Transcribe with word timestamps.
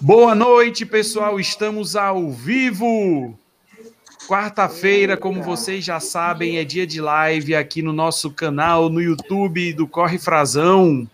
Boa 0.00 0.34
noite, 0.34 0.84
pessoal. 0.84 1.38
Estamos 1.38 1.96
ao 1.96 2.30
vivo. 2.30 3.38
Quarta-feira, 4.26 5.16
como 5.16 5.42
vocês 5.42 5.84
já 5.84 6.00
sabem, 6.00 6.58
é 6.58 6.64
dia 6.64 6.86
de 6.86 7.00
live 7.00 7.54
aqui 7.54 7.82
no 7.82 7.92
nosso 7.92 8.30
canal 8.30 8.88
no 8.88 9.00
YouTube 9.00 9.72
do 9.74 9.86
Corre 9.86 10.18
Frazão. 10.18 11.08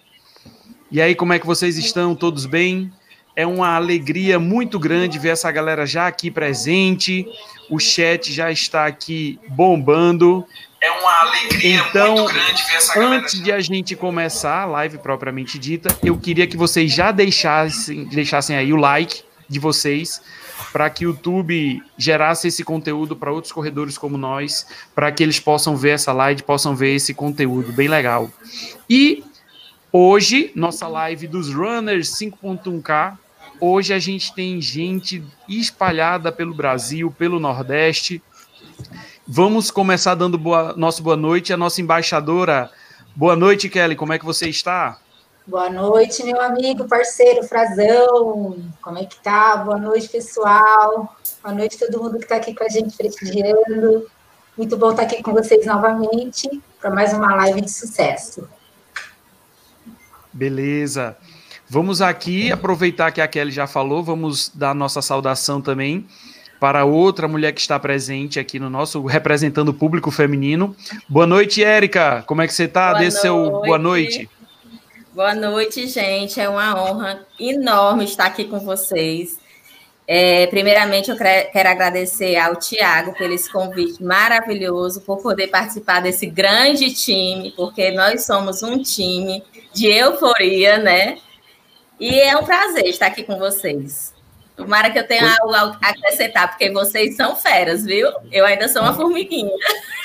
E 0.91 1.01
aí, 1.01 1.15
como 1.15 1.33
é 1.33 1.39
que 1.39 1.47
vocês 1.47 1.77
estão? 1.77 2.15
Todos 2.15 2.47
bem? 2.47 2.93
É 3.37 3.47
uma 3.47 3.75
alegria 3.75 4.39
muito 4.39 4.79
grande 4.79 5.19
ver 5.19 5.31
essa 5.31 5.51
galera 5.51 5.87
já 5.87 6.07
aqui 6.07 6.31
presente. 6.31 7.27
O 7.69 7.79
chat 7.79 8.33
já 8.33 8.51
está 8.51 8.87
aqui 8.87 9.39
bombando. 9.49 10.47
É 10.83 10.91
uma 10.93 11.21
alegria 11.21 11.85
então, 11.89 12.15
muito 12.17 12.33
grande 12.33 12.63
ver 12.65 12.75
essa 12.75 12.95
galera. 12.95 13.17
Antes 13.17 13.43
de 13.43 13.53
a 13.53 13.61
gente 13.61 13.95
começar 13.95 14.63
a 14.63 14.65
live 14.65 14.97
propriamente 14.99 15.59
dita, 15.59 15.95
eu 16.03 16.17
queria 16.19 16.47
que 16.47 16.57
vocês 16.57 16.91
já 16.91 17.13
deixassem, 17.13 18.05
deixassem 18.07 18.57
aí 18.57 18.73
o 18.73 18.77
like 18.77 19.23
de 19.47 19.59
vocês 19.59 20.23
para 20.73 20.89
que 20.89 21.05
o 21.05 21.11
YouTube 21.11 21.83
gerasse 21.99 22.49
esse 22.49 22.65
conteúdo 22.65 23.15
para 23.15 23.33
outros 23.33 23.53
corredores 23.53 23.99
como 23.99 24.17
nós, 24.17 24.67
para 24.95 25.11
que 25.13 25.23
eles 25.23 25.39
possam 25.39 25.77
ver 25.77 25.91
essa 25.91 26.13
live, 26.13 26.43
possam 26.43 26.75
ver 26.75 26.95
esse 26.95 27.13
conteúdo 27.13 27.73
bem 27.73 27.89
legal. 27.89 28.31
E 28.89 29.23
hoje, 29.93 30.51
nossa 30.55 30.89
live 30.89 31.27
dos 31.27 31.53
Runners 31.53 32.09
5.1K, 32.11 33.19
hoje 33.61 33.93
a 33.93 33.99
gente 33.99 34.35
tem 34.35 34.61
gente 34.63 35.23
espalhada 35.49 36.33
pelo 36.33 36.55
Brasil, 36.55 37.15
pelo 37.19 37.39
Nordeste, 37.39 38.23
Vamos 39.33 39.71
começar 39.71 40.17
dando 40.17 40.37
boa, 40.37 40.75
nosso 40.77 41.05
boa 41.05 41.17
noite 41.17 41.53
à 41.53 41.57
nossa 41.57 41.81
embaixadora. 41.81 42.69
Boa 43.15 43.37
noite, 43.37 43.69
Kelly. 43.69 43.95
Como 43.95 44.13
é 44.13 44.19
que 44.19 44.25
você 44.25 44.49
está? 44.49 44.99
Boa 45.47 45.71
noite, 45.71 46.25
meu 46.25 46.41
amigo, 46.41 46.89
parceiro 46.89 47.47
Frazão. 47.47 48.59
Como 48.83 48.99
é 48.99 49.05
que 49.05 49.23
tá? 49.23 49.59
Boa 49.59 49.79
noite, 49.79 50.09
pessoal. 50.09 51.17
Boa 51.41 51.55
noite 51.55 51.79
todo 51.79 52.03
mundo 52.03 52.19
que 52.19 52.25
está 52.25 52.39
aqui 52.39 52.53
com 52.53 52.65
a 52.65 52.69
gente 52.69 52.97
prestigiando. 52.97 54.11
Muito 54.59 54.77
bom 54.77 54.91
estar 54.91 55.03
aqui 55.03 55.23
com 55.23 55.33
vocês 55.33 55.65
novamente 55.65 56.61
para 56.81 56.91
mais 56.91 57.13
uma 57.13 57.33
live 57.37 57.61
de 57.61 57.71
sucesso. 57.71 58.49
Beleza. 60.33 61.17
Vamos 61.69 62.03
aqui 62.03 62.51
aproveitar 62.51 63.13
que 63.13 63.21
a 63.21 63.29
Kelly 63.29 63.53
já 63.53 63.69
falou, 63.69 64.03
vamos 64.03 64.51
dar 64.53 64.75
nossa 64.75 65.01
saudação 65.01 65.61
também 65.63 66.09
para 66.61 66.85
outra 66.85 67.27
mulher 67.27 67.53
que 67.53 67.61
está 67.61 67.81
presente 67.81 68.39
aqui 68.39 68.59
no 68.61 68.69
nosso, 68.69 69.03
representando 69.07 69.71
o 69.71 69.75
público 69.75 70.11
feminino. 70.11 70.77
Boa 71.09 71.27
noite, 71.27 71.65
Érica. 71.65 72.23
Como 72.27 72.43
é 72.43 72.47
que 72.47 72.53
você 72.53 72.65
está? 72.65 72.93
Dê 72.93 73.11
seu 73.11 73.51
boa 73.51 73.79
noite. 73.79 74.29
Boa 75.15 75.35
noite, 75.35 75.89
gente. 75.89 76.39
É 76.39 76.49
uma 76.49 76.81
honra 76.81 77.27
enorme 77.41 78.05
estar 78.05 78.27
aqui 78.27 78.45
com 78.45 78.61
vocês. 78.61 79.41
É, 80.07 80.47
primeiramente, 80.49 81.11
eu 81.11 81.17
quero 81.17 81.69
agradecer 81.69 82.37
ao 82.37 82.57
Tiago 82.57 83.15
pelo 83.15 83.33
esse 83.33 83.51
convite 83.51 84.03
maravilhoso, 84.03 85.01
por 85.01 85.23
poder 85.23 85.47
participar 85.47 86.01
desse 86.01 86.27
grande 86.27 86.93
time, 86.93 87.53
porque 87.57 87.91
nós 87.93 88.27
somos 88.27 88.63
um 88.63 88.83
time 88.83 89.43
de 89.73 89.87
euforia, 89.87 90.79
né? 90.79 91.17
E 91.99 92.21
é 92.21 92.37
um 92.37 92.45
prazer 92.45 92.87
estar 92.87 93.07
aqui 93.07 93.23
com 93.23 93.39
vocês. 93.39 94.13
Tomara 94.61 94.91
que 94.91 94.99
eu 94.99 95.07
tenha 95.07 95.37
algo 95.41 95.55
a 95.55 95.89
acrescentar, 95.89 96.51
porque 96.51 96.71
vocês 96.71 97.17
são 97.17 97.35
feras, 97.35 97.83
viu? 97.83 98.11
Eu 98.31 98.45
ainda 98.45 98.69
sou 98.69 98.83
uma 98.83 98.93
formiguinha. 98.93 99.51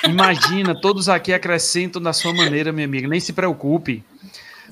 Imagina, 0.07 0.73
todos 0.73 1.09
aqui 1.09 1.33
acrescentam 1.33 2.01
da 2.01 2.13
sua 2.13 2.33
maneira, 2.33 2.71
minha 2.71 2.87
amiga, 2.87 3.05
nem 3.05 3.19
se 3.19 3.33
preocupe. 3.33 4.01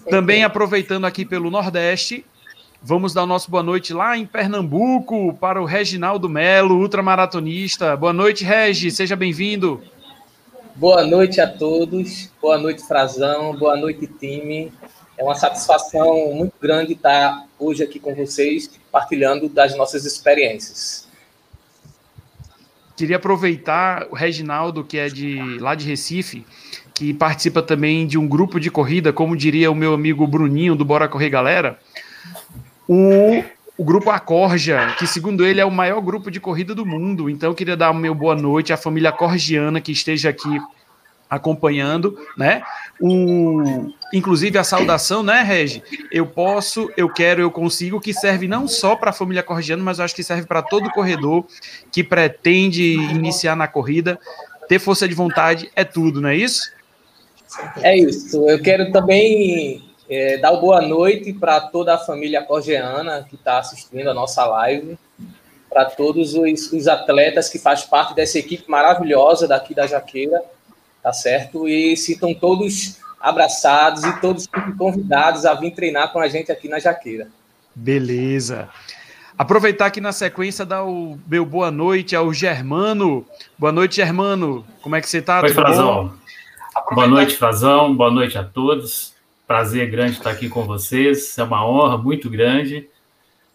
Também 0.09 0.41
aproveitando 0.45 1.03
aqui 1.03 1.25
pelo 1.25 1.51
Nordeste, 1.51 2.25
vamos 2.81 3.13
dar 3.13 3.23
o 3.23 3.27
nosso 3.27 3.51
boa 3.51 3.61
noite 3.61 3.93
lá 3.93 4.17
em 4.17 4.25
Pernambuco 4.25 5.33
para 5.33 5.61
o 5.61 5.65
Reginaldo 5.65 6.29
Melo, 6.29 6.79
ultramaratonista. 6.79 7.97
Boa 7.97 8.13
noite, 8.13 8.45
Regi, 8.45 8.89
seja 8.89 9.17
bem-vindo. 9.17 9.83
Boa 10.75 11.05
noite 11.05 11.41
a 11.41 11.47
todos, 11.47 12.31
boa 12.41 12.57
noite, 12.57 12.87
Frazão, 12.87 13.53
boa 13.53 13.75
noite, 13.75 14.07
time. 14.07 14.71
É 15.23 15.25
uma 15.25 15.35
satisfação 15.35 16.33
muito 16.33 16.53
grande 16.61 16.91
estar 16.91 17.47
hoje 17.57 17.81
aqui 17.81 17.97
com 17.97 18.13
vocês, 18.13 18.69
partilhando 18.91 19.47
das 19.47 19.73
nossas 19.73 20.03
experiências. 20.03 21.07
Queria 22.97 23.15
aproveitar 23.15 24.05
o 24.11 24.15
Reginaldo, 24.15 24.83
que 24.83 24.97
é 24.97 25.07
de 25.07 25.57
lá 25.59 25.75
de 25.75 25.87
Recife, 25.87 26.45
que 26.93 27.13
participa 27.13 27.61
também 27.61 28.05
de 28.05 28.17
um 28.17 28.27
grupo 28.27 28.59
de 28.59 28.69
corrida, 28.69 29.13
como 29.13 29.37
diria 29.37 29.71
o 29.71 29.75
meu 29.75 29.93
amigo 29.93 30.27
Bruninho 30.27 30.75
do 30.75 30.83
Bora 30.83 31.07
Correr 31.07 31.29
Galera. 31.29 31.79
O, 32.85 33.41
o 33.77 33.83
grupo 33.85 34.09
Acorja, 34.09 34.93
que 34.99 35.07
segundo 35.07 35.45
ele 35.45 35.61
é 35.61 35.65
o 35.65 35.71
maior 35.71 36.01
grupo 36.01 36.29
de 36.29 36.41
corrida 36.41 36.75
do 36.75 36.85
mundo. 36.85 37.29
Então 37.29 37.49
eu 37.49 37.55
queria 37.55 37.77
dar 37.77 37.91
o 37.91 37.95
meu 37.95 38.13
boa 38.13 38.35
noite 38.35 38.73
à 38.73 38.77
família 38.77 39.11
corgiana 39.13 39.79
que 39.79 39.93
esteja 39.93 40.27
aqui 40.27 40.59
acompanhando, 41.33 42.17
né? 42.37 42.63
O, 43.01 43.91
inclusive 44.13 44.57
a 44.57 44.63
saudação, 44.63 45.23
né, 45.23 45.41
Regi? 45.41 45.83
Eu 46.11 46.25
posso, 46.25 46.91
eu 46.95 47.09
quero, 47.09 47.41
eu 47.41 47.51
consigo, 47.51 47.99
que 47.99 48.13
serve 48.13 48.47
não 48.47 48.67
só 48.67 48.95
para 48.95 49.09
a 49.09 49.13
família 49.13 49.41
corrigiana, 49.41 49.83
mas 49.83 49.99
eu 49.99 50.05
acho 50.05 50.15
que 50.15 50.23
serve 50.23 50.45
para 50.45 50.61
todo 50.61 50.91
corredor 50.91 51.45
que 51.91 52.03
pretende 52.03 52.93
iniciar 52.93 53.55
na 53.55 53.67
corrida. 53.67 54.19
Ter 54.67 54.79
força 54.79 55.07
de 55.07 55.15
vontade 55.15 55.71
é 55.75 55.83
tudo, 55.83 56.21
não 56.21 56.29
é 56.29 56.35
isso? 56.35 56.71
É 57.81 57.97
isso. 57.97 58.47
Eu 58.47 58.61
quero 58.61 58.91
também 58.91 59.83
é, 60.09 60.37
dar 60.37 60.53
boa 60.53 60.81
noite 60.81 61.33
para 61.33 61.59
toda 61.59 61.95
a 61.95 61.97
família 61.97 62.43
corgeana 62.43 63.25
que 63.27 63.35
está 63.35 63.59
assistindo 63.59 64.07
a 64.09 64.13
nossa 64.13 64.45
live, 64.45 64.97
para 65.69 65.85
todos 65.85 66.35
os, 66.35 66.71
os 66.71 66.87
atletas 66.87 67.49
que 67.49 67.57
fazem 67.57 67.87
parte 67.87 68.13
dessa 68.13 68.37
equipe 68.37 68.69
maravilhosa 68.69 69.47
daqui 69.47 69.73
da 69.73 69.87
Jaqueira 69.87 70.39
tá 71.03 71.11
certo? 71.11 71.67
E 71.67 71.97
sintam 71.97 72.33
todos 72.33 72.97
abraçados 73.19 74.03
e 74.05 74.21
todos 74.21 74.47
convidados 74.77 75.45
a 75.45 75.53
vir 75.53 75.71
treinar 75.71 76.11
com 76.13 76.19
a 76.19 76.29
gente 76.29 76.51
aqui 76.51 76.69
na 76.69 76.79
Jaqueira. 76.79 77.27
Beleza. 77.75 78.69
Aproveitar 79.37 79.87
aqui 79.87 79.99
na 79.99 80.11
sequência, 80.11 80.65
dar 80.65 80.85
o 80.85 81.19
meu 81.27 81.45
boa 81.45 81.69
noite 81.69 82.15
ao 82.15 82.33
Germano. 82.33 83.25
Boa 83.57 83.71
noite, 83.71 83.97
Germano. 83.97 84.65
Como 84.81 84.95
é 84.95 85.01
que 85.01 85.09
você 85.09 85.17
está? 85.17 85.41
Oi, 85.41 85.49
Frazão. 85.49 86.13
Boa 86.91 87.07
noite, 87.07 87.35
Frazão. 87.35 87.95
Boa 87.95 88.11
noite 88.11 88.37
a 88.37 88.43
todos. 88.43 89.13
Prazer 89.45 89.89
grande 89.89 90.13
estar 90.13 90.29
aqui 90.29 90.47
com 90.47 90.63
vocês. 90.65 91.37
É 91.37 91.43
uma 91.43 91.67
honra 91.67 91.97
muito 91.97 92.29
grande 92.29 92.87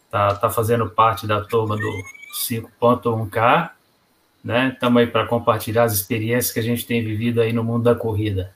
estar 0.07 0.31
tá, 0.31 0.35
tá 0.35 0.51
fazendo 0.51 0.91
parte 0.91 1.27
da 1.27 1.41
turma 1.43 1.77
do 1.77 2.03
5.1K 2.49 3.71
né? 4.43 4.71
Estamos 4.73 5.01
aí 5.01 5.07
para 5.07 5.27
compartilhar 5.27 5.85
as 5.85 5.93
experiências 5.93 6.53
que 6.53 6.61
a 6.61 6.63
gente 6.63 6.87
tem 6.87 7.05
vivido 7.05 7.41
aí 7.41 7.53
no 7.53 7.65
mundo 7.65 7.85
da 7.85 7.95
corrida. 7.95 8.55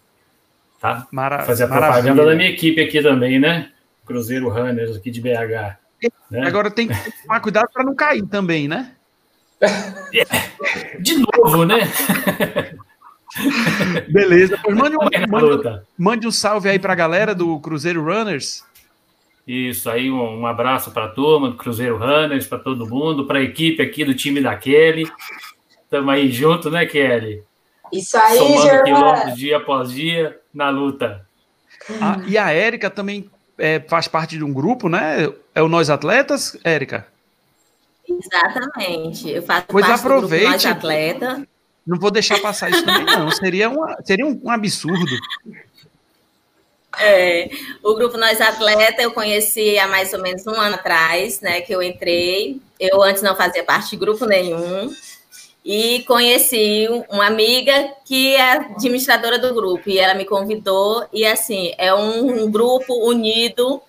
Tá? 0.80 1.06
Mara 1.12 1.44
Fazer 1.44 1.64
a 1.64 1.68
propaganda 1.68 2.02
maravilha. 2.02 2.26
da 2.26 2.34
minha 2.34 2.50
equipe 2.50 2.80
aqui 2.80 3.02
também, 3.02 3.38
né? 3.38 3.70
Cruzeiro 4.04 4.48
Runners 4.48 4.96
aqui 4.96 5.10
de 5.10 5.20
BH. 5.20 5.76
Né? 6.30 6.46
Agora 6.46 6.70
tem 6.70 6.88
que 6.88 7.22
tomar 7.22 7.40
cuidado 7.40 7.68
para 7.72 7.84
não 7.84 7.94
cair 7.94 8.26
também, 8.26 8.66
né? 8.66 8.92
De 11.00 11.18
novo, 11.18 11.64
né? 11.64 11.80
Beleza. 14.10 14.58
Pois 14.62 14.76
mande, 14.76 14.96
um, 14.96 15.00
mande, 15.28 15.82
mande 15.96 16.26
um 16.26 16.32
salve 16.32 16.68
aí 16.68 16.78
para 16.78 16.92
a 16.92 16.96
galera 16.96 17.34
do 17.34 17.58
Cruzeiro 17.60 18.02
Runners. 18.02 18.64
Isso 19.46 19.90
aí, 19.90 20.10
um, 20.10 20.40
um 20.40 20.46
abraço 20.46 20.92
para 20.92 21.06
a 21.06 21.08
turma 21.08 21.50
do 21.50 21.56
Cruzeiro 21.56 21.98
Runners, 21.98 22.46
para 22.46 22.58
todo 22.58 22.88
mundo, 22.88 23.26
para 23.26 23.38
a 23.38 23.42
equipe 23.42 23.82
aqui 23.82 24.04
do 24.04 24.14
time 24.14 24.40
da 24.40 24.54
Kelly, 24.54 25.10
Estamos 25.92 26.14
aí 26.14 26.32
junto, 26.32 26.70
né, 26.70 26.86
Kelly? 26.86 27.42
Isso 27.92 28.16
aí, 28.16 28.38
Somando 28.38 28.82
quilômetros 28.82 29.34
dia 29.36 29.58
após 29.58 29.92
dia 29.92 30.40
na 30.54 30.70
luta. 30.70 31.26
Ah, 32.00 32.18
e 32.26 32.38
a 32.38 32.50
Érica 32.50 32.88
também 32.88 33.30
é, 33.58 33.78
faz 33.78 34.08
parte 34.08 34.38
de 34.38 34.42
um 34.42 34.54
grupo, 34.54 34.88
né? 34.88 35.30
É 35.54 35.60
o 35.60 35.68
Nós 35.68 35.90
Atletas, 35.90 36.56
Érica? 36.64 37.06
Exatamente. 38.08 39.28
Eu 39.28 39.42
faço 39.42 39.66
pois 39.68 39.86
parte 39.86 40.00
aproveite. 40.00 40.46
do 40.46 40.50
Nós 40.52 40.64
Atleta. 40.64 41.46
Não 41.86 41.98
vou 41.98 42.10
deixar 42.10 42.40
passar 42.40 42.70
isso 42.70 42.86
também, 42.86 43.04
não. 43.04 43.30
Seria, 43.30 43.68
uma, 43.68 43.98
seria 44.02 44.24
um, 44.24 44.40
um 44.44 44.50
absurdo. 44.50 45.14
É, 46.98 47.50
o 47.82 47.94
grupo 47.94 48.16
Nós 48.16 48.40
Atleta 48.40 49.02
eu 49.02 49.12
conheci 49.12 49.78
há 49.78 49.86
mais 49.86 50.14
ou 50.14 50.22
menos 50.22 50.46
um 50.46 50.58
ano 50.58 50.76
atrás, 50.76 51.42
né? 51.42 51.60
Que 51.60 51.74
eu 51.74 51.82
entrei. 51.82 52.62
Eu 52.80 53.02
antes 53.02 53.22
não 53.22 53.36
fazia 53.36 53.62
parte 53.62 53.90
de 53.90 53.96
grupo 53.98 54.24
nenhum 54.24 54.90
e 55.64 56.02
conheci 56.04 56.88
uma 57.08 57.26
amiga 57.26 57.94
que 58.04 58.34
é 58.34 58.52
administradora 58.52 59.38
do 59.38 59.54
grupo 59.54 59.88
e 59.88 59.98
ela 59.98 60.14
me 60.14 60.24
convidou 60.24 61.06
e 61.12 61.24
assim 61.24 61.72
é 61.78 61.94
um, 61.94 62.44
um, 62.44 62.50
grupo 62.50 62.94
unido. 63.08 63.80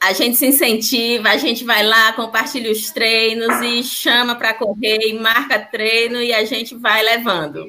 A 0.00 0.12
gente 0.12 0.36
se 0.36 0.46
incentiva 0.46 1.30
a 1.30 1.36
gente 1.36 1.64
vai 1.64 1.82
lá 1.82 2.12
compartilha 2.12 2.70
os 2.70 2.90
treinos 2.90 3.60
e 3.62 3.82
chama 3.82 4.34
para 4.34 4.52
correr 4.52 4.98
e 5.00 5.14
marca 5.14 5.58
treino 5.58 6.20
e 6.20 6.32
a 6.32 6.44
gente 6.44 6.74
vai 6.74 7.02
levando. 7.02 7.68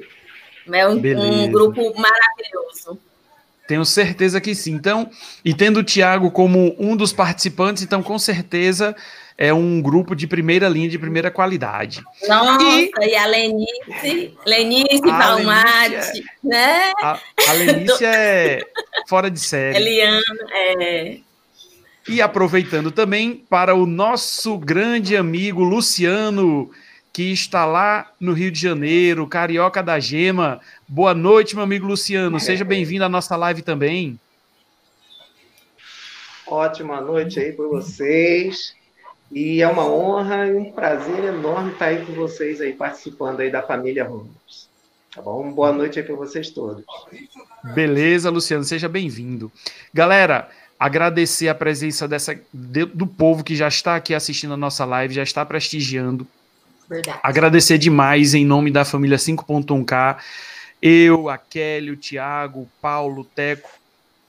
É 0.71 0.87
um, 0.87 0.93
um 0.95 1.51
grupo 1.51 1.93
maravilhoso 1.95 2.99
Tenho 3.67 3.85
certeza 3.85 4.41
que 4.41 4.53
sim. 4.53 4.73
Então, 4.73 5.09
e 5.43 5.53
tendo 5.53 5.79
o 5.79 5.83
Tiago 5.83 6.29
como 6.31 6.75
um 6.77 6.95
dos 6.95 7.13
participantes, 7.13 7.83
então 7.83 8.03
com 8.03 8.19
certeza 8.19 8.95
é 9.37 9.53
um 9.53 9.81
grupo 9.81 10.15
de 10.15 10.27
primeira 10.27 10.67
linha, 10.67 10.89
de 10.89 10.99
primeira 10.99 11.31
qualidade. 11.31 12.03
Nossa, 12.27 12.63
e, 12.63 12.91
e 13.01 13.15
a 13.15 13.25
Lenice, 13.25 14.37
Lenice 14.45 15.01
Palmate, 15.01 15.95
é, 15.95 16.23
né? 16.43 16.91
A, 17.01 17.19
a 17.47 17.53
Lenice 17.53 18.05
é 18.05 18.61
fora 19.07 19.31
de 19.31 19.39
série. 19.39 19.77
Eliana, 19.77 20.21
é. 20.51 21.17
E 22.07 22.21
aproveitando 22.21 22.91
também 22.91 23.43
para 23.49 23.73
o 23.73 23.85
nosso 23.85 24.57
grande 24.57 25.15
amigo 25.15 25.63
Luciano, 25.63 26.69
que 27.13 27.31
está 27.31 27.63
lá 27.63 28.11
no 28.19 28.33
Rio 28.33 28.51
de 28.51 28.59
Janeiro, 28.59 29.27
Carioca 29.27 29.83
da 29.83 29.99
Gema. 29.99 30.59
Boa 30.87 31.13
noite, 31.13 31.53
meu 31.53 31.63
amigo 31.63 31.85
Luciano. 31.85 32.39
Seja 32.39 32.65
bem-vindo 32.65 33.05
à 33.05 33.09
nossa 33.09 33.35
live 33.35 33.61
também. 33.61 34.19
Ótima 36.47 36.99
noite 36.99 37.39
aí 37.39 37.51
para 37.51 37.67
vocês. 37.67 38.75
E 39.31 39.61
é 39.61 39.67
uma 39.67 39.85
honra 39.85 40.47
e 40.47 40.55
um 40.55 40.71
prazer 40.71 41.23
enorme 41.25 41.71
estar 41.73 41.85
aí 41.85 42.03
com 42.03 42.13
vocês 42.13 42.59
aí, 42.59 42.73
participando 42.73 43.41
aí 43.41 43.51
da 43.51 43.61
família 43.61 44.05
Ramos. 44.05 44.67
Tá 45.13 45.21
bom? 45.21 45.51
Boa 45.51 45.71
noite 45.71 45.99
aí 45.99 46.05
para 46.05 46.15
vocês 46.15 46.49
todos. 46.49 46.83
Beleza, 47.75 48.31
Luciano, 48.31 48.63
seja 48.63 48.89
bem-vindo. 48.89 49.51
Galera, 49.93 50.49
agradecer 50.79 51.47
a 51.47 51.53
presença 51.53 52.07
dessa, 52.07 52.39
do 52.51 53.05
povo 53.05 53.43
que 53.43 53.55
já 53.55 53.67
está 53.67 53.95
aqui 53.95 54.15
assistindo 54.15 54.55
a 54.55 54.57
nossa 54.57 54.83
live, 54.83 55.13
já 55.13 55.23
está 55.23 55.45
prestigiando. 55.45 56.27
Verdade. 56.93 57.19
Agradecer 57.23 57.77
demais 57.79 58.33
em 58.35 58.45
nome 58.45 58.69
da 58.69 58.85
família 58.85 59.17
5.1K. 59.17 60.17
Eu, 60.81 61.27
a 61.27 61.37
Kelly, 61.37 61.91
o 61.91 61.97
Thiago, 61.97 62.61
o 62.61 62.69
Paulo, 62.81 63.21
o 63.21 63.25
Teco, 63.25 63.69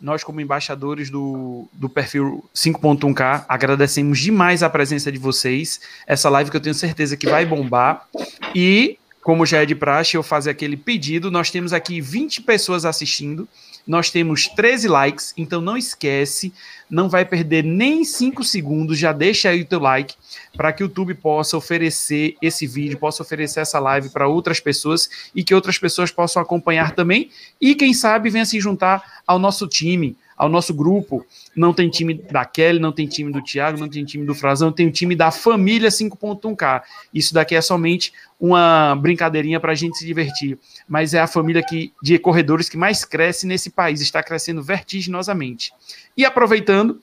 nós, 0.00 0.24
como 0.24 0.40
embaixadores 0.40 1.10
do, 1.10 1.68
do 1.72 1.88
perfil 1.88 2.44
5.1K, 2.54 3.44
agradecemos 3.48 4.18
demais 4.18 4.62
a 4.62 4.70
presença 4.70 5.10
de 5.12 5.18
vocês. 5.18 5.80
Essa 6.06 6.28
live 6.30 6.50
que 6.50 6.56
eu 6.56 6.60
tenho 6.60 6.74
certeza 6.74 7.16
que 7.16 7.28
vai 7.28 7.44
bombar. 7.44 8.06
E, 8.54 8.98
como 9.22 9.44
já 9.44 9.62
é 9.62 9.66
de 9.66 9.74
praxe, 9.74 10.16
eu 10.16 10.22
fazer 10.22 10.50
aquele 10.50 10.76
pedido. 10.76 11.30
Nós 11.30 11.50
temos 11.50 11.72
aqui 11.72 12.00
20 12.00 12.42
pessoas 12.42 12.84
assistindo. 12.84 13.48
Nós 13.86 14.10
temos 14.10 14.48
13 14.48 14.88
likes, 14.88 15.34
então 15.36 15.60
não 15.60 15.76
esquece, 15.76 16.52
não 16.88 17.08
vai 17.08 17.24
perder 17.24 17.62
nem 17.62 18.04
5 18.04 18.42
segundos, 18.42 18.98
já 18.98 19.12
deixa 19.12 19.50
aí 19.50 19.62
o 19.62 19.66
teu 19.66 19.78
like 19.78 20.14
para 20.56 20.72
que 20.72 20.82
o 20.82 20.86
YouTube 20.86 21.14
possa 21.14 21.56
oferecer 21.56 22.36
esse 22.40 22.66
vídeo, 22.66 22.98
possa 22.98 23.22
oferecer 23.22 23.60
essa 23.60 23.78
live 23.78 24.08
para 24.08 24.26
outras 24.26 24.58
pessoas 24.58 25.30
e 25.34 25.44
que 25.44 25.54
outras 25.54 25.78
pessoas 25.78 26.10
possam 26.10 26.40
acompanhar 26.40 26.92
também. 26.94 27.30
E 27.60 27.74
quem 27.74 27.92
sabe 27.92 28.30
venha 28.30 28.46
se 28.46 28.58
juntar 28.58 29.22
ao 29.26 29.38
nosso 29.38 29.66
time, 29.66 30.16
ao 30.36 30.48
nosso 30.48 30.74
grupo. 30.74 31.24
Não 31.54 31.72
tem 31.72 31.88
time 31.88 32.14
da 32.14 32.44
Kelly, 32.44 32.78
não 32.78 32.92
tem 32.92 33.06
time 33.06 33.32
do 33.32 33.42
Thiago, 33.42 33.78
não 33.78 33.88
tem 33.88 34.04
time 34.04 34.24
do 34.24 34.34
Frazão, 34.34 34.72
tem 34.72 34.86
o 34.86 34.92
time 34.92 35.14
da 35.14 35.30
família 35.30 35.88
5.1K. 35.88 36.82
Isso 37.12 37.32
daqui 37.32 37.54
é 37.54 37.60
somente 37.60 38.12
uma 38.38 38.94
brincadeirinha 38.96 39.60
para 39.60 39.72
a 39.72 39.74
gente 39.74 39.96
se 39.98 40.06
divertir. 40.06 40.58
Mas 40.88 41.14
é 41.14 41.20
a 41.20 41.26
família 41.26 41.62
que, 41.62 41.92
de 42.02 42.18
corredores 42.18 42.68
que 42.68 42.76
mais 42.76 43.04
cresce 43.04 43.46
nesse 43.46 43.70
país, 43.70 44.00
está 44.00 44.22
crescendo 44.22 44.62
vertiginosamente. 44.62 45.72
E 46.16 46.24
aproveitando, 46.24 47.00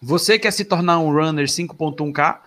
você 0.00 0.38
quer 0.38 0.52
se 0.52 0.64
tornar 0.64 0.98
um 1.00 1.12
runner 1.12 1.46
5.1K? 1.46 2.38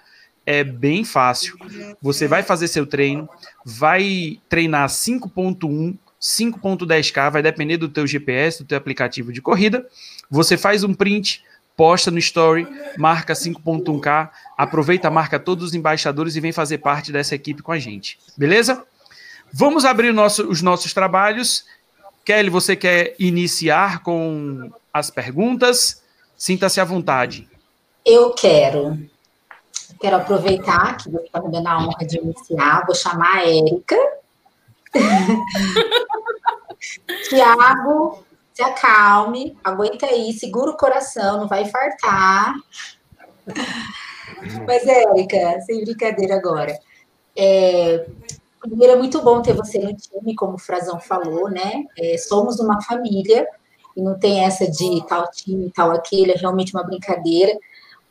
É 0.45 0.63
bem 0.63 1.03
fácil. 1.03 1.55
Você 2.01 2.27
vai 2.27 2.41
fazer 2.41 2.67
seu 2.67 2.85
treino, 2.85 3.29
vai 3.63 4.39
treinar 4.49 4.87
5.1 4.89 5.97
5.10K, 6.21 7.31
vai 7.31 7.41
depender 7.41 7.77
do 7.77 7.89
teu 7.89 8.05
GPS, 8.05 8.59
do 8.59 8.67
teu 8.67 8.77
aplicativo 8.77 9.33
de 9.33 9.41
corrida. 9.41 9.87
Você 10.29 10.55
faz 10.55 10.83
um 10.83 10.93
print, 10.93 11.43
posta 11.75 12.11
no 12.11 12.19
story, 12.19 12.67
marca 12.97 13.33
5.1K, 13.33 14.29
aproveita, 14.55 15.09
marca 15.09 15.39
todos 15.39 15.65
os 15.65 15.73
embaixadores 15.73 16.35
e 16.35 16.39
vem 16.39 16.51
fazer 16.51 16.77
parte 16.77 17.11
dessa 17.11 17.33
equipe 17.33 17.63
com 17.63 17.71
a 17.71 17.79
gente. 17.79 18.19
Beleza? 18.37 18.83
Vamos 19.51 19.83
abrir 19.83 20.13
nosso, 20.13 20.47
os 20.47 20.61
nossos 20.61 20.93
trabalhos. 20.93 21.65
Kelly, 22.23 22.49
você 22.49 22.75
quer 22.75 23.15
iniciar 23.17 24.03
com 24.03 24.71
as 24.93 25.09
perguntas? 25.09 26.03
Sinta-se 26.37 26.79
à 26.79 26.85
vontade. 26.85 27.49
Eu 28.05 28.31
quero. 28.31 28.97
Quero 29.99 30.17
aproveitar 30.17 30.97
que 30.97 31.09
você 31.09 31.25
está 31.25 31.41
me 31.41 31.51
dando 31.51 31.67
a 31.67 31.77
honra 31.79 32.05
de 32.05 32.17
iniciar. 32.17 32.85
Vou 32.85 32.95
chamar 32.95 33.37
a 33.37 33.47
Érica 33.47 34.20
Tiago, 37.29 38.23
se 38.53 38.63
acalme, 38.63 39.57
aguenta 39.63 40.05
aí, 40.05 40.33
segura 40.33 40.71
o 40.71 40.77
coração, 40.77 41.39
não 41.39 41.47
vai 41.47 41.65
fartar. 41.65 42.53
Mas, 44.65 44.85
Érica, 44.85 45.61
sem 45.61 45.83
brincadeira 45.83 46.35
agora. 46.35 46.77
É, 47.35 48.05
primeiro, 48.59 48.93
é 48.93 48.95
muito 48.95 49.21
bom 49.21 49.41
ter 49.41 49.53
você 49.53 49.79
no 49.79 49.95
time, 49.95 50.35
como 50.35 50.55
o 50.55 50.59
Frazão 50.59 50.99
falou, 50.99 51.49
né? 51.49 51.85
É, 51.97 52.17
somos 52.17 52.59
uma 52.59 52.81
família 52.81 53.47
e 53.95 54.01
não 54.01 54.19
tem 54.19 54.43
essa 54.43 54.69
de 54.69 55.05
tal 55.07 55.29
time, 55.31 55.71
tal 55.73 55.91
aquele, 55.91 56.31
é 56.31 56.37
realmente 56.37 56.73
uma 56.73 56.83
brincadeira. 56.83 57.57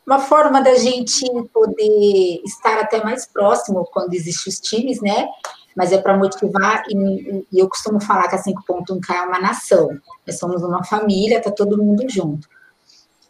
Uma 0.05 0.19
forma 0.19 0.61
da 0.61 0.75
gente 0.75 1.25
poder 1.53 2.41
estar 2.43 2.79
até 2.79 3.03
mais 3.03 3.25
próximo 3.25 3.87
quando 3.91 4.13
existem 4.13 4.51
os 4.51 4.59
times, 4.59 5.01
né? 5.01 5.27
Mas 5.75 5.91
é 5.91 5.97
para 5.97 6.17
motivar, 6.17 6.83
e, 6.89 7.45
e, 7.51 7.59
eu 7.59 7.69
costumo 7.69 7.99
falar 8.01 8.27
que 8.27 8.35
a 8.35 8.43
5.1K 8.43 9.15
é 9.15 9.21
uma 9.21 9.39
nação, 9.39 9.89
nós 10.25 10.37
somos 10.37 10.61
uma 10.63 10.83
família, 10.83 11.37
está 11.37 11.51
todo 11.51 11.81
mundo 11.81 12.03
junto. 12.09 12.47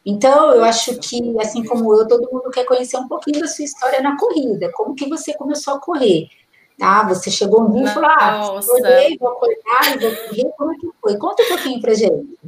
Então, 0.06 0.52
eu 0.52 0.64
acho 0.64 0.98
que, 0.98 1.40
assim 1.40 1.64
como 1.64 1.94
eu, 1.94 2.08
todo 2.08 2.30
mundo 2.32 2.50
quer 2.50 2.66
conhecer 2.66 2.98
um 2.98 3.08
pouquinho 3.08 3.40
da 3.40 3.48
sua 3.48 3.66
história 3.66 4.02
na 4.02 4.18
corrida, 4.18 4.72
como 4.74 4.96
que 4.96 5.08
você 5.08 5.34
começou 5.36 5.76
a 5.76 5.80
correr, 5.80 6.28
tá? 6.78 7.04
Você 7.10 7.30
chegou 7.30 7.62
um 7.62 7.72
dia 7.72 7.84
e 7.84 7.94
falou, 7.94 8.10
ah, 8.10 8.58
acordei, 8.58 9.18
vou 9.20 9.30
acordar, 9.30 10.00
vou 10.00 10.16
correr, 10.16 10.52
como 10.58 10.80
que 10.80 10.90
foi? 11.00 11.18
Conta 11.18 11.44
um 11.44 11.48
pouquinho 11.50 11.82
para 11.82 11.94
gente. 11.94 12.40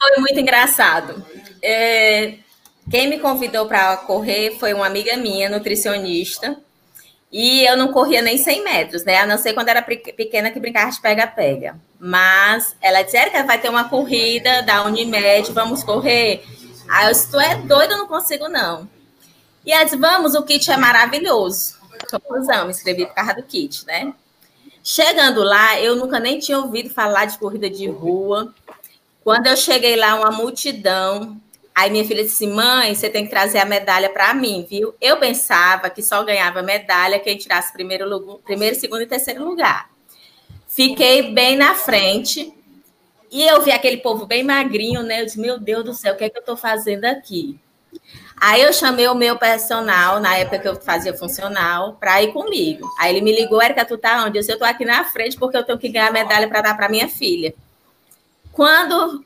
Foi 0.00 0.16
muito 0.18 0.38
engraçado. 0.40 1.22
É, 1.62 2.38
quem 2.88 3.08
me 3.08 3.18
convidou 3.18 3.66
para 3.66 3.96
correr 3.98 4.56
foi 4.58 4.72
uma 4.72 4.86
amiga 4.86 5.16
minha, 5.16 5.50
nutricionista, 5.50 6.56
e 7.32 7.64
eu 7.64 7.76
não 7.76 7.92
corria 7.92 8.20
nem 8.20 8.36
100 8.36 8.64
metros, 8.64 9.04
né? 9.04 9.18
A 9.18 9.26
não 9.26 9.38
ser 9.38 9.52
quando 9.52 9.68
era 9.68 9.82
pequena 9.82 10.50
que 10.50 10.58
brincava 10.58 10.90
de 10.90 11.00
pega-pega. 11.00 11.78
Mas 11.98 12.74
ela 12.80 13.02
disse, 13.02 13.16
Erika, 13.16 13.44
vai 13.44 13.60
ter 13.60 13.68
uma 13.68 13.88
corrida 13.88 14.62
da 14.62 14.84
Unimed, 14.84 15.52
vamos 15.52 15.84
correr. 15.84 16.44
Aí 16.88 17.06
eu 17.06 17.12
disse, 17.12 17.30
tu 17.30 17.38
é 17.38 17.54
doida, 17.56 17.94
eu 17.94 17.98
não 17.98 18.08
consigo 18.08 18.48
não. 18.48 18.88
E 19.64 19.72
ela 19.72 19.84
disse, 19.84 19.96
vamos, 19.96 20.34
o 20.34 20.42
kit 20.42 20.70
é 20.70 20.76
maravilhoso. 20.76 21.78
Conclusão, 22.10 22.64
me 22.64 22.70
inscrevi 22.70 23.06
por 23.06 23.14
causa 23.14 23.34
do 23.34 23.42
kit, 23.44 23.86
né? 23.86 24.12
Chegando 24.82 25.42
lá, 25.42 25.78
eu 25.80 25.94
nunca 25.94 26.18
nem 26.18 26.38
tinha 26.38 26.58
ouvido 26.58 26.90
falar 26.90 27.26
de 27.26 27.38
corrida 27.38 27.70
de 27.70 27.86
rua. 27.86 28.52
Quando 29.22 29.46
eu 29.46 29.56
cheguei 29.56 29.94
lá, 29.94 30.16
uma 30.16 30.32
multidão, 30.32 31.40
Aí 31.74 31.90
minha 31.90 32.04
filha 32.04 32.22
disse: 32.22 32.46
mãe, 32.46 32.94
você 32.94 33.08
tem 33.08 33.24
que 33.24 33.30
trazer 33.30 33.58
a 33.58 33.64
medalha 33.64 34.10
para 34.10 34.34
mim, 34.34 34.66
viu? 34.68 34.94
Eu 35.00 35.18
pensava 35.18 35.88
que 35.88 36.02
só 36.02 36.22
ganhava 36.22 36.62
medalha 36.62 37.18
quem 37.18 37.36
tirasse 37.36 37.72
primeiro, 37.72 38.08
lugar, 38.08 38.36
primeiro, 38.44 38.76
segundo 38.76 39.02
e 39.02 39.06
terceiro 39.06 39.44
lugar. 39.44 39.90
Fiquei 40.66 41.32
bem 41.32 41.56
na 41.56 41.74
frente 41.74 42.52
e 43.30 43.46
eu 43.46 43.62
vi 43.62 43.70
aquele 43.70 43.98
povo 43.98 44.26
bem 44.26 44.42
magrinho, 44.42 45.02
né? 45.02 45.20
Eu 45.20 45.26
disse: 45.26 45.40
meu 45.40 45.58
Deus 45.58 45.84
do 45.84 45.94
céu, 45.94 46.14
o 46.14 46.16
que 46.16 46.24
é 46.24 46.28
que 46.28 46.36
eu 46.36 46.40
estou 46.40 46.56
fazendo 46.56 47.04
aqui? 47.04 47.58
Aí 48.40 48.62
eu 48.62 48.72
chamei 48.72 49.06
o 49.06 49.14
meu 49.14 49.36
personal, 49.36 50.18
na 50.18 50.36
época 50.36 50.58
que 50.58 50.68
eu 50.68 50.80
fazia 50.80 51.12
funcional, 51.12 51.94
para 52.00 52.22
ir 52.22 52.32
comigo. 52.32 52.88
Aí 52.98 53.14
ele 53.14 53.20
me 53.20 53.34
ligou, 53.34 53.60
Erika, 53.60 53.84
tu 53.84 53.98
tá 53.98 54.24
onde? 54.24 54.38
Eu 54.38 54.40
disse, 54.40 54.52
eu 54.52 54.58
tô 54.58 54.64
aqui 54.64 54.84
na 54.84 55.04
frente 55.04 55.36
porque 55.36 55.56
eu 55.56 55.62
tenho 55.62 55.78
que 55.78 55.90
ganhar 55.90 56.10
medalha 56.10 56.48
para 56.48 56.62
dar 56.62 56.76
para 56.76 56.88
minha 56.88 57.06
filha. 57.06 57.52
Quando 58.50 59.24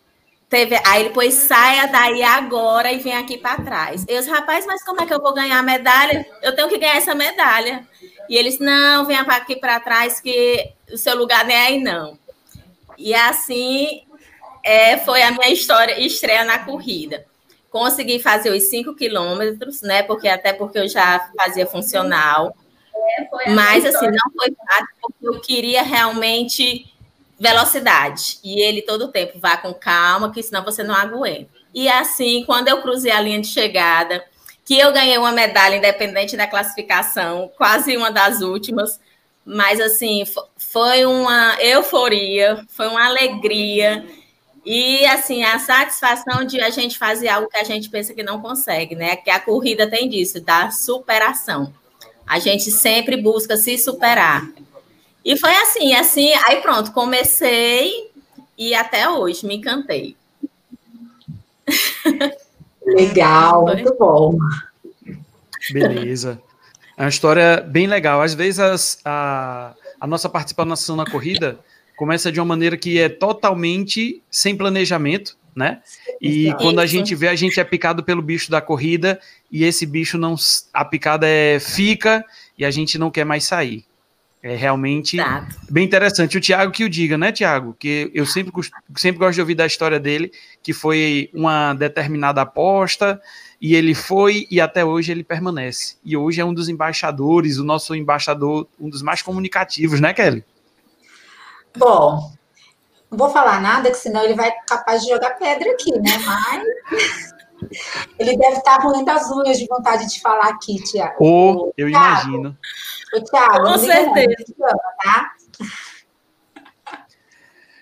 Teve, 0.54 0.80
aí 0.86 1.00
ele 1.00 1.10
pôs 1.10 1.34
saia 1.34 1.88
daí 1.88 2.22
agora 2.22 2.92
e 2.92 2.98
vem 2.98 3.16
aqui 3.16 3.36
para 3.36 3.60
trás. 3.60 4.04
Eu 4.06 4.18
disse, 4.18 4.30
rapaz, 4.30 4.64
mas 4.64 4.84
como 4.84 5.00
é 5.00 5.06
que 5.06 5.12
eu 5.12 5.20
vou 5.20 5.34
ganhar 5.34 5.58
a 5.58 5.64
medalha? 5.64 6.24
Eu 6.40 6.54
tenho 6.54 6.68
que 6.68 6.78
ganhar 6.78 6.94
essa 6.94 7.12
medalha. 7.12 7.84
E 8.28 8.36
eles, 8.36 8.60
não, 8.60 9.04
venha 9.04 9.22
aqui 9.22 9.56
para 9.56 9.80
trás 9.80 10.20
que 10.20 10.70
o 10.92 10.96
seu 10.96 11.18
lugar 11.18 11.44
não 11.44 11.50
é 11.50 11.66
aí, 11.66 11.82
não. 11.82 12.16
E 12.96 13.12
assim 13.12 14.04
é, 14.62 14.96
foi 14.98 15.22
a 15.22 15.32
minha 15.32 15.48
história, 15.48 16.00
estreia 16.00 16.44
na 16.44 16.60
corrida. 16.60 17.26
Consegui 17.68 18.20
fazer 18.20 18.50
os 18.50 18.62
cinco 18.70 18.94
quilômetros, 18.94 19.82
né? 19.82 20.04
Porque 20.04 20.28
até 20.28 20.52
porque 20.52 20.78
eu 20.78 20.86
já 20.86 21.32
fazia 21.36 21.66
funcional. 21.66 22.56
É, 22.94 23.50
mas 23.50 23.84
assim, 23.84 24.06
não 24.06 24.32
foi 24.32 24.54
fácil, 24.54 24.94
porque 25.02 25.26
eu 25.26 25.40
queria 25.40 25.82
realmente 25.82 26.93
velocidade. 27.38 28.38
E 28.42 28.60
ele 28.62 28.82
todo 28.82 29.08
tempo 29.08 29.38
vá 29.38 29.56
com 29.56 29.74
calma, 29.74 30.32
que 30.32 30.42
senão 30.42 30.64
você 30.64 30.82
não 30.82 30.94
aguenta. 30.94 31.50
E 31.74 31.88
assim, 31.88 32.44
quando 32.44 32.68
eu 32.68 32.80
cruzei 32.80 33.10
a 33.10 33.20
linha 33.20 33.40
de 33.40 33.48
chegada, 33.48 34.24
que 34.64 34.78
eu 34.78 34.92
ganhei 34.92 35.18
uma 35.18 35.32
medalha 35.32 35.76
independente 35.76 36.36
da 36.36 36.46
classificação, 36.46 37.50
quase 37.56 37.96
uma 37.96 38.10
das 38.10 38.40
últimas, 38.40 39.00
mas 39.44 39.80
assim, 39.80 40.24
foi 40.56 41.04
uma 41.04 41.56
euforia, 41.60 42.64
foi 42.68 42.88
uma 42.88 43.04
alegria. 43.04 44.06
E 44.64 45.04
assim, 45.04 45.44
a 45.44 45.58
satisfação 45.58 46.44
de 46.44 46.60
a 46.60 46.70
gente 46.70 46.96
fazer 46.96 47.28
algo 47.28 47.48
que 47.48 47.58
a 47.58 47.64
gente 47.64 47.90
pensa 47.90 48.14
que 48.14 48.22
não 48.22 48.40
consegue, 48.40 48.94
né? 48.94 49.16
Que 49.16 49.30
a 49.30 49.38
corrida 49.38 49.86
tem 49.86 50.08
disso, 50.08 50.40
da 50.40 50.70
superação. 50.70 51.74
A 52.26 52.38
gente 52.38 52.70
sempre 52.70 53.18
busca 53.18 53.56
se 53.56 53.76
superar. 53.76 54.48
E 55.24 55.38
foi 55.38 55.54
assim, 55.56 55.94
assim, 55.94 56.32
aí 56.46 56.60
pronto, 56.60 56.92
comecei 56.92 58.10
e 58.58 58.74
até 58.74 59.08
hoje 59.08 59.46
me 59.46 59.56
encantei. 59.56 60.16
Legal, 62.86 63.64
muito 63.64 63.96
bom. 63.98 64.36
Beleza. 65.72 66.40
É 66.96 67.02
uma 67.02 67.08
história 67.08 67.60
bem 67.60 67.86
legal. 67.86 68.20
Às 68.20 68.34
vezes 68.34 68.60
as, 68.60 68.98
a, 69.04 69.74
a 69.98 70.06
nossa 70.06 70.28
participação 70.28 70.94
na 70.94 71.06
corrida 71.06 71.58
começa 71.96 72.30
de 72.30 72.38
uma 72.38 72.46
maneira 72.46 72.76
que 72.76 72.98
é 72.98 73.08
totalmente 73.08 74.22
sem 74.30 74.56
planejamento, 74.56 75.36
né? 75.56 75.80
E 76.20 76.48
Isso. 76.48 76.56
quando 76.58 76.80
a 76.80 76.86
gente 76.86 77.14
vê, 77.14 77.28
a 77.28 77.34
gente 77.34 77.58
é 77.58 77.64
picado 77.64 78.04
pelo 78.04 78.20
bicho 78.20 78.50
da 78.50 78.60
corrida 78.60 79.18
e 79.50 79.64
esse 79.64 79.86
bicho 79.86 80.18
não. 80.18 80.34
A 80.72 80.84
picada 80.84 81.26
é 81.26 81.58
fica 81.58 82.24
e 82.58 82.64
a 82.64 82.70
gente 82.70 82.98
não 82.98 83.10
quer 83.10 83.24
mais 83.24 83.44
sair. 83.44 83.84
É 84.44 84.54
realmente 84.54 85.16
Exato. 85.16 85.56
bem 85.70 85.86
interessante. 85.86 86.36
O 86.36 86.40
Tiago 86.40 86.70
que 86.70 86.84
o 86.84 86.88
diga, 86.90 87.16
né, 87.16 87.32
Tiago? 87.32 87.74
Que 87.78 88.10
eu 88.12 88.26
sempre, 88.26 88.52
sempre 88.94 89.18
gosto 89.18 89.36
de 89.36 89.40
ouvir 89.40 89.54
da 89.54 89.64
história 89.64 89.98
dele, 89.98 90.30
que 90.62 90.74
foi 90.74 91.30
uma 91.32 91.72
determinada 91.72 92.42
aposta, 92.42 93.18
e 93.58 93.74
ele 93.74 93.94
foi 93.94 94.46
e 94.50 94.60
até 94.60 94.84
hoje 94.84 95.10
ele 95.10 95.24
permanece. 95.24 95.96
E 96.04 96.14
hoje 96.14 96.42
é 96.42 96.44
um 96.44 96.52
dos 96.52 96.68
embaixadores, 96.68 97.56
o 97.56 97.64
nosso 97.64 97.94
embaixador, 97.94 98.68
um 98.78 98.90
dos 98.90 99.00
mais 99.00 99.22
comunicativos, 99.22 99.98
né, 99.98 100.12
Kelly? 100.12 100.44
Bom, 101.78 102.30
não 103.10 103.16
vou 103.16 103.30
falar 103.30 103.62
nada, 103.62 103.90
que 103.90 103.96
senão 103.96 104.22
ele 104.24 104.34
vai 104.34 104.52
capaz 104.68 105.04
de 105.04 105.08
jogar 105.08 105.38
pedra 105.38 105.70
aqui, 105.70 105.90
né? 106.00 106.18
Mas 106.22 107.32
ele 108.18 108.36
deve 108.36 108.58
estar 108.58 108.76
ruim 108.76 109.02
das 109.06 109.30
unhas 109.30 109.58
de 109.58 109.66
vontade 109.66 110.06
de 110.06 110.20
falar 110.20 110.48
aqui, 110.48 110.82
Tiago. 110.82 111.16
Oh, 111.18 111.72
eu 111.78 111.88
Thiago, 111.88 112.28
imagino. 112.28 112.58
O 113.14 113.24
Thiago, 113.24 113.64
Com 113.64 113.78
certeza. 113.78 114.54
Ama, 114.60 114.78
tá? 115.02 115.32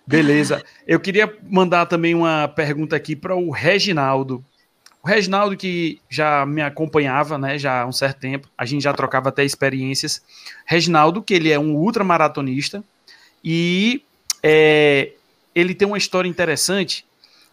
Beleza. 0.06 0.62
Eu 0.86 1.00
queria 1.00 1.32
mandar 1.48 1.86
também 1.86 2.14
uma 2.14 2.48
pergunta 2.48 2.94
aqui 2.94 3.16
para 3.16 3.34
o 3.34 3.50
Reginaldo. 3.50 4.44
O 5.02 5.08
Reginaldo, 5.08 5.56
que 5.56 6.00
já 6.08 6.44
me 6.46 6.62
acompanhava, 6.62 7.38
né, 7.38 7.58
já 7.58 7.82
há 7.82 7.86
um 7.86 7.92
certo 7.92 8.20
tempo, 8.20 8.48
a 8.56 8.64
gente 8.64 8.82
já 8.82 8.92
trocava 8.92 9.30
até 9.30 9.44
experiências. 9.44 10.22
Reginaldo, 10.66 11.22
que 11.22 11.34
ele 11.34 11.50
é 11.50 11.58
um 11.58 11.74
ultramaratonista, 11.74 12.84
e 13.42 14.02
é, 14.42 15.12
ele 15.54 15.74
tem 15.74 15.88
uma 15.88 15.98
história 15.98 16.28
interessante 16.28 17.04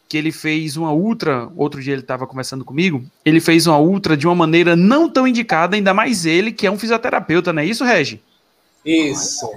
que 0.09 0.17
ele 0.17 0.31
fez 0.31 0.75
uma 0.75 0.91
ultra, 0.91 1.51
outro 1.55 1.79
dia 1.79 1.93
ele 1.93 2.01
estava 2.01 2.25
conversando 2.25 2.65
comigo, 2.65 3.05
ele 3.23 3.39
fez 3.39 3.67
uma 3.67 3.77
ultra 3.77 4.17
de 4.17 4.25
uma 4.25 4.33
maneira 4.33 4.75
não 4.75 5.07
tão 5.07 5.27
indicada, 5.27 5.75
ainda 5.75 5.93
mais 5.93 6.25
ele, 6.25 6.51
que 6.51 6.65
é 6.65 6.71
um 6.71 6.79
fisioterapeuta, 6.79 7.53
não 7.53 7.61
é 7.61 7.65
isso, 7.65 7.85
Regi? 7.85 8.19
Isso. 8.83 9.47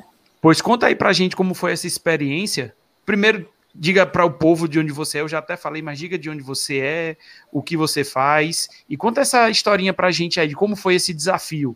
Pois 0.43 0.61
conta 0.61 0.87
aí 0.89 0.95
pra 0.95 1.15
gente 1.15 1.35
como 1.35 1.55
foi 1.55 1.73
essa 1.73 1.87
experiência. 1.87 2.75
Primeiro, 3.07 3.49
diga 3.75 4.05
para 4.05 4.27
o 4.27 4.31
povo 4.31 4.69
de 4.69 4.79
onde 4.79 4.93
você 4.93 5.19
é, 5.19 5.21
eu 5.23 5.29
já 5.29 5.39
até 5.39 5.57
falei, 5.57 5.81
mas 5.81 5.99
diga 5.99 6.19
de 6.19 6.29
onde 6.29 6.43
você 6.43 6.81
é, 6.81 7.17
o 7.51 7.63
que 7.63 7.75
você 7.75 8.05
faz, 8.05 8.69
e 8.87 8.95
conta 8.95 9.23
essa 9.23 9.49
historinha 9.49 9.95
pra 9.95 10.11
gente 10.11 10.39
aí, 10.39 10.49
de 10.49 10.55
como 10.55 10.77
foi 10.77 10.97
esse 10.97 11.15
desafio. 11.15 11.75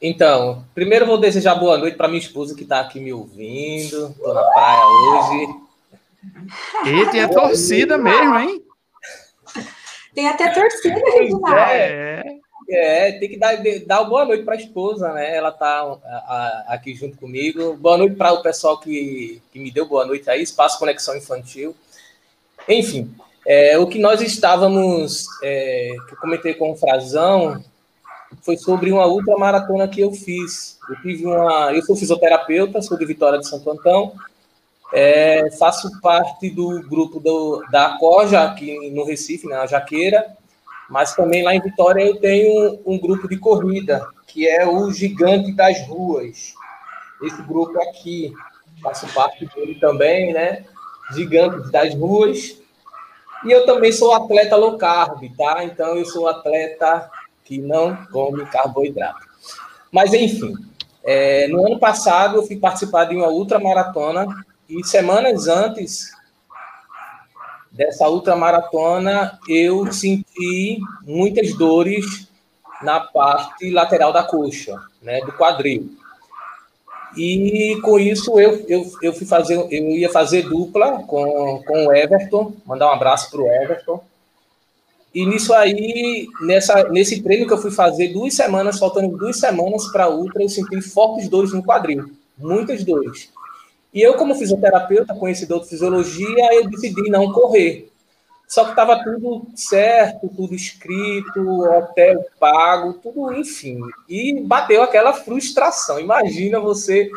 Então, 0.00 0.64
primeiro 0.74 1.06
vou 1.06 1.20
desejar 1.20 1.54
boa 1.54 1.78
noite 1.78 1.96
para 1.96 2.08
minha 2.08 2.18
esposa 2.18 2.56
que 2.56 2.64
está 2.64 2.80
aqui 2.80 2.98
me 2.98 3.12
ouvindo. 3.12 4.08
Estou 4.08 4.34
na 4.34 4.42
praia 4.42 4.84
hoje. 4.84 5.62
E 6.86 7.10
tem 7.10 7.22
a 7.22 7.28
torcida 7.28 7.98
mesmo, 7.98 8.38
hein? 8.38 8.62
Tem 10.14 10.28
até 10.28 10.52
torcida, 10.52 10.94
Reginaldo. 10.94 11.56
É, 11.56 12.22
é, 12.68 13.12
tem 13.12 13.28
que 13.28 13.36
dar, 13.36 13.56
dar 13.86 14.04
boa 14.04 14.24
noite 14.24 14.44
para 14.44 14.54
a 14.54 14.58
esposa, 14.58 15.12
né? 15.12 15.36
Ela 15.36 15.48
está 15.48 16.64
aqui 16.68 16.94
junto 16.94 17.16
comigo. 17.16 17.76
Boa 17.76 17.98
noite 17.98 18.16
para 18.16 18.32
o 18.32 18.42
pessoal 18.42 18.78
que, 18.78 19.42
que 19.52 19.58
me 19.58 19.70
deu 19.70 19.88
boa 19.88 20.06
noite 20.06 20.28
aí, 20.30 20.42
Espaço 20.42 20.78
Conexão 20.78 21.16
Infantil. 21.16 21.74
Enfim, 22.68 23.14
é, 23.46 23.76
o 23.78 23.86
que 23.86 23.98
nós 23.98 24.20
estávamos, 24.20 25.26
é, 25.42 25.94
que 26.08 26.14
eu 26.14 26.18
comentei 26.18 26.54
com 26.54 26.70
o 26.70 26.76
Frazão, 26.76 27.62
foi 28.42 28.56
sobre 28.56 28.92
uma 28.92 29.06
ultramaratona 29.06 29.88
que 29.88 30.00
eu 30.00 30.12
fiz. 30.12 30.78
Eu 30.88 30.96
tive 31.02 31.26
uma, 31.26 31.72
eu 31.72 31.82
sou 31.82 31.96
fisioterapeuta, 31.96 32.80
sou 32.80 32.96
de 32.96 33.04
Vitória 33.04 33.38
de 33.38 33.48
Santo 33.48 33.70
Antão, 33.70 34.12
é, 34.92 35.50
faço 35.58 35.90
parte 36.00 36.50
do 36.50 36.82
grupo 36.88 37.18
do, 37.18 37.64
da 37.70 37.96
Coja 37.98 38.42
aqui 38.42 38.90
no 38.90 39.04
Recife, 39.04 39.48
na 39.48 39.66
Jaqueira, 39.66 40.36
mas 40.90 41.14
também 41.14 41.42
lá 41.42 41.54
em 41.54 41.60
Vitória 41.60 42.04
eu 42.04 42.16
tenho 42.16 42.82
um, 42.84 42.94
um 42.94 42.98
grupo 42.98 43.26
de 43.26 43.38
corrida 43.38 44.06
que 44.26 44.46
é 44.46 44.66
o 44.66 44.90
Gigante 44.90 45.52
das 45.52 45.86
Ruas. 45.86 46.54
Esse 47.22 47.42
grupo 47.42 47.80
aqui, 47.82 48.32
faço 48.82 49.06
parte 49.14 49.46
dele 49.54 49.76
também, 49.78 50.32
né? 50.32 50.64
Gigante 51.12 51.70
das 51.70 51.94
Ruas. 51.94 52.58
E 53.44 53.50
eu 53.50 53.66
também 53.66 53.92
sou 53.92 54.12
atleta 54.12 54.56
low 54.56 54.78
carb, 54.78 55.22
tá? 55.36 55.64
Então 55.64 55.96
eu 55.96 56.04
sou 56.04 56.28
atleta 56.28 57.10
que 57.44 57.58
não 57.58 57.96
come 58.06 58.44
carboidrato. 58.46 59.26
Mas, 59.90 60.14
enfim, 60.14 60.54
é, 61.04 61.46
no 61.48 61.66
ano 61.66 61.78
passado 61.78 62.36
eu 62.36 62.42
fui 62.42 62.56
participar 62.56 63.04
de 63.04 63.16
uma 63.16 63.28
ultramaratona 63.28 64.26
e 64.72 64.86
semanas 64.86 65.48
antes 65.48 66.10
dessa 67.70 68.08
ultramaratona 68.08 69.38
eu 69.46 69.92
senti 69.92 70.78
muitas 71.02 71.54
dores 71.54 72.26
na 72.82 73.00
parte 73.00 73.70
lateral 73.70 74.12
da 74.12 74.22
coxa, 74.22 74.74
né, 75.02 75.20
do 75.20 75.32
quadril. 75.32 75.94
E 77.16 77.78
com 77.82 77.98
isso 77.98 78.40
eu, 78.40 78.64
eu, 78.66 78.90
eu 79.02 79.12
fui 79.12 79.26
fazer, 79.26 79.54
eu 79.54 79.90
ia 79.90 80.10
fazer 80.10 80.48
dupla 80.48 81.02
com, 81.02 81.62
com 81.66 81.86
o 81.86 81.92
Everton, 81.92 82.54
mandar 82.64 82.88
um 82.88 82.94
abraço 82.94 83.30
para 83.30 83.42
o 83.42 83.46
Everton, 83.46 84.02
e 85.14 85.26
nisso 85.26 85.52
aí, 85.52 86.26
nessa, 86.40 86.84
nesse 86.84 87.22
treino 87.22 87.46
que 87.46 87.52
eu 87.52 87.58
fui 87.58 87.70
fazer 87.70 88.08
duas 88.08 88.32
semanas, 88.34 88.78
faltando 88.78 89.14
duas 89.18 89.38
semanas 89.38 89.86
para 89.88 90.04
a 90.04 90.08
ultra, 90.08 90.42
eu 90.42 90.48
senti 90.48 90.80
fortes 90.80 91.28
dores 91.28 91.52
no 91.52 91.62
quadril, 91.62 92.10
muitas 92.38 92.82
dores. 92.82 93.30
E 93.92 94.00
eu, 94.00 94.14
como 94.14 94.34
fisioterapeuta, 94.34 95.14
conhecedor 95.14 95.62
de 95.62 95.68
fisiologia, 95.68 96.54
eu 96.54 96.68
decidi 96.68 97.10
não 97.10 97.30
correr. 97.30 97.92
Só 98.48 98.64
que 98.64 98.70
estava 98.70 99.02
tudo 99.02 99.46
certo, 99.54 100.28
tudo 100.28 100.54
escrito, 100.54 101.60
hotel 101.62 102.24
pago, 102.38 102.94
tudo, 102.94 103.32
enfim. 103.32 103.80
E 104.08 104.40
bateu 104.40 104.82
aquela 104.82 105.12
frustração. 105.12 105.98
Imagina 105.98 106.60
você 106.60 107.10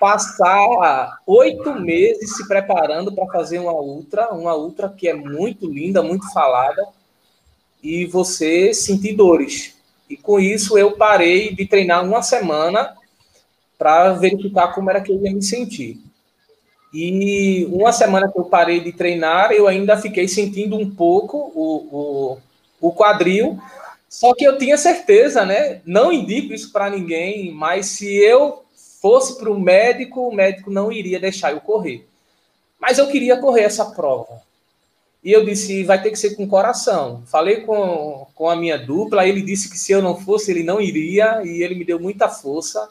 passar 0.00 1.20
oito 1.26 1.74
meses 1.74 2.36
se 2.36 2.48
preparando 2.48 3.12
para 3.12 3.26
fazer 3.26 3.58
uma 3.58 3.72
ultra, 3.72 4.32
uma 4.32 4.56
ultra 4.56 4.88
que 4.88 5.06
é 5.08 5.14
muito 5.14 5.70
linda, 5.70 6.02
muito 6.02 6.32
falada, 6.32 6.88
e 7.82 8.06
você 8.06 8.74
sentir 8.74 9.14
dores. 9.14 9.76
E 10.08 10.16
com 10.16 10.40
isso 10.40 10.76
eu 10.76 10.92
parei 10.92 11.54
de 11.54 11.66
treinar 11.66 12.04
uma 12.04 12.22
semana 12.22 12.96
para 13.82 14.12
verificar 14.12 14.68
como 14.68 14.88
era 14.88 15.00
que 15.00 15.10
eu 15.10 15.20
ia 15.20 15.34
me 15.34 15.42
sentir. 15.42 15.98
E 16.94 17.66
uma 17.72 17.92
semana 17.92 18.30
que 18.30 18.38
eu 18.38 18.44
parei 18.44 18.78
de 18.78 18.92
treinar, 18.92 19.50
eu 19.50 19.66
ainda 19.66 19.96
fiquei 19.96 20.28
sentindo 20.28 20.76
um 20.76 20.88
pouco 20.88 21.50
o, 21.52 22.38
o, 22.80 22.88
o 22.88 22.92
quadril, 22.94 23.58
só 24.08 24.32
que 24.34 24.44
eu 24.44 24.56
tinha 24.56 24.76
certeza, 24.76 25.44
né? 25.44 25.80
Não 25.84 26.12
indico 26.12 26.54
isso 26.54 26.70
para 26.70 26.90
ninguém, 26.90 27.50
mas 27.50 27.86
se 27.86 28.14
eu 28.14 28.62
fosse 29.00 29.36
para 29.36 29.50
o 29.50 29.58
médico, 29.58 30.28
o 30.28 30.32
médico 30.32 30.70
não 30.70 30.92
iria 30.92 31.18
deixar 31.18 31.50
eu 31.50 31.60
correr. 31.60 32.06
Mas 32.78 32.98
eu 32.98 33.08
queria 33.08 33.36
correr 33.36 33.62
essa 33.62 33.86
prova. 33.86 34.40
E 35.24 35.32
eu 35.32 35.44
disse, 35.44 35.82
vai 35.82 36.00
ter 36.00 36.12
que 36.12 36.18
ser 36.18 36.36
com 36.36 36.46
coração. 36.46 37.24
Falei 37.26 37.62
com, 37.62 38.28
com 38.32 38.48
a 38.48 38.54
minha 38.54 38.78
dupla, 38.78 39.26
ele 39.26 39.42
disse 39.42 39.68
que 39.68 39.76
se 39.76 39.90
eu 39.90 40.00
não 40.00 40.16
fosse, 40.16 40.52
ele 40.52 40.62
não 40.62 40.80
iria, 40.80 41.42
e 41.44 41.64
ele 41.64 41.74
me 41.74 41.84
deu 41.84 41.98
muita 41.98 42.28
força. 42.28 42.88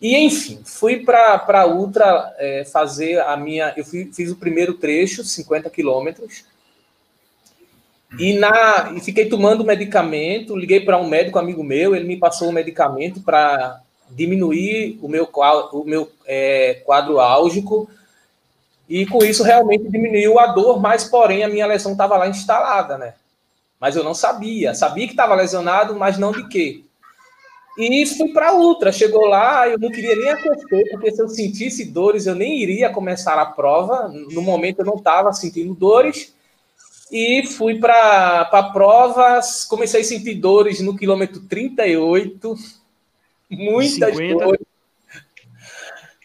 E, 0.00 0.16
enfim, 0.16 0.60
fui 0.64 1.04
para 1.04 1.44
a 1.48 1.66
Ultra 1.66 2.34
é, 2.38 2.64
fazer 2.64 3.20
a 3.20 3.36
minha... 3.36 3.72
Eu 3.76 3.84
fui, 3.84 4.10
fiz 4.12 4.30
o 4.30 4.36
primeiro 4.36 4.74
trecho, 4.74 5.24
50 5.24 5.70
quilômetros, 5.70 6.44
e, 8.18 8.34
na, 8.34 8.92
e 8.94 9.00
fiquei 9.00 9.28
tomando 9.28 9.64
medicamento, 9.64 10.56
liguei 10.56 10.80
para 10.80 10.98
um 10.98 11.08
médico 11.08 11.38
amigo 11.38 11.64
meu, 11.64 11.96
ele 11.96 12.06
me 12.06 12.16
passou 12.16 12.48
um 12.48 12.52
medicamento 12.52 13.20
para 13.20 13.80
diminuir 14.10 14.98
o 15.02 15.08
meu, 15.08 15.28
o 15.72 15.84
meu 15.84 16.10
é, 16.24 16.82
quadro 16.84 17.18
álgico, 17.18 17.90
e 18.88 19.06
com 19.06 19.24
isso 19.24 19.42
realmente 19.42 19.88
diminuiu 19.88 20.38
a 20.38 20.46
dor, 20.48 20.80
mas 20.80 21.04
porém 21.04 21.42
a 21.42 21.48
minha 21.48 21.66
lesão 21.66 21.92
estava 21.92 22.16
lá 22.16 22.28
instalada, 22.28 22.98
né? 22.98 23.14
Mas 23.80 23.96
eu 23.96 24.04
não 24.04 24.14
sabia. 24.14 24.74
Sabia 24.74 25.06
que 25.06 25.12
estava 25.12 25.34
lesionado, 25.34 25.96
mas 25.96 26.18
não 26.18 26.32
de 26.32 26.46
quê. 26.48 26.84
E 27.76 28.06
fui 28.06 28.32
para 28.32 28.50
a 28.50 28.54
Ultra. 28.54 28.92
Chegou 28.92 29.26
lá, 29.26 29.68
eu 29.68 29.78
não 29.78 29.90
queria 29.90 30.14
nem 30.14 30.28
acostar, 30.28 30.80
porque 30.92 31.10
se 31.10 31.20
eu 31.20 31.28
sentisse 31.28 31.84
dores, 31.84 32.26
eu 32.26 32.34
nem 32.34 32.62
iria 32.62 32.90
começar 32.90 33.40
a 33.40 33.46
prova. 33.46 34.08
No 34.08 34.42
momento 34.42 34.80
eu 34.80 34.84
não 34.84 34.94
estava 34.94 35.32
sentindo 35.32 35.74
dores. 35.74 36.32
E 37.10 37.46
fui 37.46 37.78
para 37.78 38.40
a 38.40 38.62
prova, 38.72 39.40
comecei 39.68 40.00
a 40.00 40.04
sentir 40.04 40.34
dores 40.34 40.80
no 40.80 40.96
quilômetro 40.96 41.40
38. 41.40 42.54
Muitas 43.50 44.16
50. 44.16 44.44
dores. 44.44 44.66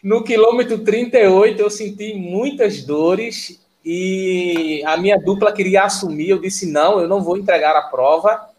No 0.02 0.24
quilômetro 0.24 0.78
38 0.78 1.60
eu 1.60 1.70
senti 1.70 2.14
muitas 2.14 2.82
dores 2.82 3.60
e 3.84 4.82
a 4.86 4.96
minha 4.96 5.18
dupla 5.18 5.52
queria 5.52 5.84
assumir. 5.84 6.30
Eu 6.30 6.38
disse: 6.38 6.70
não, 6.70 7.00
eu 7.00 7.08
não 7.08 7.22
vou 7.22 7.36
entregar 7.36 7.76
a 7.76 7.82
prova. 7.82 8.49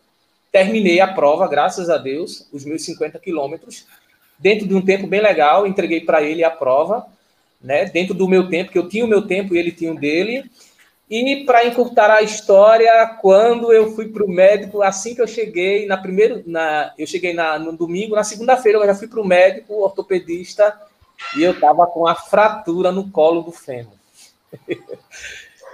Terminei 0.51 1.00
a 1.00 1.08
prova, 1.08 1.48
graças 1.48 1.89
a 1.89 1.98
Deus, 1.98 2.48
os 2.51 2.65
meus 2.65 2.84
50 2.84 3.17
quilômetros, 3.20 3.86
dentro 4.38 4.67
de 4.67 4.75
um 4.75 4.81
tempo 4.81 5.08
bem 5.08 5.22
legal. 5.22 5.65
Entreguei 5.65 6.01
para 6.01 6.22
ele 6.22 6.43
a 6.43 6.51
prova, 6.51 7.05
né? 7.62 7.86
Dentro 7.86 8.13
do 8.13 8.27
meu 8.27 8.50
tempo, 8.50 8.72
que 8.72 8.77
eu 8.77 8.89
tinha 8.89 9.05
o 9.05 9.08
meu 9.08 9.25
tempo 9.25 9.55
e 9.55 9.58
ele 9.58 9.72
tinha 9.72 9.91
o 9.91 10.00
dele. 10.00 10.50
E 11.10 11.43
para 11.46 11.65
encurtar 11.65 12.10
a 12.10 12.22
história, 12.22 13.05
quando 13.22 13.74
eu 13.74 13.93
fui 13.93 14.08
para 14.08 14.24
o 14.24 14.29
médico, 14.29 14.81
assim 14.81 15.13
que 15.13 15.22
eu 15.22 15.27
cheguei, 15.27 15.86
na 15.86 15.98
primeira, 15.98 16.41
na, 16.46 16.93
eu 16.98 17.05
cheguei 17.05 17.34
na, 17.34 17.60
no 17.60 17.74
domingo, 17.74 18.15
na 18.15 18.24
segunda-feira 18.24 18.77
eu 18.77 18.86
já 18.86 18.96
fui 18.96 19.10
para 19.10 19.20
o 19.20 19.27
médico, 19.27 19.74
ortopedista, 19.74 20.74
e 21.36 21.43
eu 21.43 21.51
estava 21.51 21.86
com 21.86 22.08
a 22.08 22.15
fratura 22.15 22.93
no 22.93 23.10
colo 23.12 23.41
do 23.41 23.51
fêmur. 23.51 23.93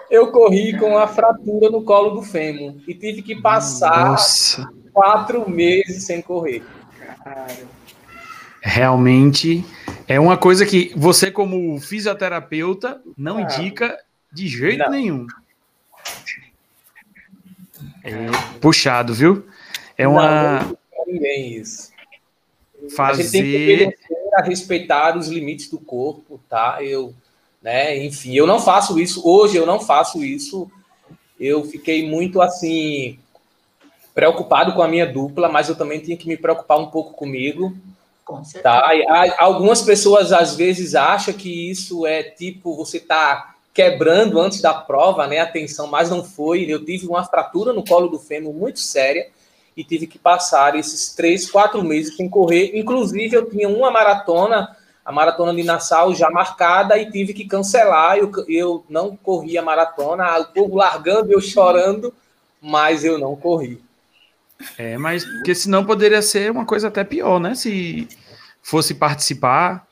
eu 0.09 0.31
corri 0.31 0.77
com 0.77 0.97
a 0.97 1.07
fratura 1.07 1.69
no 1.69 1.83
colo 1.83 2.11
do 2.11 2.21
fêmur 2.21 2.75
e 2.87 2.93
tive 2.93 3.21
que 3.21 3.41
passar 3.41 4.11
Nossa. 4.11 4.69
quatro 4.93 5.49
meses 5.49 6.03
sem 6.03 6.21
correr. 6.21 6.63
Realmente 8.61 9.65
é 10.07 10.19
uma 10.19 10.37
coisa 10.37 10.65
que 10.65 10.91
você, 10.95 11.29
como 11.29 11.79
fisioterapeuta, 11.79 13.01
não 13.17 13.39
indica 13.39 13.97
de 14.31 14.47
jeito 14.47 14.79
não. 14.79 14.91
nenhum. 14.91 15.27
É 18.03 18.27
puxado, 18.61 19.13
viu? 19.13 19.45
É 19.97 20.07
uma. 20.07 20.61
Não, 20.61 20.69
não 20.69 21.05
ninguém 21.07 21.55
isso. 21.55 21.91
Fazer. 22.95 23.21
A 23.21 23.25
gente 23.25 23.31
tem 23.31 23.91
que 23.91 23.97
a 24.35 24.43
respeitar 24.43 25.17
os 25.17 25.27
limites 25.27 25.69
do 25.69 25.79
corpo, 25.79 26.39
tá? 26.47 26.77
Eu 26.81 27.13
né? 27.61 27.97
Enfim, 28.05 28.33
eu 28.33 28.47
não 28.47 28.59
faço 28.59 28.99
isso 28.99 29.21
hoje, 29.27 29.57
eu 29.57 29.65
não 29.65 29.79
faço 29.79 30.23
isso. 30.23 30.69
Eu 31.39 31.63
fiquei 31.65 32.07
muito 32.09 32.41
assim 32.41 33.19
preocupado 34.13 34.73
com 34.73 34.81
a 34.81 34.87
minha 34.87 35.05
dupla, 35.05 35.47
mas 35.47 35.69
eu 35.69 35.75
também 35.75 35.99
tinha 35.99 36.17
que 36.17 36.27
me 36.27 36.37
preocupar 36.37 36.79
um 36.79 36.87
pouco 36.87 37.13
comigo. 37.13 37.75
Com 38.25 38.41
tá? 38.63 38.83
Algumas 39.37 39.81
pessoas 39.81 40.33
às 40.33 40.55
vezes 40.55 40.95
acham 40.95 41.33
que 41.33 41.69
isso 41.69 42.05
é 42.05 42.23
tipo 42.23 42.75
você 42.75 42.99
tá 42.99 43.55
quebrando 43.73 44.39
antes 44.39 44.59
da 44.59 44.73
prova, 44.73 45.27
né? 45.27 45.39
Atenção, 45.39 45.85
mas 45.85 46.09
não 46.09 46.23
foi. 46.23 46.63
Eu 46.63 46.83
tive 46.83 47.07
uma 47.07 47.23
fratura 47.23 47.71
no 47.71 47.85
colo 47.85 48.07
do 48.07 48.17
fêmur 48.17 48.53
muito 48.53 48.79
séria 48.79 49.27
e 49.77 49.83
tive 49.83 50.07
que 50.07 50.17
passar 50.17 50.75
esses 50.75 51.13
três, 51.13 51.49
quatro 51.49 51.83
meses 51.83 52.15
sem 52.15 52.27
correr. 52.27 52.71
Inclusive, 52.73 53.35
eu 53.35 53.47
tinha 53.47 53.69
uma 53.69 53.91
maratona 53.91 54.75
a 55.07 55.11
maratona 55.13 55.55
de 55.55 55.63
Nassau 55.63 56.13
já 56.13 56.29
marcada 56.29 56.97
e 56.97 57.09
tive 57.09 57.33
que 57.33 57.47
cancelar. 57.47 58.17
Eu, 58.17 58.29
eu 58.49 58.85
não 58.89 59.15
corri 59.15 59.57
a 59.57 59.61
maratona, 59.61 60.37
o 60.37 60.47
povo 60.47 60.75
largando, 60.75 61.31
eu 61.31 61.39
chorando, 61.39 62.13
mas 62.61 63.05
eu 63.05 63.17
não 63.17 63.33
corri. 63.33 63.81
É, 64.77 64.97
mas 64.97 65.23
porque 65.23 65.55
senão 65.55 65.85
poderia 65.85 66.21
ser 66.21 66.51
uma 66.51 66.65
coisa 66.65 66.89
até 66.89 67.05
pior, 67.05 67.39
né? 67.39 67.55
Se 67.55 68.05
fosse 68.61 68.95
participar. 68.95 69.87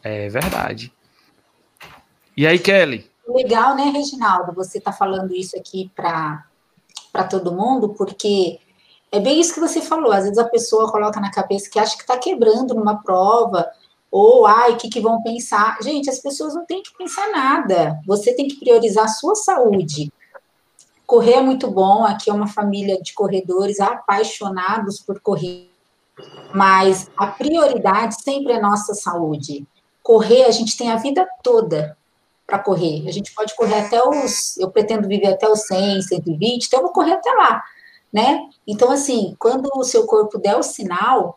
É 0.00 0.28
verdade. 0.28 0.92
E 2.36 2.46
aí, 2.46 2.56
Kelly? 2.56 3.10
Legal, 3.26 3.74
né, 3.74 3.86
Reginaldo? 3.86 4.52
Você 4.52 4.80
tá 4.80 4.92
falando 4.92 5.34
isso 5.34 5.58
aqui 5.58 5.90
para 5.96 6.44
todo 7.28 7.50
mundo, 7.50 7.88
porque 7.94 8.60
é 9.14 9.20
bem 9.20 9.40
isso 9.40 9.54
que 9.54 9.60
você 9.60 9.80
falou. 9.80 10.10
Às 10.10 10.24
vezes 10.24 10.38
a 10.38 10.48
pessoa 10.48 10.90
coloca 10.90 11.20
na 11.20 11.30
cabeça 11.30 11.70
que 11.70 11.78
acha 11.78 11.96
que 11.96 12.02
está 12.02 12.18
quebrando 12.18 12.74
numa 12.74 13.00
prova, 13.00 13.70
ou 14.10 14.44
ai, 14.44 14.72
o 14.72 14.76
que, 14.76 14.88
que 14.88 15.00
vão 15.00 15.22
pensar? 15.22 15.78
Gente, 15.80 16.10
as 16.10 16.18
pessoas 16.18 16.52
não 16.52 16.66
têm 16.66 16.82
que 16.82 16.96
pensar 16.98 17.30
nada. 17.30 18.00
Você 18.08 18.34
tem 18.34 18.48
que 18.48 18.56
priorizar 18.56 19.04
a 19.04 19.08
sua 19.08 19.36
saúde. 19.36 20.12
Correr 21.06 21.34
é 21.34 21.40
muito 21.40 21.70
bom. 21.70 22.04
Aqui 22.04 22.28
é 22.28 22.32
uma 22.32 22.48
família 22.48 23.00
de 23.00 23.14
corredores 23.14 23.78
apaixonados 23.78 24.98
por 24.98 25.20
correr. 25.20 25.70
Mas 26.52 27.08
a 27.16 27.28
prioridade 27.28 28.20
sempre 28.20 28.52
é 28.52 28.60
nossa 28.60 28.94
saúde. 28.94 29.64
Correr, 30.02 30.44
a 30.44 30.50
gente 30.50 30.76
tem 30.76 30.90
a 30.90 30.96
vida 30.96 31.24
toda 31.40 31.96
para 32.44 32.58
correr. 32.58 33.06
A 33.06 33.12
gente 33.12 33.32
pode 33.32 33.54
correr 33.54 33.78
até 33.78 34.02
os. 34.02 34.56
Eu 34.56 34.72
pretendo 34.72 35.06
viver 35.06 35.28
até 35.28 35.48
os 35.48 35.66
100, 35.68 36.02
120, 36.02 36.66
então 36.66 36.80
eu 36.80 36.84
vou 36.84 36.92
correr 36.92 37.12
até 37.12 37.30
lá 37.30 37.62
né? 38.14 38.48
Então, 38.64 38.92
assim, 38.92 39.34
quando 39.40 39.68
o 39.74 39.82
seu 39.82 40.06
corpo 40.06 40.38
der 40.38 40.56
o 40.56 40.62
sinal, 40.62 41.36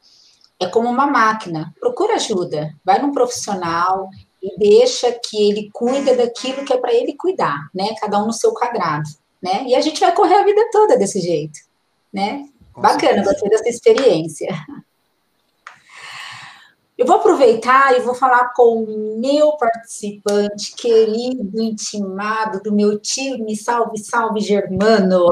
é 0.60 0.68
como 0.68 0.88
uma 0.88 1.08
máquina. 1.08 1.74
Procura 1.80 2.14
ajuda, 2.14 2.72
vai 2.86 3.02
num 3.02 3.12
profissional 3.12 4.08
e 4.42 4.56
deixa 4.60 5.12
que 5.12 5.50
ele 5.50 5.72
cuida 5.74 6.16
daquilo 6.16 6.64
que 6.64 6.72
é 6.72 6.78
para 6.78 6.94
ele 6.94 7.14
cuidar, 7.14 7.68
né? 7.74 7.96
Cada 8.00 8.22
um 8.22 8.28
no 8.28 8.34
seu 8.34 8.54
quadrado, 8.54 9.10
né? 9.42 9.64
E 9.66 9.74
a 9.74 9.82
gente 9.82 10.00
vai 10.00 10.14
correr 10.14 10.36
a 10.36 10.46
vida 10.46 10.70
toda 10.72 10.96
desse 10.96 11.20
jeito, 11.20 11.60
né? 12.14 12.48
Com 12.72 12.82
Bacana, 12.82 13.24
certeza. 13.24 13.32
gostei 13.32 13.50
dessa 13.50 13.70
experiência. 13.70 14.48
Eu 16.98 17.06
vou 17.06 17.18
aproveitar 17.18 17.96
e 17.96 18.02
vou 18.02 18.16
falar 18.16 18.54
com 18.56 18.84
o 18.84 19.20
meu 19.20 19.56
participante, 19.56 20.74
querido, 20.76 21.62
intimado 21.62 22.60
do 22.64 22.74
meu 22.74 22.98
time. 22.98 23.56
Salve, 23.56 24.00
salve, 24.00 24.40
Germano. 24.40 25.30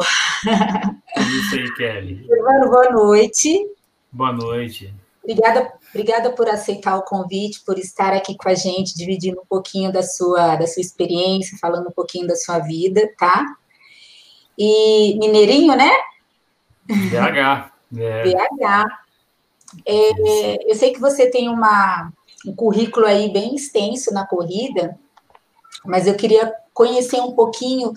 Isso 1.18 1.56
aí, 1.56 1.74
Kelly. 1.74 2.24
Germano, 2.24 2.70
boa 2.70 2.92
noite. 2.92 3.68
Boa 4.12 4.32
noite. 4.32 4.94
Obrigada, 5.24 5.74
obrigada 5.90 6.32
por 6.34 6.48
aceitar 6.48 6.98
o 6.98 7.02
convite, 7.02 7.64
por 7.66 7.80
estar 7.80 8.14
aqui 8.14 8.38
com 8.38 8.48
a 8.48 8.54
gente, 8.54 8.96
dividindo 8.96 9.42
um 9.42 9.46
pouquinho 9.46 9.92
da 9.92 10.04
sua, 10.04 10.56
da 10.56 10.68
sua 10.68 10.82
experiência, 10.82 11.58
falando 11.60 11.88
um 11.88 11.92
pouquinho 11.92 12.28
da 12.28 12.36
sua 12.36 12.60
vida, 12.60 13.12
tá? 13.18 13.44
E 14.56 15.18
Mineirinho, 15.18 15.76
né? 15.76 15.90
BH. 16.86 17.72
É. 17.98 18.24
BH. 18.24 19.05
É, 19.86 20.72
eu 20.72 20.76
sei 20.76 20.94
que 20.94 21.00
você 21.00 21.30
tem 21.30 21.50
uma, 21.50 22.12
um 22.46 22.56
currículo 22.56 23.06
aí 23.06 23.32
bem 23.32 23.56
extenso 23.56 24.14
na 24.14 24.26
corrida, 24.26 24.98
mas 25.86 26.08
eu 26.08 26.16
queria 26.16 26.54
conhecer 26.74 27.20
um 27.20 27.32
pouquinho, 27.32 27.94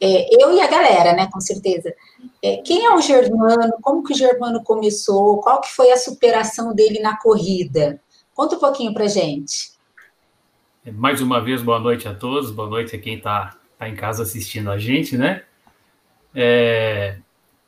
é, 0.00 0.42
eu 0.42 0.52
e 0.52 0.60
a 0.60 0.66
galera, 0.66 1.12
né, 1.12 1.28
com 1.32 1.40
certeza. 1.40 1.94
É, 2.42 2.56
quem 2.58 2.84
é 2.84 2.94
o 2.94 3.00
Germano? 3.00 3.74
Como 3.80 4.02
que 4.02 4.12
o 4.12 4.16
Germano 4.16 4.62
começou? 4.62 5.40
Qual 5.40 5.60
que 5.60 5.72
foi 5.72 5.92
a 5.92 5.96
superação 5.96 6.74
dele 6.74 7.00
na 7.00 7.16
corrida? 7.16 8.00
Conta 8.34 8.56
um 8.56 8.58
pouquinho 8.58 8.92
para 8.92 9.06
gente. 9.06 9.72
Mais 10.84 11.20
uma 11.20 11.40
vez, 11.40 11.62
boa 11.62 11.78
noite 11.78 12.08
a 12.08 12.14
todos, 12.14 12.50
boa 12.50 12.68
noite 12.68 12.96
a 12.96 12.98
quem 12.98 13.16
está 13.16 13.56
tá 13.78 13.88
em 13.88 13.94
casa 13.94 14.24
assistindo 14.24 14.70
a 14.70 14.78
gente, 14.78 15.16
né? 15.16 15.44
É, 16.34 17.18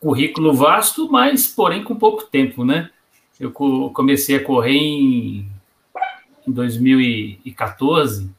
currículo 0.01 0.53
vasto, 0.53 1.09
mas 1.11 1.47
porém 1.47 1.85
com 1.85 1.95
pouco 1.95 2.25
tempo, 2.25 2.65
né? 2.65 2.91
Eu 3.39 3.51
comecei 3.51 4.37
a 4.37 4.45
correr 4.45 4.77
em, 4.77 5.49
em 6.47 6.53
2014. 6.53 8.31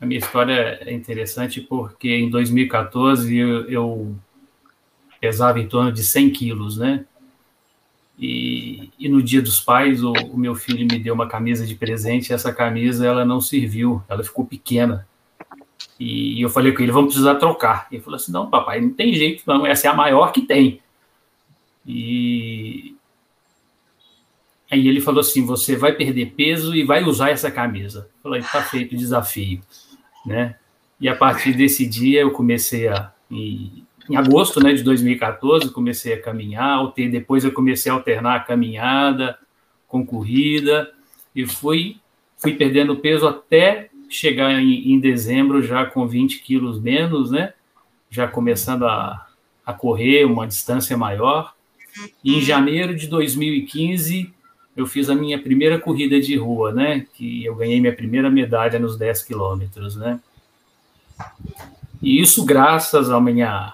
A 0.00 0.06
minha 0.06 0.18
história 0.18 0.78
é 0.80 0.92
interessante 0.92 1.60
porque 1.60 2.08
em 2.10 2.30
2014 2.30 3.36
eu, 3.36 3.68
eu 3.68 4.16
pesava 5.20 5.60
em 5.60 5.68
torno 5.68 5.92
de 5.92 6.02
100 6.02 6.30
quilos, 6.30 6.76
né? 6.78 7.04
E, 8.18 8.90
e, 8.98 9.08
no 9.08 9.22
dia 9.22 9.42
dos 9.42 9.58
pais, 9.58 10.02
o, 10.02 10.12
o, 10.12 10.38
meu 10.38 10.54
filho 10.54 10.86
me 10.86 10.98
deu 10.98 11.14
uma 11.14 11.26
camisa 11.26 11.66
de 11.66 11.74
presente. 11.74 12.30
E 12.30 12.32
essa 12.32 12.52
camisa 12.52 13.06
ela 13.06 13.24
não 13.24 13.40
serviu, 13.40 14.02
ela 14.08 14.22
ficou 14.22 14.44
pequena. 14.44 15.06
E, 15.98 16.38
e 16.38 16.42
eu 16.42 16.50
falei 16.50 16.72
com 16.72 16.82
ele: 16.82 16.92
vamos 16.92 17.14
precisar 17.14 17.36
trocar. 17.36 17.88
Ele 17.90 18.02
falou 18.02 18.16
assim: 18.16 18.32
não, 18.32 18.48
papai, 18.48 18.80
não 18.80 18.90
tem 18.90 19.14
jeito, 19.14 19.42
não. 19.46 19.66
Essa 19.66 19.88
é 19.88 19.90
a 19.90 19.94
maior 19.94 20.32
que 20.32 20.42
tem. 20.42 20.80
E, 21.86 22.94
Aí 24.72 24.88
ele 24.88 25.02
falou 25.02 25.20
assim: 25.20 25.44
você 25.44 25.76
vai 25.76 25.92
perder 25.92 26.32
peso 26.34 26.74
e 26.74 26.82
vai 26.82 27.04
usar 27.04 27.28
essa 27.28 27.50
camisa. 27.50 28.08
Eu 28.16 28.22
falei: 28.22 28.40
tá 28.40 28.62
feito 28.62 28.94
o 28.94 28.98
desafio, 28.98 29.60
né? 30.24 30.56
E 30.98 31.10
a 31.10 31.14
partir 31.14 31.52
desse 31.52 31.86
dia 31.86 32.22
eu 32.22 32.30
comecei 32.30 32.88
a 32.88 33.12
em, 33.30 33.84
em 34.08 34.16
agosto, 34.16 34.60
né, 34.60 34.72
de 34.72 34.82
2014, 34.82 35.70
comecei 35.70 36.14
a 36.14 36.22
caminhar, 36.22 36.92
depois 37.10 37.44
eu 37.44 37.52
comecei 37.52 37.90
a 37.90 37.94
alternar 37.94 38.36
a 38.36 38.40
caminhada 38.40 39.38
com 39.86 40.04
corrida 40.04 40.90
e 41.34 41.46
fui 41.46 41.98
fui 42.38 42.54
perdendo 42.54 42.96
peso 42.96 43.26
até 43.26 43.90
chegar 44.08 44.52
em, 44.52 44.92
em 44.92 44.98
dezembro 44.98 45.62
já 45.62 45.84
com 45.84 46.06
20 46.08 46.40
quilos 46.40 46.80
menos, 46.80 47.30
né? 47.30 47.52
Já 48.08 48.26
começando 48.26 48.86
a, 48.86 49.28
a 49.66 49.72
correr 49.74 50.24
uma 50.24 50.46
distância 50.46 50.96
maior. 50.96 51.54
E 52.24 52.36
em 52.36 52.40
janeiro 52.40 52.94
de 52.94 53.06
2015, 53.06 54.32
eu 54.76 54.86
fiz 54.86 55.10
a 55.10 55.14
minha 55.14 55.40
primeira 55.40 55.78
corrida 55.78 56.20
de 56.20 56.36
rua, 56.36 56.72
né? 56.72 57.06
Que 57.14 57.44
eu 57.44 57.54
ganhei 57.54 57.80
minha 57.80 57.94
primeira 57.94 58.30
medalha 58.30 58.78
nos 58.78 58.96
10 58.96 59.22
quilômetros, 59.22 59.96
né? 59.96 60.18
E 62.00 62.20
isso 62.20 62.44
graças 62.44 63.10
à 63.10 63.20
minha, 63.20 63.72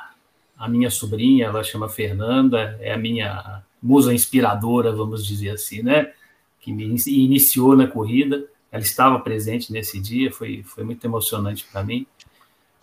à 0.58 0.68
minha 0.68 0.90
sobrinha, 0.90 1.46
ela 1.46 1.62
chama 1.62 1.88
Fernanda, 1.88 2.76
é 2.80 2.92
a 2.92 2.98
minha 2.98 3.62
musa 3.80 4.12
inspiradora, 4.12 4.92
vamos 4.92 5.24
dizer 5.24 5.50
assim, 5.50 5.82
né? 5.82 6.10
Que 6.60 6.72
me 6.72 6.96
iniciou 7.06 7.76
na 7.76 7.86
corrida. 7.86 8.44
Ela 8.70 8.82
estava 8.82 9.18
presente 9.20 9.72
nesse 9.72 9.98
dia, 10.00 10.32
foi, 10.32 10.62
foi 10.64 10.84
muito 10.84 11.04
emocionante 11.04 11.64
para 11.72 11.84
mim. 11.84 12.06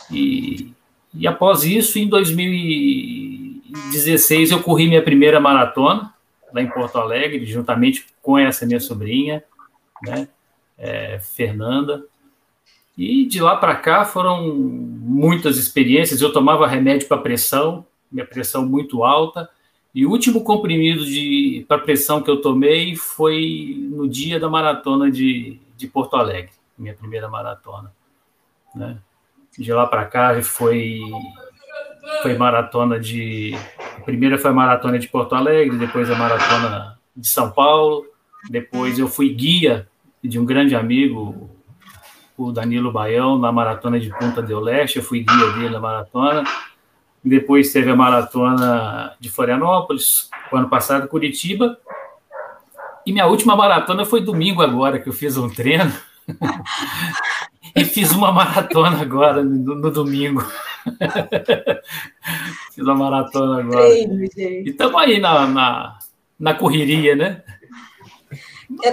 E, 0.10 0.74
e 1.14 1.28
após 1.28 1.64
isso, 1.64 2.00
em 2.00 2.08
2016, 2.08 4.52
eu 4.52 4.64
corri 4.64 4.88
minha 4.88 5.04
primeira 5.04 5.40
maratona, 5.40 6.12
lá 6.56 6.62
em 6.62 6.70
Porto 6.70 6.98
Alegre, 6.98 7.46
juntamente 7.46 8.06
com 8.22 8.38
essa 8.38 8.66
minha 8.66 8.80
sobrinha, 8.80 9.44
né, 10.02 10.30
é, 10.78 11.20
Fernanda. 11.20 12.06
E 12.98 13.26
de 13.26 13.42
lá 13.42 13.58
para 13.58 13.76
cá 13.76 14.06
foram 14.06 14.56
muitas 14.56 15.58
experiências. 15.58 16.22
Eu 16.22 16.32
tomava 16.32 16.66
remédio 16.66 17.10
para 17.10 17.18
pressão, 17.18 17.86
minha 18.10 18.26
pressão 18.26 18.66
muito 18.66 19.04
alta. 19.04 19.50
E 19.94 20.06
o 20.06 20.12
último 20.12 20.46
comprimido 20.46 21.04
para 21.68 21.80
pressão 21.80 22.22
que 22.22 22.30
eu 22.30 22.42
tomei 22.42 22.96
foi 22.96 23.76
no 23.92 24.08
dia 24.08 24.40
da 24.40 24.50
maratona 24.50 25.12
de, 25.12 25.60
de 25.76 25.88
Porto 25.88 26.16
Alegre, 26.16 26.52
minha 26.78 26.94
primeira 26.94 27.28
maratona. 27.28 27.94
Né? 28.74 28.98
De 29.58 29.74
lá 29.74 29.86
para 29.88 30.06
cá 30.06 30.42
foi 30.42 31.02
foi 32.22 32.38
maratona 32.38 33.00
de 33.00 33.56
a 33.98 34.02
primeira 34.02 34.38
foi 34.38 34.52
a 34.52 34.54
maratona 34.54 35.00
de 35.00 35.08
Porto 35.08 35.36
Alegre, 35.36 35.78
depois 35.78 36.10
a 36.10 36.16
maratona 36.16 36.98
de 37.16 37.28
São 37.28 37.52
Paulo, 37.52 38.06
depois 38.50 39.00
eu 39.00 39.08
fui 39.08 39.30
guia 39.30 39.88
de 40.24 40.40
um 40.40 40.46
grande 40.46 40.76
amigo, 40.76 41.50
o 42.38 42.52
Danilo 42.52 42.92
Baião, 42.92 43.38
na 43.38 43.52
maratona 43.52 44.00
de 44.00 44.10
Punta 44.10 44.42
del 44.42 44.60
Leste, 44.60 44.98
eu 44.98 45.04
fui 45.04 45.22
guia 45.22 45.52
dele 45.54 45.70
na 45.70 45.80
maratona. 45.80 46.44
Depois 47.24 47.72
teve 47.72 47.90
a 47.90 47.96
maratona 47.96 49.16
de 49.20 49.30
Florianópolis, 49.30 50.30
o 50.52 50.58
ano 50.58 50.70
passado 50.70 51.08
Curitiba. 51.08 51.78
E 53.06 53.12
minha 53.12 53.26
última 53.26 53.56
maratona 53.56 54.06
foi 54.06 54.22
domingo 54.22 54.62
agora, 54.62 55.00
que 55.00 55.10
eu 55.10 55.14
fiz 55.14 55.38
um 55.38 55.50
treino. 55.50 55.92
e 57.76 57.86
fiz 57.86 58.12
uma 58.12 58.32
maratona 58.32 59.02
agora, 59.02 59.44
no, 59.44 59.76
no 59.76 59.92
domingo. 59.92 60.46
fiz 62.74 62.84
uma 62.84 62.96
maratona 62.96 63.62
agora. 63.62 63.88
E 63.98 64.64
estamos 64.66 65.02
aí 65.02 65.20
na, 65.20 65.48
na, 65.48 66.00
na, 66.40 66.54
correria, 66.54 67.16
né? 67.16 67.44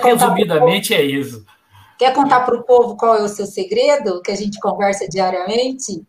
Resumidamente 0.02 0.94
é 0.94 1.02
isso. 1.02 1.44
Quer 1.98 2.12
contar 2.14 2.40
para 2.40 2.56
o 2.56 2.62
povo 2.62 2.96
qual 2.96 3.16
é 3.16 3.22
o 3.22 3.28
seu 3.28 3.46
segredo, 3.46 4.20
que 4.22 4.30
a 4.32 4.36
gente 4.36 4.58
conversa 4.58 5.08
diariamente? 5.08 6.04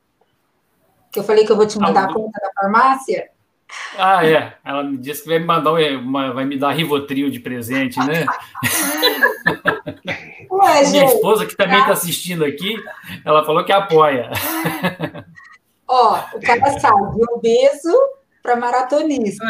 Que 1.11 1.19
eu 1.19 1.23
falei 1.23 1.45
que 1.45 1.51
eu 1.51 1.57
vou 1.57 1.67
te 1.67 1.77
mandar 1.77 2.07
ah, 2.07 2.09
a 2.09 2.13
conta 2.13 2.39
da 2.41 2.49
farmácia? 2.59 3.29
Ah, 3.97 4.25
é. 4.25 4.57
Ela 4.65 4.83
me 4.83 4.97
disse 4.97 5.23
que 5.23 5.29
vai 5.29 5.39
me 5.39 5.45
mandar 5.45 5.71
uma, 5.71 6.33
vai 6.33 6.45
me 6.45 6.57
dar 6.57 6.71
Rivotril 6.71 7.29
de 7.29 7.39
presente, 7.39 7.99
né? 7.99 8.25
Ué, 10.49 10.89
Minha 10.89 11.05
esposa, 11.05 11.45
que 11.45 11.55
também 11.55 11.75
está 11.75 11.87
tá 11.87 11.93
assistindo 11.93 12.43
aqui, 12.45 12.75
ela 13.25 13.43
falou 13.43 13.63
que 13.63 13.71
apoia. 13.71 14.29
Ó, 15.95 16.19
o 16.33 16.41
cara 16.41 16.79
sai 16.79 16.91
de 16.91 17.33
obeso 17.33 17.95
para 18.41 18.55
maratonista. 18.55 19.45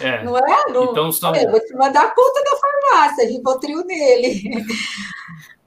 É. 0.00 0.22
Não 0.22 0.38
é? 0.38 0.72
Não, 0.72 0.92
então, 0.92 1.10
são... 1.10 1.34
Eu 1.34 1.50
vou 1.50 1.58
te 1.58 1.74
mandar 1.74 2.04
a 2.04 2.10
conta 2.10 2.44
da 2.44 2.56
farmácia, 2.56 3.28
Rivotril 3.28 3.84
nele. 3.84 4.64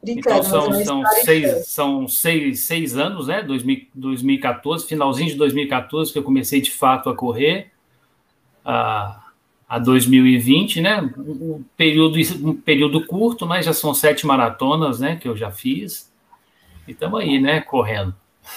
Então 0.08 0.44
são, 0.44 0.72
são, 0.84 1.04
seis, 1.24 1.68
são 1.68 2.08
seis, 2.08 2.60
seis 2.60 2.96
anos, 2.96 3.26
né? 3.26 3.42
2014, 3.42 4.86
finalzinho 4.86 5.32
de 5.32 5.36
2014, 5.36 6.14
que 6.14 6.20
eu 6.20 6.22
comecei 6.22 6.62
de 6.62 6.70
fato 6.70 7.10
a 7.10 7.16
correr. 7.16 7.72
A, 8.64 9.24
a 9.68 9.80
2020, 9.80 10.80
né? 10.80 11.12
Um 11.18 11.64
período, 11.76 12.20
um 12.48 12.54
período 12.54 13.04
curto, 13.08 13.48
mas 13.48 13.66
já 13.66 13.74
são 13.74 13.96
sete 13.96 14.28
maratonas, 14.28 15.00
né? 15.00 15.16
Que 15.16 15.28
eu 15.28 15.36
já 15.36 15.50
fiz. 15.50 16.14
E 16.88 16.92
estamos 16.92 17.20
aí, 17.20 17.40
né? 17.40 17.62
Correndo. 17.62 18.14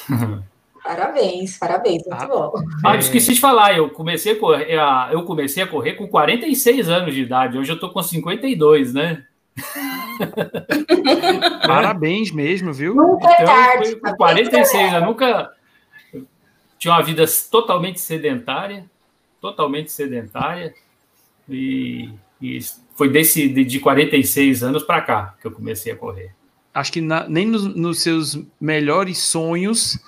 Parabéns, 0.88 1.58
parabéns, 1.58 2.02
muito 2.06 2.22
ah, 2.22 2.26
bom. 2.26 2.54
Ah, 2.82 2.96
esqueci 2.96 3.34
de 3.34 3.40
falar, 3.40 3.76
eu 3.76 3.90
comecei 3.90 4.32
a 4.32 4.36
correr, 4.36 4.74
eu 5.12 5.22
comecei 5.24 5.62
a 5.62 5.66
correr 5.66 5.92
com 5.92 6.08
46 6.08 6.88
anos 6.88 7.14
de 7.14 7.20
idade, 7.20 7.58
hoje 7.58 7.70
eu 7.70 7.74
estou 7.74 7.90
com 7.90 8.02
52, 8.02 8.94
né? 8.94 9.22
Parabéns 11.66 12.32
mesmo, 12.32 12.72
viu? 12.72 12.94
Nunca 12.94 13.28
é 13.28 13.34
então, 13.34 13.44
tarde. 13.44 13.96
Com 13.96 14.16
46, 14.16 14.94
eu 14.94 15.00
nunca 15.02 15.52
tinha 16.78 16.94
uma 16.94 17.02
vida 17.02 17.26
totalmente 17.50 18.00
sedentária, 18.00 18.86
totalmente 19.42 19.92
sedentária, 19.92 20.72
e, 21.46 22.08
e 22.40 22.60
foi 22.94 23.10
desse 23.10 23.46
de, 23.46 23.62
de 23.62 23.78
46 23.78 24.62
anos 24.62 24.84
para 24.84 25.02
cá 25.02 25.34
que 25.38 25.48
eu 25.48 25.52
comecei 25.52 25.92
a 25.92 25.96
correr. 25.96 26.32
Acho 26.72 26.92
que 26.92 27.02
na, 27.02 27.28
nem 27.28 27.46
nos, 27.46 27.74
nos 27.74 28.00
seus 28.00 28.40
melhores 28.58 29.18
sonhos 29.18 29.98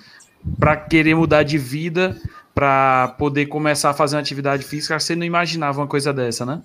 para 0.59 0.77
querer 0.77 1.15
mudar 1.15 1.43
de 1.43 1.59
vida, 1.59 2.17
para 2.55 3.09
poder 3.19 3.47
começar 3.47 3.91
a 3.91 3.95
fazer 3.95 4.17
uma 4.17 4.23
atividade 4.23 4.65
física, 4.65 4.99
você 4.99 5.15
não 5.15 5.25
imaginava 5.25 5.81
uma 5.81 5.87
coisa 5.87 6.13
dessa, 6.13 6.45
né? 6.45 6.63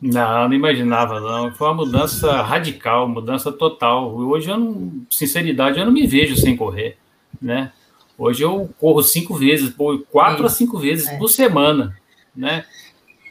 Não, 0.00 0.48
não 0.48 0.54
imaginava, 0.54 1.20
não. 1.20 1.52
Foi 1.52 1.68
uma 1.68 1.84
mudança 1.84 2.42
radical, 2.42 3.08
mudança 3.08 3.52
total. 3.52 4.14
Hoje, 4.14 4.50
eu 4.50 4.58
não, 4.58 5.02
sinceridade, 5.10 5.78
eu 5.78 5.84
não 5.84 5.92
me 5.92 6.06
vejo 6.06 6.36
sem 6.36 6.56
correr, 6.56 6.96
né? 7.40 7.72
Hoje 8.18 8.42
eu 8.42 8.68
corro 8.78 9.02
cinco 9.02 9.34
vezes, 9.34 9.74
quatro 10.10 10.44
a 10.44 10.48
cinco 10.48 10.78
vezes 10.78 11.08
é. 11.08 11.16
por 11.16 11.28
semana, 11.28 11.96
né? 12.36 12.64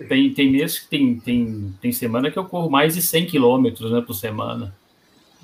Tem, 0.07 0.33
tem 0.33 0.51
meses 0.51 0.79
que 0.79 0.87
tem, 0.87 1.19
tem, 1.19 1.75
tem 1.81 1.91
semana 1.91 2.31
que 2.31 2.39
eu 2.39 2.45
corro 2.45 2.69
mais 2.69 2.95
de 2.95 3.01
100 3.01 3.25
quilômetros 3.25 3.91
né, 3.91 4.01
por 4.01 4.13
semana. 4.13 4.73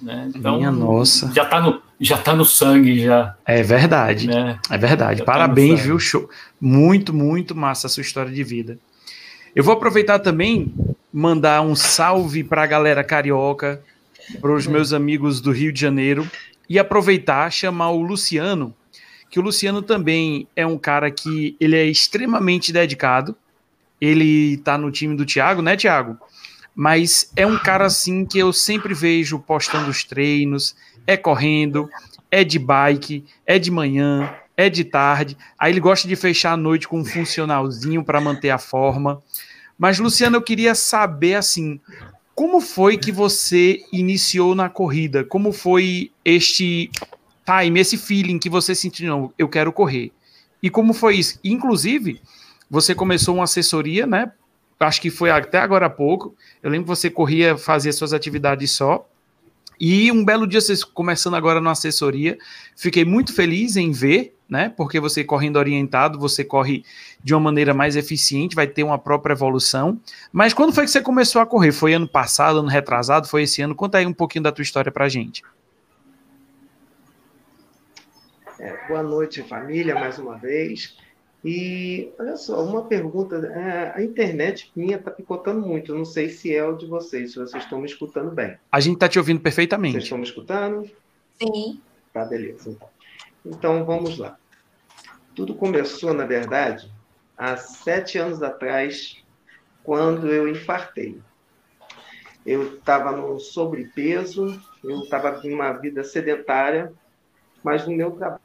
Né? 0.01 0.31
Então, 0.35 0.57
Minha 0.57 0.71
nossa. 0.71 1.31
Já 1.33 1.43
está 1.43 1.61
no, 1.61 1.81
já 1.99 2.17
tá 2.17 2.35
no 2.35 2.45
sangue, 2.45 2.99
já. 3.03 3.35
É 3.45 3.63
verdade. 3.63 4.27
Né? 4.27 4.59
É 4.69 4.77
verdade. 4.77 5.19
Já 5.19 5.25
tá 5.25 5.31
Parabéns, 5.31 5.79
tá 5.79 5.85
viu? 5.85 5.99
Show. 5.99 6.29
Muito, 6.59 7.13
muito 7.13 7.55
massa 7.55 7.87
a 7.87 7.89
sua 7.89 8.01
história 8.01 8.31
de 8.31 8.43
vida. 8.43 8.77
Eu 9.55 9.63
vou 9.63 9.73
aproveitar 9.73 10.19
também 10.19 10.73
mandar 11.11 11.61
um 11.61 11.75
salve 11.75 12.43
para 12.43 12.63
a 12.63 12.67
galera 12.67 13.03
carioca, 13.03 13.81
para 14.41 14.53
os 14.53 14.67
meus 14.67 14.91
amigos 14.91 15.39
do 15.39 15.51
Rio 15.51 15.71
de 15.71 15.79
Janeiro 15.79 16.29
e 16.69 16.77
aproveitar 16.77 17.49
chamar 17.51 17.91
o 17.91 18.01
Luciano, 18.01 18.73
que 19.29 19.39
o 19.39 19.41
Luciano 19.41 19.81
também 19.81 20.47
é 20.55 20.65
um 20.65 20.77
cara 20.77 21.09
que 21.09 21.55
ele 21.59 21.75
é 21.75 21.85
extremamente 21.85 22.73
dedicado. 22.73 23.35
Ele 24.01 24.55
está 24.55 24.77
no 24.77 24.91
time 24.91 25.15
do 25.15 25.25
Thiago, 25.25 25.61
né, 25.61 25.77
Thiago? 25.77 26.17
Mas 26.75 27.31
é 27.35 27.47
um 27.47 27.57
cara 27.57 27.85
assim 27.85 28.25
que 28.25 28.37
eu 28.37 28.51
sempre 28.51 28.93
vejo 28.93 29.39
postando 29.39 29.89
os 29.89 30.03
treinos, 30.03 30.75
é 31.07 31.15
correndo, 31.15 31.89
é 32.29 32.43
de 32.43 32.59
bike, 32.59 33.23
é 33.45 33.57
de 33.57 33.71
manhã, 33.71 34.35
é 34.57 34.69
de 34.69 34.83
tarde. 34.83 35.37
Aí 35.57 35.71
ele 35.71 35.79
gosta 35.79 36.07
de 36.07 36.15
fechar 36.15 36.51
a 36.51 36.57
noite 36.57 36.87
com 36.87 36.99
um 36.99 37.05
funcionalzinho 37.05 38.03
para 38.03 38.19
manter 38.19 38.49
a 38.49 38.57
forma. 38.57 39.21
Mas 39.77 39.99
Luciano, 39.99 40.35
eu 40.35 40.41
queria 40.41 40.75
saber 40.75 41.35
assim, 41.35 41.79
como 42.33 42.59
foi 42.59 42.97
que 42.97 43.11
você 43.11 43.81
iniciou 43.91 44.53
na 44.53 44.67
corrida? 44.67 45.23
Como 45.23 45.53
foi 45.53 46.11
este 46.25 46.91
time, 47.45 47.79
esse 47.79 47.97
feeling 47.97 48.37
que 48.37 48.49
você 48.49 48.75
sentiu, 48.75 49.07
não, 49.07 49.33
eu 49.37 49.47
quero 49.47 49.71
correr? 49.71 50.11
E 50.61 50.69
como 50.69 50.93
foi 50.93 51.17
isso? 51.17 51.39
Inclusive, 51.43 52.21
você 52.69 52.95
começou 52.95 53.35
uma 53.35 53.43
assessoria, 53.43 54.05
né, 54.05 54.31
acho 54.79 55.01
que 55.01 55.09
foi 55.09 55.29
até 55.29 55.57
agora 55.59 55.85
há 55.85 55.89
pouco. 55.89 56.35
Eu 56.61 56.69
lembro 56.69 56.85
que 56.85 56.95
você 56.95 57.09
corria, 57.09 57.57
fazia 57.57 57.91
suas 57.93 58.13
atividades 58.13 58.71
só. 58.71 59.07
E 59.79 60.11
um 60.11 60.23
belo 60.23 60.47
dia, 60.47 60.61
vocês 60.61 60.83
começando 60.83 61.35
agora 61.35 61.59
na 61.59 61.71
assessoria, 61.71 62.37
fiquei 62.75 63.03
muito 63.03 63.33
feliz 63.33 63.75
em 63.75 63.91
ver, 63.91 64.33
né? 64.47 64.69
Porque 64.69 64.99
você 64.99 65.23
correndo 65.23 65.57
orientado, 65.57 66.17
você 66.17 66.43
corre 66.43 66.83
de 67.21 67.33
uma 67.33 67.41
maneira 67.41 67.73
mais 67.73 67.95
eficiente, 67.95 68.55
vai 68.55 68.67
ter 68.67 68.83
uma 68.83 68.97
própria 68.97 69.33
evolução. 69.33 69.99
Mas 70.31 70.53
quando 70.53 70.73
foi 70.73 70.85
que 70.85 70.91
você 70.91 71.01
começou 71.01 71.41
a 71.41 71.45
correr? 71.45 71.71
Foi 71.71 71.93
ano 71.93 72.07
passado, 72.07 72.59
ano 72.59 72.69
retrasado? 72.69 73.27
Foi 73.27 73.43
esse 73.43 73.61
ano? 73.61 73.75
Conta 73.75 73.97
aí 73.97 74.05
um 74.05 74.13
pouquinho 74.13 74.43
da 74.43 74.51
tua 74.51 74.63
história 74.63 74.91
pra 74.91 75.09
gente. 75.09 75.43
É, 78.57 78.87
boa 78.87 79.03
noite, 79.03 79.43
família, 79.43 79.95
mais 79.95 80.17
uma 80.17 80.37
vez. 80.37 80.95
E 81.47 82.11
olha 82.17 82.35
só, 82.37 82.63
uma 82.63 82.85
pergunta: 82.85 83.35
é, 83.35 83.93
a 83.95 84.03
internet 84.03 84.71
minha 84.75 84.97
está 84.97 85.11
picotando 85.11 85.61
muito. 85.61 85.91
Eu 85.91 85.97
não 85.99 86.03
sei 86.03 86.27
se 86.27 86.53
é 86.55 86.65
o 86.65 86.75
de 86.75 86.87
vocês, 86.87 87.33
se 87.33 87.37
vocês 87.37 87.63
estão 87.63 87.79
me 87.79 87.85
escutando 87.85 88.31
bem. 88.31 88.57
A 88.71 88.79
gente 88.79 88.95
está 88.95 89.07
te 89.07 89.19
ouvindo 89.19 89.39
perfeitamente. 89.39 89.93
Vocês 89.93 90.05
estão 90.05 90.17
me 90.17 90.23
escutando? 90.23 90.89
Sim. 91.39 91.79
Tá, 92.11 92.25
beleza. 92.25 92.71
Então, 92.71 92.89
então 93.45 93.85
vamos 93.85 94.17
lá. 94.17 94.39
Tudo 95.35 95.53
começou, 95.53 96.15
na 96.15 96.25
verdade, 96.25 96.91
há 97.37 97.55
sete 97.57 98.17
anos 98.17 98.41
atrás, 98.41 99.23
quando 99.83 100.33
eu 100.33 100.47
infartei. 100.47 101.21
Eu 102.43 102.77
estava 102.77 103.11
no 103.11 103.39
sobrepeso, 103.39 104.59
eu 104.83 105.01
estava 105.01 105.39
com 105.39 105.47
uma 105.49 105.73
vida 105.73 106.03
sedentária, 106.03 106.91
mas 107.63 107.85
no 107.85 107.95
meu 107.95 108.11
trabalho. 108.11 108.44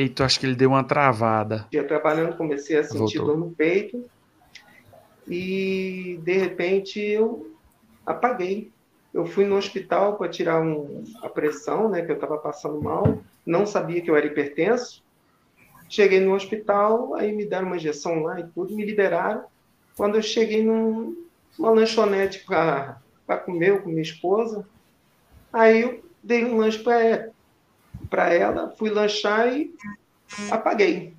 Eita, 0.00 0.24
acho 0.24 0.40
que 0.40 0.46
ele 0.46 0.54
deu 0.54 0.70
uma 0.70 0.82
travada. 0.82 1.68
Eu 1.70 1.86
trabalhando, 1.86 2.34
comecei 2.34 2.78
a 2.78 2.82
sentir 2.82 3.18
Voltou. 3.18 3.26
dor 3.26 3.36
no 3.36 3.50
peito 3.50 4.02
e 5.28 6.18
de 6.22 6.38
repente 6.38 6.98
eu 6.98 7.54
apaguei. 8.06 8.72
Eu 9.12 9.26
fui 9.26 9.44
no 9.44 9.56
hospital 9.56 10.16
para 10.16 10.30
tirar 10.30 10.62
um, 10.62 11.04
a 11.22 11.28
pressão, 11.28 11.90
né, 11.90 12.00
que 12.00 12.10
eu 12.10 12.14
estava 12.14 12.38
passando 12.38 12.80
mal. 12.80 13.18
Não 13.44 13.66
sabia 13.66 14.00
que 14.00 14.10
eu 14.10 14.16
era 14.16 14.26
hipertenso. 14.26 15.04
Cheguei 15.86 16.18
no 16.20 16.34
hospital, 16.34 17.14
aí 17.14 17.30
me 17.30 17.44
deram 17.44 17.66
uma 17.66 17.76
injeção 17.76 18.22
lá 18.22 18.40
e 18.40 18.44
tudo, 18.44 18.74
me 18.74 18.86
liberaram. 18.86 19.44
Quando 19.98 20.14
eu 20.14 20.22
cheguei 20.22 20.64
num, 20.64 21.26
numa 21.58 21.72
lanchonete 21.72 22.42
para 22.46 22.96
comer 23.44 23.82
com 23.82 23.90
minha 23.90 24.00
esposa, 24.00 24.66
aí 25.52 25.82
eu 25.82 26.02
dei 26.22 26.42
um 26.46 26.56
lanche 26.56 26.78
para 26.78 27.28
ela, 28.18 28.70
fui 28.70 28.90
lanchar 28.90 29.52
e 29.52 29.74
apaguei. 30.50 31.14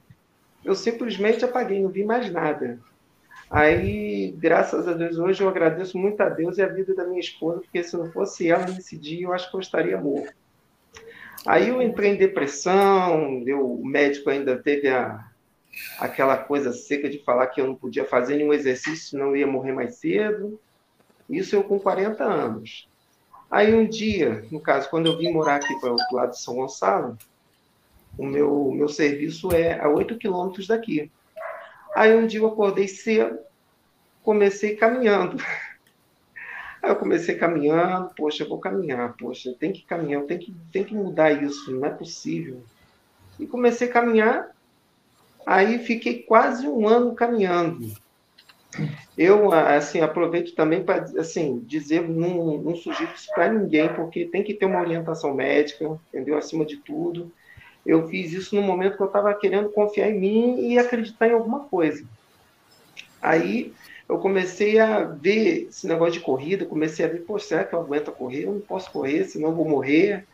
Eu 0.64 0.76
simplesmente 0.76 1.44
apaguei, 1.44 1.82
não 1.82 1.90
vi 1.90 2.04
mais 2.04 2.32
nada. 2.32 2.80
Aí, 3.50 4.34
graças 4.38 4.88
a 4.88 4.94
Deus, 4.94 5.18
hoje 5.18 5.44
eu 5.44 5.50
agradeço 5.50 5.98
muito 5.98 6.22
a 6.22 6.30
Deus 6.30 6.58
e 6.58 6.62
a 6.62 6.68
vida 6.68 6.94
da 6.94 7.06
minha 7.06 7.20
esposa, 7.20 7.60
porque 7.60 7.84
se 7.84 7.98
não 7.98 8.10
fosse 8.12 8.50
ela 8.50 8.66
nesse 8.66 8.98
dia, 8.98 9.26
eu 9.26 9.34
acho 9.34 9.50
que 9.50 9.58
eu 9.58 9.60
estaria 9.60 9.98
morto. 9.98 10.34
Aí 11.46 11.70
eu 11.70 11.82
entrei 11.82 12.12
em 12.12 12.18
depressão, 12.18 13.44
eu, 13.46 13.74
o 13.74 13.86
médico 13.86 14.30
ainda 14.30 14.58
teve 14.58 14.88
a, 14.88 15.28
aquela 16.00 16.38
coisa 16.38 16.72
seca 16.72 17.10
de 17.10 17.20
falar 17.24 17.48
que 17.48 17.60
eu 17.60 17.68
não 17.68 17.76
podia 17.76 18.06
fazer 18.06 18.36
nenhum 18.36 18.54
exercício, 18.54 19.10
senão 19.10 19.30
eu 19.30 19.38
ia 19.38 19.48
morrer 19.48 19.74
mais 19.74 19.96
cedo. 19.96 20.60
Isso 21.30 21.56
eu 21.56 21.64
com 21.64 21.80
40 21.80 22.24
anos. 22.24 22.88
Aí 23.52 23.76
um 23.76 23.86
dia, 23.86 24.46
no 24.50 24.62
caso, 24.62 24.90
quando 24.90 25.08
eu 25.08 25.18
vim 25.18 25.30
morar 25.30 25.56
aqui 25.56 25.78
para 25.82 25.92
o 25.92 26.16
lado 26.16 26.32
de 26.32 26.40
São 26.40 26.56
Gonçalo, 26.56 27.18
o 28.18 28.26
meu, 28.26 28.72
meu 28.72 28.88
serviço 28.88 29.52
é 29.52 29.78
a 29.78 29.90
8 29.90 30.18
quilômetros 30.18 30.68
daqui. 30.68 31.12
Aí 31.94 32.16
um 32.16 32.26
dia 32.26 32.40
eu 32.40 32.48
acordei 32.48 32.88
cedo, 32.88 33.38
comecei 34.24 34.78
caminhando. 34.78 35.36
Aí 36.82 36.90
eu 36.90 36.96
comecei 36.96 37.36
caminhando, 37.36 38.12
poxa, 38.16 38.44
eu 38.44 38.50
vou 38.50 38.58
caminhar, 38.58 39.16
poxa, 39.18 39.54
tem 39.60 39.74
que 39.74 39.84
caminhar, 39.84 40.24
tem 40.24 40.40
que, 40.40 40.56
tem 40.72 40.84
que 40.84 40.96
mudar 40.96 41.32
isso, 41.32 41.72
não 41.72 41.86
é 41.86 41.90
possível. 41.90 42.64
E 43.38 43.46
comecei 43.46 43.90
a 43.90 43.92
caminhar, 43.92 44.56
aí 45.46 45.78
fiquei 45.78 46.24
quase 46.24 46.68
um 46.68 46.88
ano 46.88 47.14
caminhando. 47.14 47.94
Eu, 49.18 49.52
assim, 49.52 50.00
aproveito 50.00 50.56
também 50.56 50.84
para, 50.84 51.04
assim, 51.20 51.60
dizer, 51.66 52.08
não, 52.08 52.58
não 52.58 52.76
sugiro 52.76 53.12
isso 53.14 53.28
para 53.34 53.52
ninguém, 53.52 53.94
porque 53.94 54.26
tem 54.26 54.44
que 54.44 54.54
ter 54.54 54.66
uma 54.66 54.80
orientação 54.80 55.34
médica, 55.34 56.00
entendeu? 56.10 56.38
Acima 56.38 56.66
de 56.66 56.78
tudo 56.78 57.32
eu 57.86 58.08
fiz 58.08 58.32
isso 58.32 58.56
no 58.56 58.62
momento 58.62 58.96
que 58.96 59.04
eu 59.04 59.08
estava 59.08 59.34
querendo 59.34 59.70
confiar 59.70 60.10
em 60.10 60.20
mim 60.20 60.70
e 60.70 60.78
acreditar 60.78 61.28
em 61.28 61.34
alguma 61.34 61.62
coisa. 61.62 62.06
Aí 63.22 63.74
eu 64.08 64.20
comecei 64.20 64.80
a 64.80 65.04
ver 65.04 65.68
esse 65.70 65.88
negócio 65.88 66.14
de 66.14 66.20
corrida, 66.20 66.66
comecei 66.66 67.06
a 67.06 67.08
ver, 67.08 67.22
pô, 67.22 67.40
será 67.40 67.64
que 67.64 67.74
eu 67.74 67.80
aguento 67.80 68.12
correr? 68.12 68.44
Eu 68.44 68.54
não 68.54 68.60
posso 68.60 68.92
correr, 68.92 69.26
senão 69.26 69.50
eu 69.50 69.56
vou 69.56 69.68
morrer. 69.68 70.26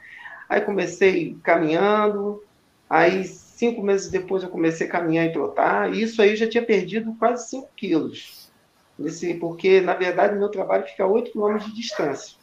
Aí 0.50 0.62
comecei 0.62 1.38
caminhando, 1.44 2.44
aí 2.90 3.24
cinco 3.58 3.82
meses 3.82 4.10
depois 4.10 4.44
eu 4.44 4.50
comecei 4.50 4.88
a 4.88 4.90
caminhar 4.90 5.26
e 5.26 5.34
trotar, 5.34 5.94
e 5.94 6.04
isso 6.04 6.22
aí 6.22 6.30
eu 6.30 6.36
já 6.36 6.48
tinha 6.48 6.64
perdido 6.64 7.16
quase 7.18 7.50
5 7.50 7.70
quilos. 7.76 8.52
Nesse, 8.98 9.34
porque, 9.36 9.82
na 9.82 9.94
verdade, 9.94 10.38
meu 10.38 10.50
trabalho 10.50 10.86
fica 10.86 11.04
a 11.04 11.08
8 11.08 11.32
quilômetros 11.32 11.70
de 11.72 11.76
distância. 11.76 12.36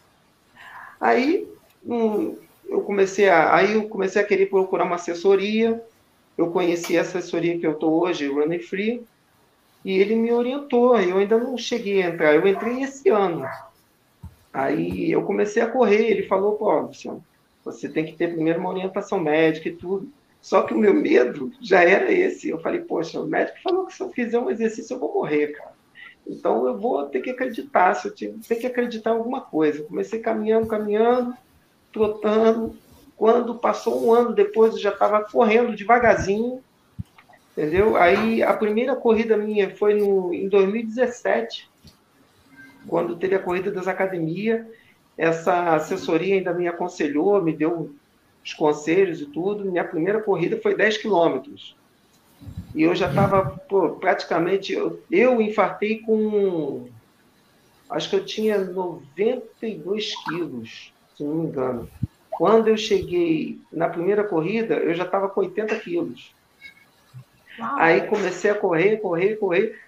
Aí, 1.01 1.49
um, 1.85 2.37
eu 2.69 2.81
comecei 2.83 3.29
a, 3.29 3.55
aí 3.55 3.75
eu 3.75 3.89
comecei 3.89 4.21
a 4.21 4.25
querer 4.25 4.47
procurar 4.47 4.85
uma 4.85 4.97
assessoria. 4.97 5.83
Eu 6.37 6.51
conheci 6.51 6.99
a 6.99 7.03
assessoria 7.03 7.59
que 7.59 7.67
eu 7.67 7.73
estou 7.73 8.03
hoje, 8.03 8.27
Running 8.27 8.61
Free, 8.61 9.07
e 9.85 9.99
ele 9.99 10.17
me 10.17 10.33
orientou. 10.33 10.99
Eu 10.99 11.19
ainda 11.19 11.39
não 11.39 11.57
cheguei 11.57 12.03
a 12.03 12.09
entrar, 12.09 12.35
eu 12.35 12.47
entrei 12.47 12.83
esse 12.83 13.09
ano. 13.09 13.47
Aí 14.53 15.11
eu 15.11 15.23
comecei 15.23 15.63
a 15.63 15.69
correr. 15.69 16.11
Ele 16.11 16.23
falou: 16.25 16.57
pô, 16.57 16.91
você 17.65 17.89
tem 17.89 18.05
que 18.05 18.13
ter 18.15 18.33
primeiro 18.33 18.59
uma 18.61 18.71
orientação 18.71 19.21
médica 19.21 19.69
e 19.69 19.77
tudo. 19.77 20.11
Só 20.45 20.61
que 20.61 20.75
o 20.75 20.79
meu 20.79 20.93
medo 20.93 21.51
já 21.59 21.83
era 21.83 22.13
esse. 22.13 22.51
Eu 22.51 22.59
falei: 22.59 22.83
poxa, 22.83 23.19
o 23.19 23.27
médico 23.27 23.63
falou 23.63 23.87
que 23.87 23.95
se 23.95 24.03
eu 24.03 24.11
fizer 24.11 24.39
um 24.39 24.51
exercício 24.51 24.93
eu 24.93 25.01
vou 25.01 25.15
morrer, 25.15 25.49
cara. 25.53 25.73
Então 26.27 26.67
eu 26.67 26.79
vou 26.79 27.07
ter 27.07 27.23
que 27.23 27.31
acreditar, 27.31 27.95
se 27.95 28.09
eu 28.09 28.15
tenho 28.15 28.39
que 28.39 28.67
acreditar 28.67 29.13
em 29.13 29.15
alguma 29.15 29.41
coisa. 29.41 29.83
comecei 29.85 30.21
caminhando, 30.21 30.67
caminhando 30.67 31.35
trotando. 31.91 32.77
Quando 33.17 33.55
passou 33.55 34.07
um 34.07 34.13
ano 34.13 34.35
depois, 34.35 34.75
eu 34.75 34.81
já 34.81 34.91
estava 34.91 35.25
correndo 35.25 35.75
devagarzinho, 35.75 36.63
entendeu? 37.53 37.97
Aí 37.97 38.43
a 38.43 38.53
primeira 38.53 38.95
corrida 38.95 39.39
minha 39.39 39.75
foi 39.75 39.95
no, 39.95 40.35
em 40.35 40.47
2017, 40.47 41.71
quando 42.87 43.17
teve 43.17 43.35
a 43.35 43.43
corrida 43.43 43.71
das 43.71 43.89
academias. 43.89 44.67
Essa 45.17 45.75
assessoria 45.75 46.35
ainda 46.35 46.53
me 46.53 46.69
aconselhou, 46.69 47.41
me 47.41 47.55
deu 47.55 47.95
os 48.45 48.53
conselhos 48.53 49.21
e 49.21 49.27
tudo. 49.27 49.65
Minha 49.65 49.85
primeira 49.85 50.21
corrida 50.21 50.61
foi 50.63 50.77
10 50.77 50.99
quilômetros. 50.99 51.75
E 52.75 52.83
eu 52.83 52.95
já 52.95 53.09
estava 53.09 53.59
praticamente. 54.01 54.73
Eu, 54.73 55.01
eu 55.11 55.41
infartei 55.41 56.01
com. 56.01 56.89
Acho 57.89 58.11
que 58.11 58.17
eu 58.17 58.25
tinha 58.25 58.59
92 58.59 60.15
quilos 60.25 60.95
se 61.17 61.23
não 61.23 61.35
me 61.35 61.47
engano. 61.47 61.89
Quando 62.31 62.69
eu 62.69 62.77
cheguei 62.77 63.61
na 63.73 63.89
primeira 63.89 64.25
corrida, 64.25 64.75
eu 64.75 64.95
já 64.95 65.05
estava 65.05 65.29
com 65.29 65.41
80 65.41 65.77
quilos. 65.77 66.33
Uau. 67.59 67.77
Aí 67.79 68.03
comecei 68.03 68.51
a 68.51 68.55
correr, 68.55 68.97
correr, 68.97 69.37
correr. 69.37 69.79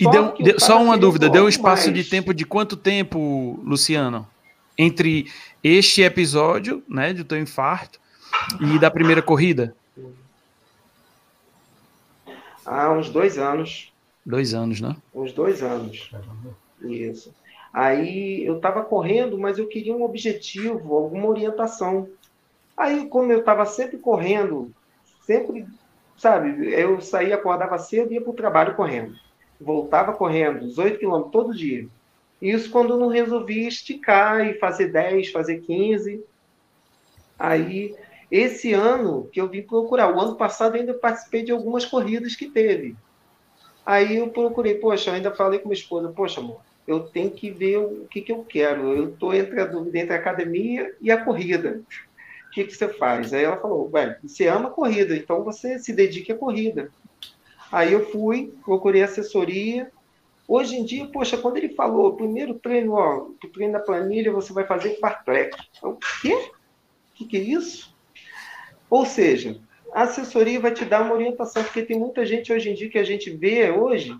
E 0.00 0.10
deu, 0.10 0.34
deu 0.38 0.58
só 0.58 0.82
uma 0.82 0.96
dúvida, 0.96 1.28
deu 1.28 1.44
um 1.44 1.48
espaço 1.48 1.90
mais. 1.90 2.04
de 2.04 2.10
tempo 2.10 2.34
de 2.34 2.44
quanto 2.44 2.76
tempo, 2.76 3.60
Luciano? 3.62 4.26
Entre 4.76 5.30
este 5.64 6.02
episódio, 6.02 6.84
né, 6.86 7.14
do 7.14 7.24
teu 7.24 7.38
infarto 7.38 7.98
e 8.60 8.78
da 8.78 8.90
primeira 8.90 9.22
corrida? 9.22 9.74
Há 12.66 12.92
uns 12.92 13.08
dois 13.08 13.38
anos. 13.38 13.90
Dois 14.24 14.52
anos, 14.52 14.80
né? 14.80 14.94
Uns 15.14 15.32
dois 15.32 15.62
anos. 15.62 16.10
Isso. 16.82 17.34
Aí 17.72 18.44
eu 18.44 18.56
estava 18.56 18.84
correndo, 18.84 19.38
mas 19.38 19.58
eu 19.58 19.66
queria 19.66 19.94
um 19.94 20.04
objetivo, 20.04 20.94
alguma 20.94 21.28
orientação. 21.28 22.08
Aí, 22.76 23.06
como 23.08 23.32
eu 23.32 23.40
estava 23.40 23.64
sempre 23.64 23.98
correndo, 23.98 24.70
sempre, 25.22 25.66
sabe, 26.16 26.72
eu 26.72 27.00
saía, 27.00 27.34
acordava 27.34 27.78
cedo 27.78 28.12
e 28.12 28.14
ia 28.14 28.20
para 28.20 28.30
o 28.30 28.34
trabalho 28.34 28.74
correndo. 28.74 29.14
Voltava 29.60 30.12
correndo, 30.12 30.66
18 30.66 30.98
quilômetros 30.98 31.32
todo 31.32 31.54
dia. 31.54 31.88
Isso 32.44 32.70
quando 32.70 32.98
não 32.98 33.08
resolvi 33.08 33.66
esticar 33.66 34.46
e 34.46 34.58
fazer 34.58 34.88
10, 34.88 35.30
fazer 35.30 35.62
15. 35.62 36.22
Aí, 37.38 37.96
esse 38.30 38.74
ano 38.74 39.30
que 39.32 39.40
eu 39.40 39.48
vim 39.48 39.62
procurar, 39.62 40.14
o 40.14 40.20
ano 40.20 40.36
passado 40.36 40.74
ainda 40.74 40.92
participei 40.92 41.42
de 41.42 41.52
algumas 41.52 41.86
corridas 41.86 42.36
que 42.36 42.50
teve. 42.50 42.94
Aí 43.84 44.18
eu 44.18 44.28
procurei, 44.28 44.74
poxa, 44.74 45.08
eu 45.08 45.14
ainda 45.14 45.34
falei 45.34 45.58
com 45.58 45.70
minha 45.70 45.80
esposa, 45.80 46.12
poxa, 46.14 46.40
amor, 46.40 46.60
eu 46.86 47.00
tenho 47.00 47.30
que 47.30 47.50
ver 47.50 47.78
o 47.78 48.06
que, 48.10 48.20
que 48.20 48.32
eu 48.32 48.44
quero. 48.44 48.92
Eu 48.92 49.08
estou 49.08 49.32
entre 49.32 49.58
a 49.58 49.64
dúvida 49.64 49.98
entre 49.98 50.12
a 50.12 50.18
academia 50.18 50.94
e 51.00 51.10
a 51.10 51.24
corrida. 51.24 51.80
O 52.48 52.50
que, 52.50 52.64
que 52.64 52.74
você 52.74 52.88
faz? 52.88 53.32
Aí 53.32 53.44
ela 53.44 53.56
falou, 53.56 53.88
Ué, 53.94 54.18
você 54.22 54.48
ama 54.48 54.68
corrida, 54.68 55.16
então 55.16 55.42
você 55.42 55.78
se 55.78 55.94
dedique 55.94 56.30
à 56.30 56.36
corrida. 56.36 56.90
Aí 57.72 57.94
eu 57.94 58.10
fui, 58.10 58.52
procurei 58.66 59.02
assessoria. 59.02 59.90
Hoje 60.46 60.76
em 60.76 60.84
dia, 60.84 61.06
poxa, 61.06 61.36
quando 61.36 61.56
ele 61.56 61.70
falou, 61.70 62.16
primeiro 62.16 62.54
treino, 62.54 62.92
ó, 62.92 63.28
o 63.28 63.48
treino 63.48 63.72
da 63.72 63.80
planilha, 63.80 64.32
você 64.32 64.52
vai 64.52 64.66
fazer 64.66 64.98
fartlek. 64.98 65.56
O 65.82 65.96
quê? 66.20 66.34
O 66.34 67.14
que, 67.14 67.24
que 67.24 67.36
é 67.36 67.40
isso? 67.40 67.94
Ou 68.90 69.06
seja, 69.06 69.58
a 69.92 70.02
assessoria 70.02 70.60
vai 70.60 70.72
te 70.72 70.84
dar 70.84 71.02
uma 71.02 71.14
orientação, 71.14 71.62
porque 71.62 71.82
tem 71.82 71.98
muita 71.98 72.26
gente 72.26 72.52
hoje 72.52 72.70
em 72.70 72.74
dia 72.74 72.90
que 72.90 72.98
a 72.98 73.04
gente 73.04 73.30
vê 73.30 73.70
hoje 73.70 74.14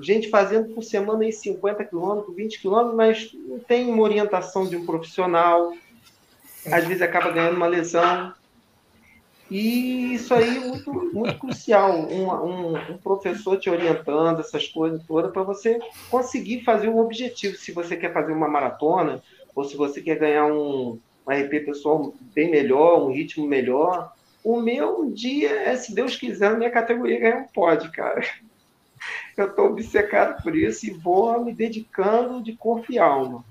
gente 0.00 0.28
fazendo 0.28 0.74
por 0.74 0.82
semana 0.82 1.24
aí 1.24 1.32
50 1.32 1.84
quilômetros, 1.84 2.34
20 2.34 2.60
quilômetros, 2.60 2.96
mas 2.96 3.30
não 3.46 3.58
tem 3.58 3.90
uma 3.90 4.02
orientação 4.02 4.66
de 4.66 4.76
um 4.76 4.84
profissional, 4.84 5.72
às 6.66 6.84
vezes 6.84 7.02
acaba 7.02 7.30
ganhando 7.30 7.56
uma 7.56 7.66
lesão. 7.66 8.34
E 9.50 10.14
isso 10.14 10.34
aí 10.34 10.58
é 10.58 10.60
muito, 10.60 10.92
muito 10.92 11.38
crucial, 11.38 11.92
um, 11.92 12.30
um, 12.30 12.92
um 12.92 12.98
professor 12.98 13.58
te 13.58 13.70
orientando, 13.70 14.40
essas 14.40 14.68
coisas 14.68 15.02
todas, 15.06 15.32
para 15.32 15.42
você 15.42 15.78
conseguir 16.10 16.62
fazer 16.64 16.88
um 16.88 16.98
objetivo. 16.98 17.56
Se 17.56 17.72
você 17.72 17.96
quer 17.96 18.12
fazer 18.12 18.32
uma 18.32 18.48
maratona, 18.48 19.22
ou 19.54 19.64
se 19.64 19.76
você 19.76 20.02
quer 20.02 20.18
ganhar 20.18 20.46
um, 20.46 20.98
um 21.26 21.32
RP 21.32 21.64
pessoal 21.64 22.14
bem 22.34 22.50
melhor, 22.50 23.02
um 23.02 23.12
ritmo 23.12 23.46
melhor, 23.46 24.12
o 24.44 24.60
meu 24.60 25.10
dia 25.10 25.50
é, 25.50 25.76
se 25.76 25.94
Deus 25.94 26.16
quiser, 26.16 26.56
minha 26.56 26.70
categoria 26.70 27.18
ganhar 27.18 27.38
um 27.38 27.48
pódio, 27.48 27.90
cara. 27.90 28.22
Eu 29.36 29.46
estou 29.46 29.66
obcecado 29.66 30.42
por 30.42 30.56
isso 30.56 30.86
e 30.86 30.90
vou 30.90 31.44
me 31.44 31.54
dedicando 31.54 32.42
de 32.42 32.56
corpo 32.56 32.92
e 32.92 32.98
alma. 32.98 33.44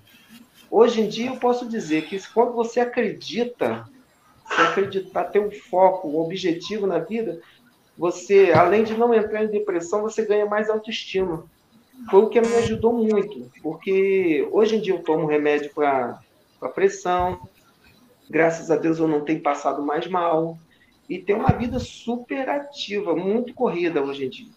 Hoje 0.69 1.01
em 1.01 1.07
dia 1.07 1.29
eu 1.29 1.37
posso 1.37 1.67
dizer 1.67 2.05
que 2.05 2.19
quando 2.33 2.53
você 2.53 2.81
acredita, 2.81 3.87
você 4.47 4.61
acreditar, 4.61 5.25
ter 5.25 5.39
um 5.39 5.51
foco, 5.51 6.07
um 6.07 6.19
objetivo 6.19 6.87
na 6.87 6.99
vida, 6.99 7.41
você, 7.97 8.51
além 8.53 8.83
de 8.83 8.93
não 8.95 9.13
entrar 9.13 9.43
em 9.43 9.49
depressão, 9.49 10.01
você 10.01 10.25
ganha 10.25 10.45
mais 10.45 10.69
autoestima. 10.69 11.45
Foi 12.11 12.21
o 12.21 12.29
que 12.29 12.39
me 12.39 12.55
ajudou 12.57 12.93
muito, 12.93 13.49
porque 13.61 14.47
hoje 14.51 14.75
em 14.75 14.81
dia 14.81 14.93
eu 14.93 15.03
tomo 15.03 15.25
remédio 15.25 15.73
para 15.73 16.19
pressão, 16.75 17.47
graças 18.29 18.69
a 18.69 18.75
Deus 18.75 18.99
eu 18.99 19.07
não 19.07 19.21
tenho 19.21 19.41
passado 19.41 19.81
mais 19.81 20.07
mal, 20.07 20.57
e 21.09 21.17
tenho 21.17 21.39
uma 21.39 21.53
vida 21.53 21.79
super 21.79 22.49
ativa, 22.49 23.15
muito 23.15 23.53
corrida 23.53 24.01
hoje 24.01 24.25
em 24.25 24.29
dia. 24.29 24.51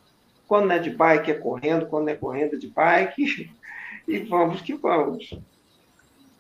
Quando 0.46 0.66
não 0.66 0.74
é 0.74 0.79
de 0.79 0.90
bike, 0.90 1.31
é 1.31 1.35
correndo, 1.35 1.87
quando 1.87 2.07
não 2.07 2.12
é 2.12 2.16
correndo, 2.16 2.57
é 2.57 2.59
de 2.59 2.68
bike, 2.68 3.50
e 4.07 4.18
vamos 4.18 4.61
que 4.61 4.74
vamos. 4.74 5.31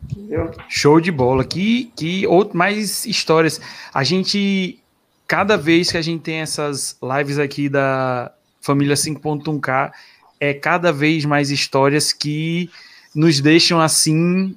Entendeu? 0.04 0.50
Show 0.68 1.00
de 1.00 1.10
bola. 1.10 1.44
Que, 1.44 1.92
que 1.96 2.26
outro, 2.26 2.56
mais 2.56 3.04
histórias. 3.04 3.60
A 3.92 4.02
gente, 4.04 4.78
cada 5.26 5.56
vez 5.56 5.90
que 5.90 5.96
a 5.96 6.02
gente 6.02 6.22
tem 6.22 6.36
essas 6.36 6.96
lives 7.02 7.38
aqui 7.38 7.68
da 7.68 8.32
família 8.60 8.94
5.1K, 8.94 9.92
é 10.38 10.54
cada 10.54 10.92
vez 10.92 11.24
mais 11.24 11.50
histórias 11.50 12.12
que 12.12 12.70
nos 13.14 13.40
deixam 13.40 13.80
assim 13.80 14.56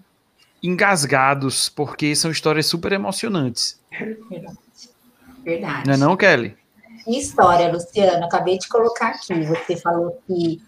engasgados, 0.62 1.68
porque 1.68 2.16
são 2.16 2.32
histórias 2.32 2.66
super 2.66 2.92
emocionantes. 2.94 3.80
Verdade. 4.30 4.58
Verdade. 5.44 5.88
Não 5.88 5.94
é 5.94 5.98
não, 5.98 6.16
Kelly? 6.16 6.56
História, 7.06 7.70
Luciano, 7.70 8.24
acabei 8.24 8.58
de 8.58 8.70
colocar 8.70 9.10
aqui. 9.10 9.44
Você 9.44 9.76
falou 9.76 10.18
que 10.26 10.62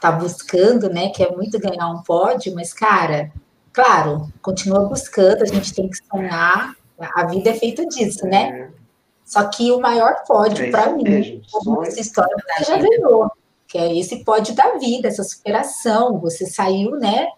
tá 0.00 0.12
buscando, 0.12 0.90
né? 0.90 1.08
Que 1.08 1.22
é 1.22 1.30
muito 1.30 1.58
ganhar 1.58 1.88
um 1.88 2.02
pódio, 2.02 2.54
mas, 2.54 2.74
cara, 2.74 3.32
claro, 3.72 4.28
continua 4.40 4.88
buscando, 4.88 5.42
a 5.42 5.46
gente 5.46 5.74
tem 5.74 5.88
que 5.88 5.96
sonhar, 6.04 6.74
a 6.98 7.26
vida 7.26 7.50
é 7.50 7.54
feita 7.54 7.86
disso, 7.86 8.26
né? 8.26 8.68
É. 8.78 8.82
Só 9.24 9.48
que 9.48 9.72
o 9.72 9.80
maior 9.80 10.24
pódio, 10.26 10.66
é 10.66 10.70
para 10.70 10.92
mim, 10.92 11.42
como 11.50 11.82
essa 11.82 12.00
história 12.00 12.36
você 12.36 12.64
já 12.64 12.76
ganhou, 12.76 13.30
que 13.66 13.78
é 13.78 13.98
esse 13.98 14.22
pódio 14.24 14.54
da 14.54 14.76
vida, 14.76 15.08
essa 15.08 15.24
superação. 15.24 16.18
Você 16.20 16.44
saiu, 16.44 16.90
né, 16.92 17.28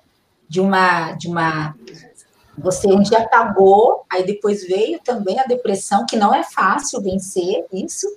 de 0.49 0.61
uma, 0.61 1.13
de 1.13 1.29
uma. 1.29 1.77
Você 2.59 2.89
um 2.89 3.01
dia 3.01 3.19
apagou, 3.19 4.05
aí 4.11 4.25
depois 4.25 4.67
veio 4.67 4.99
também 5.05 5.39
a 5.39 5.45
depressão, 5.45 6.05
que 6.09 6.17
não 6.17 6.35
é 6.35 6.43
fácil 6.43 7.01
vencer 7.01 7.65
isso. 7.73 8.09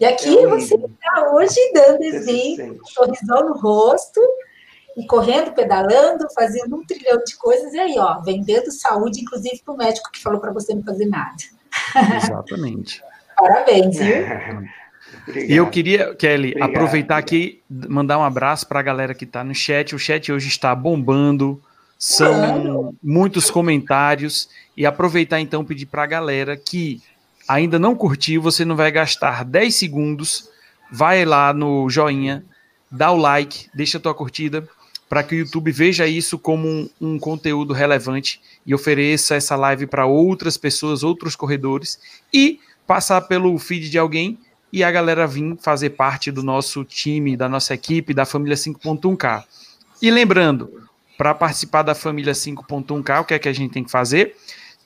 E 0.00 0.04
aqui 0.04 0.36
é 0.36 0.46
você 0.46 0.74
está 0.74 1.32
hoje 1.32 1.58
dando 1.72 2.02
exemplo, 2.02 2.80
um 2.82 2.86
sorrisão 2.86 3.48
no 3.48 3.54
rosto, 3.56 4.20
e 4.96 5.06
correndo, 5.06 5.52
pedalando, 5.52 6.26
fazendo 6.34 6.76
um 6.76 6.84
trilhão 6.84 7.18
de 7.24 7.36
coisas, 7.36 7.72
e 7.72 7.78
aí, 7.78 7.96
ó, 7.98 8.20
vendendo 8.20 8.70
saúde, 8.70 9.20
inclusive 9.20 9.60
para 9.64 9.74
o 9.74 9.76
médico 9.76 10.10
que 10.12 10.22
falou 10.22 10.40
para 10.40 10.52
você 10.52 10.74
não 10.74 10.82
fazer 10.82 11.06
nada. 11.06 11.36
Exatamente. 12.16 13.02
Parabéns, 13.36 13.98
viu? 13.98 14.24
E 15.34 15.56
eu 15.56 15.68
queria, 15.68 16.14
Kelly, 16.14 16.50
Obrigado. 16.50 16.70
aproveitar 16.70 17.16
aqui, 17.16 17.62
mandar 17.68 18.18
um 18.18 18.24
abraço 18.24 18.66
para 18.66 18.80
a 18.80 18.82
galera 18.82 19.14
que 19.14 19.24
está 19.24 19.42
no 19.42 19.54
chat. 19.54 19.94
O 19.94 19.98
chat 19.98 20.30
hoje 20.30 20.48
está 20.48 20.74
bombando, 20.74 21.60
são 21.98 22.94
muitos 23.02 23.50
comentários. 23.50 24.48
E 24.76 24.84
aproveitar 24.84 25.40
então 25.40 25.64
pedir 25.64 25.86
para 25.86 26.02
a 26.02 26.06
galera 26.06 26.56
que 26.56 27.00
ainda 27.48 27.78
não 27.78 27.94
curtiu, 27.94 28.42
você 28.42 28.64
não 28.64 28.76
vai 28.76 28.90
gastar 28.90 29.44
10 29.44 29.74
segundos, 29.74 30.48
vai 30.90 31.24
lá 31.24 31.52
no 31.52 31.88
joinha, 31.88 32.44
dá 32.90 33.10
o 33.10 33.16
like, 33.16 33.68
deixa 33.74 33.98
a 33.98 34.00
tua 34.00 34.14
curtida, 34.14 34.66
para 35.08 35.22
que 35.22 35.34
o 35.34 35.38
YouTube 35.38 35.70
veja 35.70 36.06
isso 36.06 36.38
como 36.38 36.66
um, 36.66 36.88
um, 37.00 37.18
conteúdo 37.18 37.72
relevante 37.72 38.40
e 38.66 38.74
ofereça 38.74 39.34
essa 39.34 39.54
live 39.56 39.86
para 39.86 40.06
outras 40.06 40.56
pessoas, 40.56 41.02
outros 41.02 41.36
corredores 41.36 41.98
e 42.32 42.58
passar 42.86 43.20
pelo 43.22 43.56
feed 43.58 43.90
de 43.90 43.98
alguém 43.98 44.38
e 44.72 44.82
a 44.82 44.90
galera 44.90 45.26
vir 45.26 45.56
fazer 45.60 45.90
parte 45.90 46.32
do 46.32 46.42
nosso 46.42 46.84
time, 46.84 47.36
da 47.36 47.48
nossa 47.48 47.74
equipe, 47.74 48.12
da 48.12 48.24
família 48.24 48.56
5.1K. 48.56 49.44
E 50.02 50.10
lembrando, 50.10 50.82
para 51.16 51.32
participar 51.32 51.82
da 51.82 51.94
família 51.94 52.32
5.1K, 52.32 53.20
o 53.20 53.24
que 53.24 53.34
é 53.34 53.38
que 53.38 53.48
a 53.48 53.52
gente 53.52 53.72
tem 53.72 53.84
que 53.84 53.90
fazer? 53.90 54.36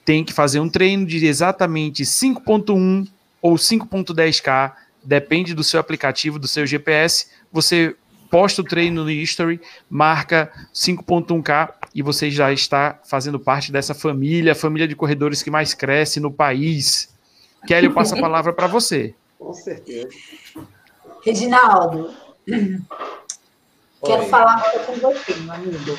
Tem 0.04 0.22
que 0.22 0.33
fazer 0.33 0.61
um 0.61 0.68
treino 0.68 1.07
de 1.07 1.24
exatamente 1.24 2.02
5.1 2.02 3.09
ou 3.40 3.54
5.10K, 3.54 4.72
depende 5.02 5.54
do 5.54 5.64
seu 5.64 5.81
aplicativo, 5.81 6.38
do 6.38 6.46
seu 6.46 6.66
GPS. 6.66 7.28
Você 7.50 7.96
posta 8.30 8.62
o 8.62 8.64
treino 8.64 9.04
no 9.04 9.10
History, 9.10 9.60
marca 9.88 10.52
5.1K 10.74 11.74
e 11.94 12.02
você 12.02 12.30
já 12.30 12.52
está 12.52 13.00
fazendo 13.04 13.38
parte 13.38 13.72
dessa 13.72 13.94
família, 13.94 14.54
família 14.54 14.86
de 14.86 14.94
corredores 14.94 15.42
que 15.42 15.50
mais 15.50 15.74
cresce 15.74 16.20
no 16.20 16.30
país. 16.30 17.14
Kelly, 17.66 17.86
eu 17.86 17.94
passo 17.94 18.14
a 18.14 18.20
palavra 18.20 18.52
para 18.52 18.66
você. 18.66 19.14
Com 19.38 19.52
certeza. 19.52 20.08
Reginaldo, 21.24 22.14
Oi. 22.48 22.80
quero 24.04 24.22
falar 24.26 24.62
com 24.86 24.92
você, 24.94 25.34
meu 25.36 25.52
amigo. 25.52 25.96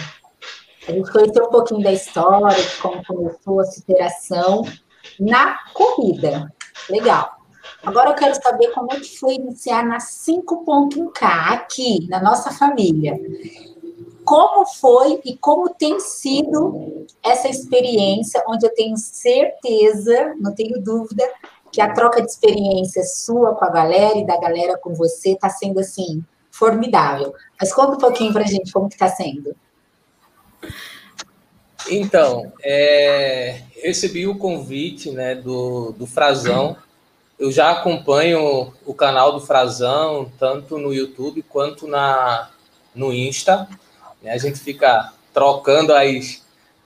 A 0.87 0.91
gente 0.91 1.11
conheceu 1.11 1.45
um 1.45 1.49
pouquinho 1.49 1.83
da 1.83 1.91
história, 1.91 2.55
de 2.55 2.75
como 2.77 3.05
começou 3.05 3.59
a 3.59 3.65
superação 3.65 4.63
na 5.19 5.59
corrida. 5.73 6.51
Legal. 6.89 7.38
Agora 7.83 8.09
eu 8.09 8.15
quero 8.15 8.35
saber 8.35 8.71
como 8.71 8.91
é 8.91 8.99
que 8.99 9.17
foi 9.17 9.35
iniciar 9.35 9.85
na 9.85 9.97
5.1K 9.97 11.53
aqui, 11.53 12.07
na 12.09 12.21
nossa 12.21 12.51
família. 12.51 13.17
Como 14.25 14.65
foi 14.65 15.21
e 15.25 15.37
como 15.37 15.69
tem 15.69 15.99
sido 15.99 17.05
essa 17.23 17.47
experiência, 17.47 18.43
onde 18.47 18.65
eu 18.65 18.73
tenho 18.73 18.97
certeza, 18.97 20.35
não 20.39 20.53
tenho 20.53 20.81
dúvida, 20.81 21.23
que 21.71 21.81
a 21.81 21.93
troca 21.93 22.21
de 22.21 22.27
experiência 22.27 23.03
sua 23.03 23.55
com 23.55 23.65
a 23.65 23.69
galera 23.69 24.17
e 24.17 24.25
da 24.25 24.37
galera 24.37 24.77
com 24.77 24.93
você 24.93 25.31
está 25.31 25.49
sendo 25.49 25.79
assim 25.79 26.23
formidável. 26.51 27.33
Mas 27.59 27.73
conta 27.73 27.93
um 27.93 27.99
pouquinho 27.99 28.33
para 28.33 28.43
a 28.43 28.47
gente 28.47 28.71
como 28.71 28.89
que 28.89 28.95
está 28.95 29.07
sendo. 29.07 29.55
Então, 31.89 32.51
é, 32.61 33.61
recebi 33.81 34.27
o 34.27 34.37
convite 34.37 35.11
né, 35.11 35.35
do, 35.35 35.91
do 35.93 36.05
Frazão. 36.05 36.75
Eu 37.39 37.51
já 37.53 37.71
acompanho 37.71 38.73
o 38.85 38.93
canal 38.93 39.31
do 39.31 39.39
Frazão, 39.39 40.29
tanto 40.37 40.77
no 40.77 40.93
YouTube 40.93 41.41
quanto 41.43 41.87
na, 41.87 42.49
no 42.93 43.13
Insta. 43.13 43.65
Né, 44.21 44.31
a 44.31 44.37
gente 44.37 44.59
fica 44.59 45.13
trocando 45.33 45.93
as, 45.93 46.43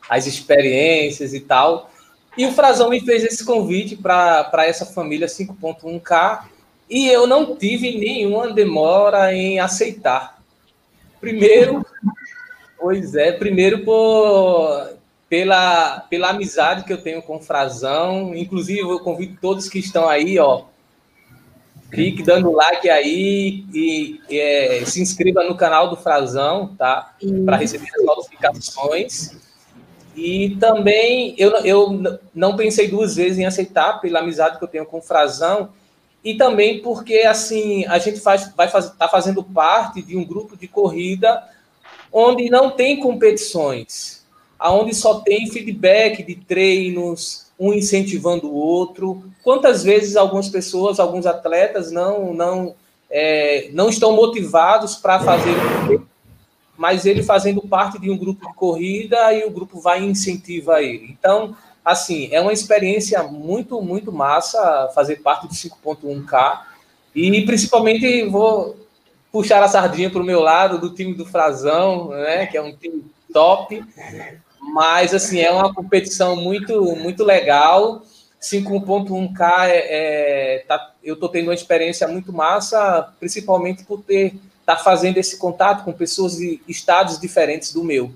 as 0.08 0.28
experiências 0.28 1.34
e 1.34 1.40
tal. 1.40 1.90
E 2.38 2.46
o 2.46 2.52
Frazão 2.52 2.90
me 2.90 3.02
fez 3.02 3.24
esse 3.24 3.44
convite 3.44 3.96
para 3.96 4.66
essa 4.66 4.86
família 4.86 5.26
5.1K 5.26 6.44
e 6.90 7.08
eu 7.08 7.26
não 7.26 7.56
tive 7.56 7.98
nenhuma 7.98 8.54
demora 8.54 9.34
em 9.34 9.60
aceitar. 9.60 10.40
Primeiro, 11.20 11.84
pois 12.78 13.16
é, 13.16 13.32
primeiro 13.32 13.84
por, 13.84 14.94
pela, 15.34 16.02
pela 16.12 16.30
amizade 16.30 16.84
que 16.84 16.94
eu 16.94 17.02
tenho 17.02 17.20
com 17.20 17.38
o 17.38 17.42
Frazão. 17.42 18.36
Inclusive, 18.36 18.82
eu 18.82 19.00
convido 19.00 19.36
todos 19.42 19.68
que 19.68 19.80
estão 19.80 20.08
aí, 20.08 20.38
ó, 20.38 20.66
clique 21.90 22.22
dando 22.22 22.52
like 22.52 22.88
aí 22.88 23.66
e, 23.74 24.22
e 24.30 24.40
é, 24.40 24.86
se 24.86 25.02
inscreva 25.02 25.44
no 25.44 25.58
canal 25.58 25.90
do 25.90 25.96
Frazão, 25.98 26.76
tá? 26.78 27.16
Para 27.46 27.58
receber 27.58 27.90
as 27.98 28.06
notificações. 28.06 29.36
E 30.16 30.56
também 30.60 31.34
eu, 31.36 31.50
eu 31.66 32.22
não 32.36 32.56
pensei 32.56 32.88
duas 32.88 33.16
vezes 33.16 33.40
em 33.40 33.46
aceitar 33.48 34.02
pela 34.02 34.20
amizade 34.20 34.60
que 34.60 34.64
eu 34.64 34.68
tenho 34.68 34.86
com 34.86 35.00
o 35.00 35.02
Frazão 35.02 35.70
e 36.24 36.36
também 36.36 36.80
porque 36.80 37.22
assim 37.22 37.88
a 37.88 37.98
gente 37.98 38.20
faz, 38.20 38.54
vai 38.56 38.68
estar 38.68 38.84
tá 38.84 39.08
fazendo 39.08 39.44
parte 39.44 40.00
de 40.04 40.16
um 40.16 40.24
grupo 40.24 40.56
de 40.56 40.68
corrida 40.68 41.44
onde 42.12 42.52
não 42.52 42.70
tem 42.70 43.00
competições, 43.00 44.23
aonde 44.64 44.96
só 44.96 45.20
tem 45.20 45.52
feedback 45.52 46.24
de 46.24 46.36
treinos, 46.36 47.48
um 47.60 47.74
incentivando 47.74 48.48
o 48.48 48.56
outro. 48.56 49.22
Quantas 49.44 49.84
vezes 49.84 50.16
algumas 50.16 50.48
pessoas, 50.48 51.02
alguns 51.02 51.26
atletas 51.26 51.92
não 51.92 52.34
não 52.34 52.74
é, 53.12 53.70
não 53.74 53.90
estão 53.90 54.16
motivados 54.16 54.96
para 54.96 55.20
fazer 55.20 55.54
mas 56.78 57.06
ele 57.06 57.22
fazendo 57.22 57.62
parte 57.62 58.00
de 58.00 58.10
um 58.10 58.18
grupo 58.18 58.48
de 58.48 58.54
corrida 58.56 59.32
e 59.34 59.44
o 59.44 59.52
grupo 59.52 59.80
vai 59.80 60.02
e 60.02 60.06
incentiva 60.06 60.82
ele. 60.82 61.08
Então, 61.12 61.56
assim, 61.86 62.30
é 62.32 62.42
uma 62.42 62.52
experiência 62.52 63.22
muito, 63.22 63.80
muito 63.82 64.12
massa 64.12 64.90
fazer 64.96 65.18
parte 65.18 65.48
do 65.48 65.54
5.1K 65.54 66.62
e 67.14 67.46
principalmente 67.46 68.24
vou 68.26 68.76
puxar 69.32 69.62
a 69.62 69.68
sardinha 69.68 70.10
para 70.10 70.22
o 70.22 70.26
meu 70.26 70.40
lado 70.40 70.80
do 70.80 70.90
time 70.96 71.14
do 71.14 71.26
Frazão, 71.26 72.10
né, 72.10 72.48
que 72.48 72.58
é 72.58 72.62
um 72.62 72.76
time 72.76 73.04
top, 73.32 73.84
mas 74.72 75.14
assim, 75.14 75.40
é 75.40 75.52
uma 75.52 75.74
competição 75.74 76.36
muito, 76.36 76.96
muito 76.96 77.24
legal. 77.24 78.04
5.1K 78.42 79.68
é, 79.68 80.58
é 80.58 80.66
tá, 80.68 80.92
eu 81.04 81.14
estou 81.14 81.30
tendo 81.30 81.48
uma 81.48 81.54
experiência 81.54 82.08
muito 82.08 82.34
massa, 82.34 83.14
principalmente 83.20 83.84
por 83.84 84.02
ter 84.02 84.36
estar 84.64 84.78
tá 84.78 84.84
fazendo 84.84 85.18
esse 85.18 85.38
contato 85.38 85.84
com 85.84 85.92
pessoas 85.92 86.38
de 86.38 86.62
estados 86.68 87.20
diferentes 87.20 87.74
do 87.74 87.84
meu. 87.84 88.12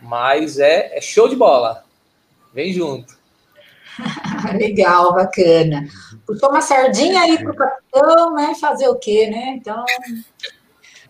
Mas 0.00 0.58
é, 0.58 0.96
é 0.96 1.00
show 1.00 1.28
de 1.28 1.36
bola. 1.36 1.84
Vem 2.52 2.72
junto. 2.72 3.16
Legal, 4.58 5.14
bacana. 5.14 5.86
Puxou 6.26 6.50
uma 6.50 6.60
sardinha 6.60 7.20
aí 7.20 7.38
pro 7.38 7.54
capitão, 7.54 8.34
né? 8.34 8.54
Fazer 8.60 8.88
o 8.88 8.96
quê, 8.96 9.28
né? 9.30 9.54
Então, 9.56 9.84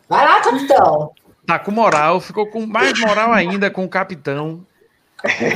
vai 0.08 0.26
lá, 0.26 0.40
capitão. 0.40 1.12
Tá 1.46 1.58
com 1.58 1.70
moral, 1.70 2.20
ficou 2.20 2.46
com 2.46 2.66
mais 2.66 2.98
moral 3.00 3.32
ainda 3.32 3.70
com 3.70 3.84
o 3.84 3.88
capitão. 3.88 4.64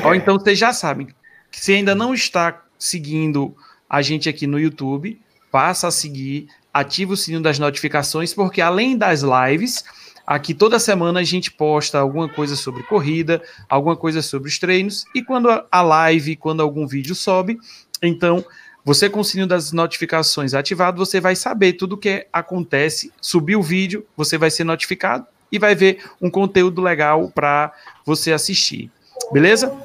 Ó, 0.04 0.14
então 0.14 0.38
vocês 0.38 0.58
já 0.58 0.72
sabem, 0.72 1.08
se 1.50 1.72
ainda 1.72 1.94
não 1.94 2.14
está 2.14 2.62
seguindo 2.78 3.56
a 3.88 4.02
gente 4.02 4.28
aqui 4.28 4.46
no 4.46 4.58
YouTube, 4.58 5.20
passa 5.50 5.88
a 5.88 5.90
seguir, 5.90 6.48
ativa 6.72 7.12
o 7.12 7.16
sininho 7.16 7.42
das 7.42 7.58
notificações, 7.58 8.34
porque 8.34 8.60
além 8.60 8.96
das 8.96 9.22
lives, 9.22 9.84
aqui 10.26 10.52
toda 10.52 10.78
semana 10.78 11.20
a 11.20 11.24
gente 11.24 11.50
posta 11.50 11.98
alguma 11.98 12.28
coisa 12.28 12.56
sobre 12.56 12.82
corrida, 12.82 13.42
alguma 13.68 13.96
coisa 13.96 14.22
sobre 14.22 14.48
os 14.48 14.58
treinos, 14.58 15.04
e 15.14 15.22
quando 15.22 15.48
a 15.70 15.82
live, 15.82 16.36
quando 16.36 16.60
algum 16.60 16.86
vídeo 16.86 17.14
sobe, 17.14 17.58
então 18.02 18.44
você 18.84 19.10
com 19.10 19.18
o 19.18 19.24
sininho 19.24 19.48
das 19.48 19.72
notificações 19.72 20.54
ativado, 20.54 21.04
você 21.04 21.20
vai 21.20 21.34
saber 21.34 21.72
tudo 21.72 21.94
o 21.94 21.98
que 21.98 22.24
acontece. 22.32 23.12
Subir 23.20 23.56
o 23.56 23.62
vídeo, 23.62 24.06
você 24.16 24.38
vai 24.38 24.48
ser 24.48 24.62
notificado 24.62 25.26
e 25.50 25.58
vai 25.58 25.74
ver 25.74 26.04
um 26.22 26.30
conteúdo 26.30 26.80
legal 26.80 27.28
para 27.34 27.72
você 28.04 28.32
assistir. 28.32 28.88
Beleza? 29.32 29.76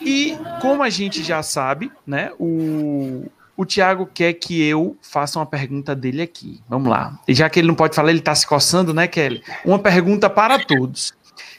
E 0.00 0.36
como 0.60 0.82
a 0.82 0.90
gente 0.90 1.22
já 1.22 1.42
sabe, 1.42 1.90
né, 2.06 2.30
o, 2.38 3.24
o 3.56 3.64
Thiago 3.64 4.06
quer 4.06 4.34
que 4.34 4.62
eu 4.62 4.96
faça 5.00 5.38
uma 5.38 5.46
pergunta 5.46 5.94
dele 5.94 6.22
aqui. 6.22 6.60
Vamos 6.68 6.88
lá. 6.88 7.18
E 7.26 7.34
já 7.34 7.48
que 7.48 7.58
ele 7.58 7.68
não 7.68 7.74
pode 7.74 7.94
falar, 7.94 8.10
ele 8.10 8.18
está 8.18 8.34
se 8.34 8.46
coçando, 8.46 8.92
né, 8.92 9.08
Kelly? 9.08 9.42
Uma 9.64 9.78
pergunta 9.78 10.28
para 10.28 10.58
todos. 10.64 11.14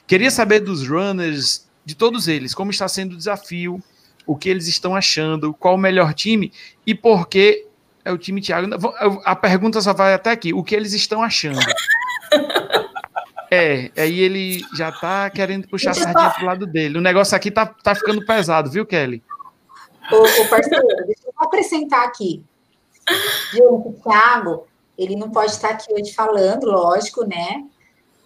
Queria 0.06 0.32
saber 0.32 0.60
dos 0.60 0.88
runners, 0.88 1.68
de 1.84 1.96
todos 1.96 2.28
eles, 2.28 2.54
como 2.54 2.72
está 2.72 2.88
sendo 2.88 3.14
o 3.14 3.18
desafio, 3.18 3.82
o 4.26 4.36
que 4.36 4.50
eles 4.50 4.68
estão 4.68 4.96
achando, 4.96 5.54
qual 5.54 5.76
o 5.76 5.78
melhor 5.78 6.14
time 6.14 6.52
e 6.86 6.94
por 6.94 7.28
que 7.28 7.66
é 8.06 8.12
o 8.12 8.18
time 8.18 8.40
Thiago. 8.42 8.70
A 9.26 9.36
pergunta 9.36 9.82
só 9.82 9.94
vai 9.94 10.14
até 10.14 10.32
aqui. 10.32 10.54
O 10.54 10.64
que 10.64 10.76
eles 10.76 10.94
estão 10.94 11.22
achando? 11.22 11.60
É, 13.50 13.92
aí 13.96 14.20
ele 14.20 14.62
já 14.76 14.92
tá 14.92 15.30
querendo 15.30 15.68
puxar 15.68 15.92
a 15.92 15.94
sardinha 15.94 16.30
pro 16.32 16.46
lado 16.46 16.68
dele. 16.68 16.98
O 16.98 17.02
negócio 17.02 17.36
aqui 17.36 17.50
tá, 17.50 17.66
tá 17.66 17.96
ficando 17.96 18.26
pesado, 18.26 18.70
viu, 18.70 18.86
Kelly? 18.86 19.24
Ô, 20.12 20.18
ô 20.18 20.48
parceiro, 20.50 20.86
deixa 21.06 21.28
eu 21.28 21.34
acrescentar 21.38 22.06
aqui. 22.06 22.44
o 23.60 23.94
Thiago, 24.04 24.68
ele 24.98 25.16
não 25.16 25.30
pode 25.30 25.52
estar 25.52 25.70
aqui 25.70 25.94
hoje 25.94 26.14
falando, 26.14 26.66
lógico, 26.66 27.26
né? 27.26 27.64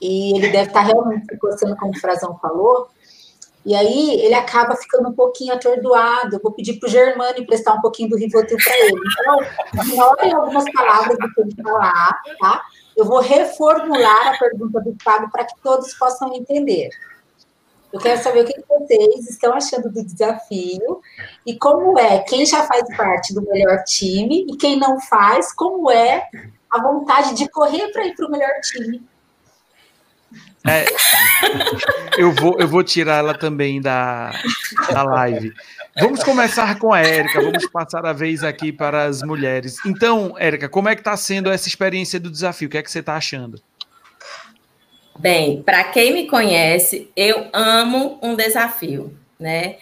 E 0.01 0.35
ele 0.35 0.49
deve 0.49 0.69
estar 0.69 0.81
realmente 0.81 1.25
se 1.25 1.37
coçando, 1.37 1.75
como 1.75 1.91
o 1.91 1.99
Frazão 1.99 2.37
falou. 2.39 2.89
E 3.63 3.75
aí 3.75 4.19
ele 4.21 4.33
acaba 4.33 4.75
ficando 4.75 5.09
um 5.09 5.13
pouquinho 5.13 5.53
atordoado. 5.53 6.35
Eu 6.35 6.41
vou 6.41 6.51
pedir 6.51 6.79
para 6.79 6.87
o 6.87 6.91
Germano 6.91 7.37
emprestar 7.37 7.77
um 7.77 7.81
pouquinho 7.81 8.09
do 8.09 8.17
Rivotril 8.17 8.57
para 8.63 8.79
ele. 8.79 8.99
Então, 9.19 9.39
ignorem 9.85 10.33
algumas 10.33 10.65
palavras 10.71 11.17
do 11.17 11.31
que 11.31 11.41
ele 11.41 11.55
falar, 11.61 12.21
tá? 12.39 12.63
Eu 13.01 13.05
vou 13.05 13.19
reformular 13.19 14.27
a 14.27 14.37
pergunta 14.37 14.79
do 14.79 14.93
Thiago 14.93 15.31
para 15.31 15.43
que 15.43 15.55
todos 15.63 15.91
possam 15.95 16.35
entender. 16.35 16.87
Eu 17.91 17.99
quero 17.99 18.21
saber 18.21 18.43
o 18.43 18.45
que 18.45 18.61
vocês 18.69 19.27
estão 19.27 19.55
achando 19.55 19.91
do 19.91 20.05
desafio 20.05 21.01
e 21.43 21.57
como 21.57 21.97
é, 21.97 22.19
quem 22.19 22.45
já 22.45 22.63
faz 22.63 22.95
parte 22.95 23.33
do 23.33 23.41
melhor 23.41 23.83
time 23.85 24.45
e 24.47 24.55
quem 24.55 24.77
não 24.77 25.01
faz, 25.01 25.51
como 25.51 25.89
é 25.89 26.27
a 26.69 26.79
vontade 26.79 27.33
de 27.33 27.49
correr 27.49 27.91
para 27.91 28.05
ir 28.05 28.13
para 28.13 28.27
o 28.27 28.31
melhor 28.31 28.51
time. 28.61 29.01
É, 30.67 30.85
eu, 32.19 32.31
vou, 32.35 32.59
eu 32.59 32.67
vou 32.67 32.83
tirar 32.83 33.17
ela 33.17 33.35
também 33.35 33.81
da, 33.81 34.31
da 34.93 35.01
live. 35.01 35.51
Vamos 35.99 36.23
começar 36.23 36.79
com 36.79 36.93
a 36.93 37.01
Érica, 37.01 37.41
vamos 37.41 37.67
passar 37.67 38.05
a 38.05 38.13
vez 38.13 38.43
aqui 38.43 38.71
para 38.71 39.03
as 39.03 39.21
mulheres. 39.21 39.75
Então, 39.85 40.35
Érica, 40.37 40.69
como 40.69 40.87
é 40.87 40.95
que 40.95 41.01
está 41.01 41.17
sendo 41.17 41.51
essa 41.51 41.67
experiência 41.67 42.19
do 42.19 42.31
desafio? 42.31 42.67
O 42.67 42.71
que 42.71 42.77
é 42.77 42.81
que 42.81 42.89
você 42.89 42.99
está 42.99 43.15
achando? 43.15 43.61
Bem, 45.19 45.61
para 45.61 45.83
quem 45.83 46.13
me 46.13 46.27
conhece, 46.27 47.11
eu 47.15 47.47
amo 47.51 48.17
um 48.23 48.35
desafio, 48.35 49.13
né? 49.37 49.75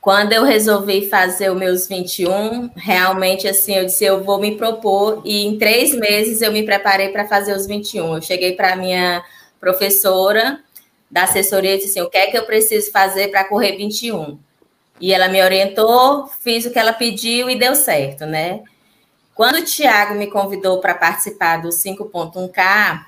Quando 0.00 0.32
eu 0.32 0.42
resolvi 0.42 1.08
fazer 1.08 1.48
os 1.48 1.56
meus 1.56 1.86
21, 1.86 2.70
realmente 2.74 3.46
assim, 3.46 3.76
eu 3.76 3.86
disse, 3.86 4.04
eu 4.04 4.24
vou 4.24 4.40
me 4.40 4.56
propor, 4.56 5.22
e 5.24 5.46
em 5.46 5.56
três 5.56 5.94
meses 5.94 6.42
eu 6.42 6.50
me 6.50 6.64
preparei 6.64 7.10
para 7.10 7.28
fazer 7.28 7.54
os 7.54 7.68
21. 7.68 8.16
Eu 8.16 8.20
cheguei 8.20 8.56
para 8.56 8.74
minha 8.74 9.24
professora 9.60 10.58
da 11.08 11.22
assessoria 11.22 11.74
e 11.74 11.78
disse 11.78 11.90
assim, 11.90 12.00
o 12.00 12.10
que 12.10 12.18
é 12.18 12.26
que 12.26 12.36
eu 12.36 12.44
preciso 12.44 12.90
fazer 12.90 13.28
para 13.28 13.44
correr 13.44 13.76
21? 13.76 14.40
E 15.02 15.12
ela 15.12 15.28
me 15.28 15.42
orientou, 15.42 16.28
fiz 16.28 16.64
o 16.64 16.70
que 16.70 16.78
ela 16.78 16.92
pediu 16.92 17.50
e 17.50 17.58
deu 17.58 17.74
certo, 17.74 18.24
né? 18.24 18.62
Quando 19.34 19.56
o 19.56 19.64
Tiago 19.64 20.14
me 20.14 20.28
convidou 20.28 20.78
para 20.78 20.94
participar 20.94 21.60
do 21.60 21.70
5.1K, 21.70 23.06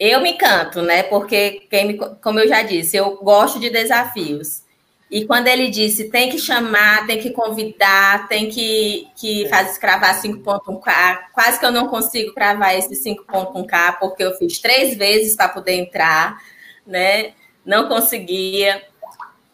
eu 0.00 0.20
me 0.20 0.32
encanto, 0.32 0.82
né? 0.82 1.04
Porque, 1.04 1.68
quem 1.70 1.86
me, 1.86 1.96
como 2.20 2.40
eu 2.40 2.48
já 2.48 2.62
disse, 2.62 2.96
eu 2.96 3.16
gosto 3.18 3.60
de 3.60 3.70
desafios. 3.70 4.64
E 5.08 5.24
quando 5.24 5.46
ele 5.46 5.70
disse 5.70 6.10
tem 6.10 6.30
que 6.30 6.38
chamar, 6.38 7.06
tem 7.06 7.20
que 7.20 7.30
convidar, 7.30 8.26
tem 8.26 8.48
que, 8.48 9.06
que 9.14 9.48
fazer 9.48 9.78
cravar 9.78 10.20
5.1K, 10.20 11.26
quase 11.32 11.60
que 11.60 11.64
eu 11.64 11.70
não 11.70 11.86
consigo 11.86 12.34
cravar 12.34 12.76
esse 12.76 12.92
5.1K, 13.04 14.00
porque 14.00 14.24
eu 14.24 14.36
fiz 14.36 14.58
três 14.58 14.96
vezes 14.96 15.36
para 15.36 15.48
poder 15.48 15.74
entrar, 15.74 16.42
né? 16.84 17.34
Não 17.64 17.86
conseguia 17.86 18.82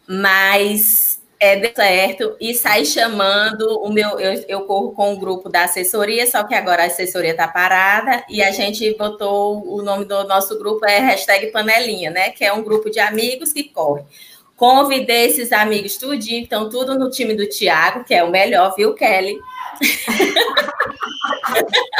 mas 0.07 1.21
é, 1.39 1.57
deu 1.57 1.71
certo 1.75 2.37
e 2.39 2.53
sai 2.53 2.85
chamando 2.85 3.81
o 3.81 3.91
meu. 3.91 4.19
Eu, 4.19 4.45
eu 4.47 4.61
corro 4.61 4.93
com 4.93 5.13
o 5.13 5.19
grupo 5.19 5.49
da 5.49 5.65
assessoria, 5.65 6.25
só 6.25 6.43
que 6.43 6.55
agora 6.55 6.83
a 6.83 6.85
assessoria 6.85 7.31
está 7.31 7.47
parada 7.47 8.23
e 8.29 8.41
a 8.41 8.51
gente 8.51 8.95
botou 8.97 9.61
o 9.67 9.81
nome 9.81 10.05
do 10.05 10.23
nosso 10.25 10.57
grupo 10.57 10.85
é 10.85 10.99
hashtag 10.99 11.47
panelinha, 11.47 12.09
né? 12.09 12.29
Que 12.29 12.45
é 12.45 12.53
um 12.53 12.63
grupo 12.63 12.89
de 12.89 12.99
amigos 12.99 13.51
que 13.51 13.65
corre. 13.65 14.03
Convidei 14.55 15.25
esses 15.25 15.51
amigos 15.51 15.97
tudinho, 15.97 16.41
então 16.41 16.69
tudo 16.69 16.97
no 16.97 17.09
time 17.09 17.35
do 17.35 17.49
Tiago, 17.49 18.05
que 18.05 18.13
é 18.13 18.23
o 18.23 18.31
melhor, 18.31 18.73
viu, 18.75 18.93
Kelly? 18.93 19.37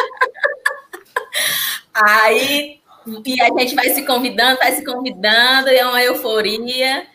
Aí 1.93 2.80
e 3.26 3.41
a 3.41 3.60
gente 3.60 3.76
vai 3.76 3.89
se 3.89 4.06
convidando, 4.06 4.60
vai 4.60 4.72
se 4.72 4.86
convidando, 4.86 5.70
e 5.70 5.76
é 5.76 5.86
uma 5.86 6.01
euforia. 6.01 7.06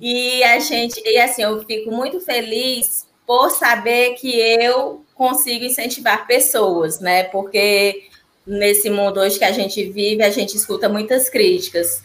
E 0.00 0.42
a 0.44 0.58
gente, 0.58 1.00
e 1.04 1.18
assim, 1.18 1.42
eu 1.42 1.62
fico 1.64 1.90
muito 1.90 2.20
feliz 2.20 3.06
por 3.26 3.50
saber 3.50 4.14
que 4.14 4.30
eu 4.30 5.04
consigo 5.14 5.64
incentivar 5.64 6.26
pessoas, 6.26 7.00
né? 7.00 7.24
Porque 7.24 8.08
nesse 8.46 8.90
mundo 8.90 9.20
hoje 9.20 9.38
que 9.38 9.44
a 9.44 9.52
gente 9.52 9.84
vive, 9.84 10.22
a 10.22 10.30
gente 10.30 10.56
escuta 10.56 10.88
muitas 10.88 11.28
críticas. 11.28 12.02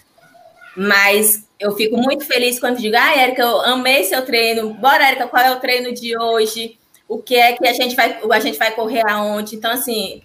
Mas 0.75 1.47
eu 1.59 1.71
fico 1.75 1.97
muito 1.97 2.25
feliz 2.25 2.59
quando 2.59 2.77
digo, 2.77 2.95
ah, 2.97 3.17
Érica, 3.17 3.41
eu 3.41 3.61
amei 3.61 4.03
seu 4.03 4.25
treino. 4.25 4.73
Bora, 4.73 5.07
Érica, 5.07 5.27
qual 5.27 5.43
é 5.43 5.51
o 5.51 5.59
treino 5.59 5.93
de 5.93 6.17
hoje? 6.17 6.77
O 7.07 7.19
que 7.19 7.35
é 7.35 7.53
que 7.53 7.67
a 7.67 7.73
gente 7.73 7.95
vai, 7.95 8.19
a 8.29 8.39
gente 8.39 8.57
vai 8.57 8.71
correr 8.71 9.03
aonde? 9.09 9.55
Então, 9.55 9.71
assim, 9.71 10.21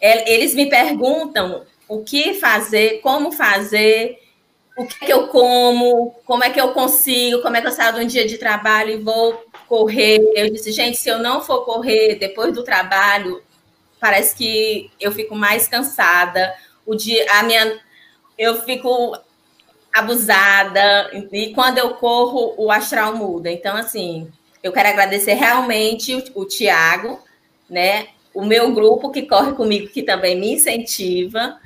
é, 0.00 0.32
eles 0.32 0.54
me 0.54 0.70
perguntam 0.70 1.62
o 1.86 2.02
que 2.02 2.34
fazer, 2.34 3.00
como 3.02 3.32
fazer, 3.32 4.19
o 4.80 4.86
que, 4.86 5.04
é 5.04 5.06
que 5.06 5.12
eu 5.12 5.28
como, 5.28 6.14
como 6.24 6.42
é 6.42 6.48
que 6.48 6.58
eu 6.58 6.72
consigo, 6.72 7.42
como 7.42 7.54
é 7.54 7.60
que 7.60 7.66
eu 7.66 7.72
saio 7.72 7.96
de 7.96 8.00
um 8.00 8.06
dia 8.06 8.26
de 8.26 8.38
trabalho 8.38 8.90
e 8.90 8.96
vou 8.96 9.44
correr. 9.68 10.18
Eu 10.34 10.50
disse, 10.50 10.72
gente, 10.72 10.96
se 10.96 11.08
eu 11.10 11.18
não 11.18 11.42
for 11.42 11.66
correr 11.66 12.14
depois 12.14 12.54
do 12.54 12.64
trabalho, 12.64 13.42
parece 14.00 14.34
que 14.34 14.90
eu 14.98 15.12
fico 15.12 15.36
mais 15.36 15.68
cansada. 15.68 16.54
O 16.86 16.94
dia, 16.94 17.26
a 17.32 17.42
minha, 17.42 17.78
eu 18.38 18.62
fico 18.62 19.18
abusada 19.92 21.10
e 21.30 21.52
quando 21.52 21.76
eu 21.76 21.90
corro 21.96 22.54
o 22.56 22.70
astral 22.70 23.14
muda. 23.14 23.50
Então, 23.50 23.76
assim, 23.76 24.32
eu 24.62 24.72
quero 24.72 24.88
agradecer 24.88 25.34
realmente 25.34 26.14
o, 26.14 26.40
o 26.40 26.46
Tiago, 26.46 27.20
né? 27.68 28.08
O 28.32 28.46
meu 28.46 28.72
grupo 28.72 29.10
que 29.10 29.22
corre 29.22 29.52
comigo, 29.52 29.88
que 29.88 30.02
também 30.02 30.40
me 30.40 30.54
incentiva. 30.54 31.60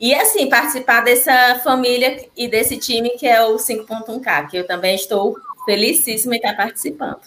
E 0.00 0.14
assim, 0.14 0.48
participar 0.48 1.00
dessa 1.00 1.60
família 1.64 2.28
e 2.36 2.46
desse 2.46 2.76
time 2.76 3.10
que 3.10 3.26
é 3.26 3.44
o 3.44 3.56
5.1K, 3.56 4.48
que 4.48 4.56
eu 4.56 4.66
também 4.66 4.94
estou 4.94 5.36
felicíssima 5.64 6.34
em 6.34 6.38
estar 6.38 6.56
participando. 6.56 7.22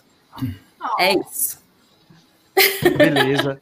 É 0.97 1.13
isso. 1.13 1.61
Beleza. 2.97 3.61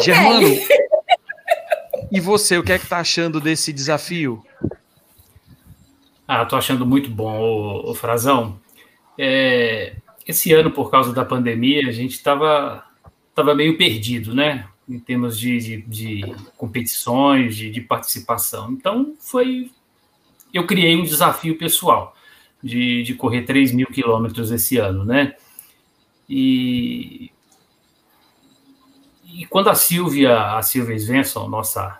Germano, 0.00 0.46
e 2.12 2.20
você, 2.20 2.58
o 2.58 2.62
que 2.62 2.72
é 2.72 2.78
que 2.78 2.84
está 2.84 2.98
achando 2.98 3.40
desse 3.40 3.72
desafio? 3.72 4.44
Ah, 6.26 6.42
estou 6.42 6.58
achando 6.58 6.84
muito 6.84 7.08
bom, 7.10 7.40
o, 7.40 7.90
o 7.90 7.94
Frazão. 7.94 8.60
É, 9.16 9.94
esse 10.26 10.52
ano, 10.52 10.70
por 10.70 10.90
causa 10.90 11.12
da 11.12 11.24
pandemia, 11.24 11.88
a 11.88 11.92
gente 11.92 12.12
estava 12.12 12.84
tava 13.34 13.54
meio 13.54 13.78
perdido, 13.78 14.34
né? 14.34 14.66
Em 14.88 14.98
termos 14.98 15.38
de, 15.38 15.58
de, 15.58 15.82
de 15.82 16.34
competições, 16.56 17.56
de, 17.56 17.70
de, 17.70 17.80
participação. 17.80 18.72
Então, 18.72 19.14
foi. 19.20 19.70
Eu 20.52 20.66
criei 20.66 20.96
um 20.96 21.04
desafio 21.04 21.58
pessoal 21.58 22.16
de, 22.62 23.02
de 23.02 23.14
correr 23.14 23.42
3 23.42 23.72
mil 23.72 23.86
quilômetros 23.88 24.50
esse 24.50 24.78
ano, 24.78 25.04
né? 25.04 25.34
E, 26.28 27.30
e 29.26 29.46
quando 29.46 29.68
a 29.68 29.74
Silvia, 29.74 30.56
a 30.56 30.62
Silvia 30.62 30.98
Svensson, 30.98 31.48
nossa 31.48 31.98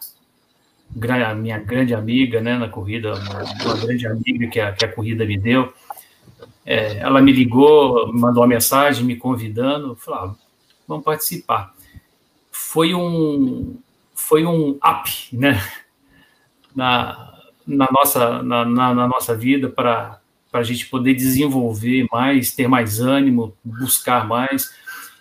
minha 1.36 1.58
grande 1.58 1.94
amiga, 1.94 2.40
né, 2.40 2.56
na 2.56 2.68
corrida, 2.68 3.14
uma, 3.14 3.42
uma 3.64 3.76
grande 3.76 4.06
amiga 4.06 4.46
que 4.48 4.60
a, 4.60 4.72
que 4.72 4.84
a 4.84 4.92
corrida 4.92 5.24
me 5.24 5.38
deu, 5.38 5.72
é, 6.64 6.98
ela 6.98 7.20
me 7.20 7.32
ligou, 7.32 8.12
mandou 8.12 8.42
uma 8.42 8.48
mensagem 8.48 9.04
me 9.04 9.16
convidando, 9.16 9.96
falou, 9.96 10.20
ah, 10.20 10.34
vamos 10.86 11.04
participar. 11.04 11.74
Foi 12.68 12.94
um, 12.94 13.78
foi 14.14 14.44
um 14.44 14.72
up, 14.72 15.10
né, 15.32 15.58
na, 16.76 17.34
na, 17.66 17.88
nossa, 17.90 18.42
na, 18.42 18.62
na, 18.66 18.94
na 18.94 19.08
nossa 19.08 19.34
vida 19.34 19.70
para 19.70 20.20
a 20.52 20.62
gente 20.62 20.84
poder 20.84 21.14
desenvolver 21.14 22.06
mais, 22.12 22.54
ter 22.54 22.68
mais 22.68 23.00
ânimo, 23.00 23.56
buscar 23.64 24.28
mais. 24.28 24.70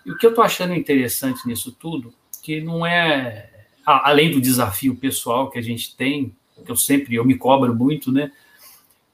E 0.06 0.12
o 0.12 0.18
que 0.18 0.26
eu 0.26 0.32
estou 0.32 0.44
achando 0.44 0.74
interessante 0.74 1.48
nisso 1.48 1.72
tudo, 1.72 2.14
que 2.44 2.60
não 2.60 2.86
é, 2.86 3.50
além 3.86 4.30
do 4.30 4.42
desafio 4.42 4.94
pessoal 4.98 5.50
que 5.50 5.58
a 5.58 5.64
gente 5.64 5.96
tem, 5.96 6.36
que 6.66 6.70
eu 6.70 6.76
sempre, 6.76 7.16
eu 7.16 7.24
me 7.24 7.38
cobro 7.38 7.74
muito, 7.74 8.12
né, 8.12 8.30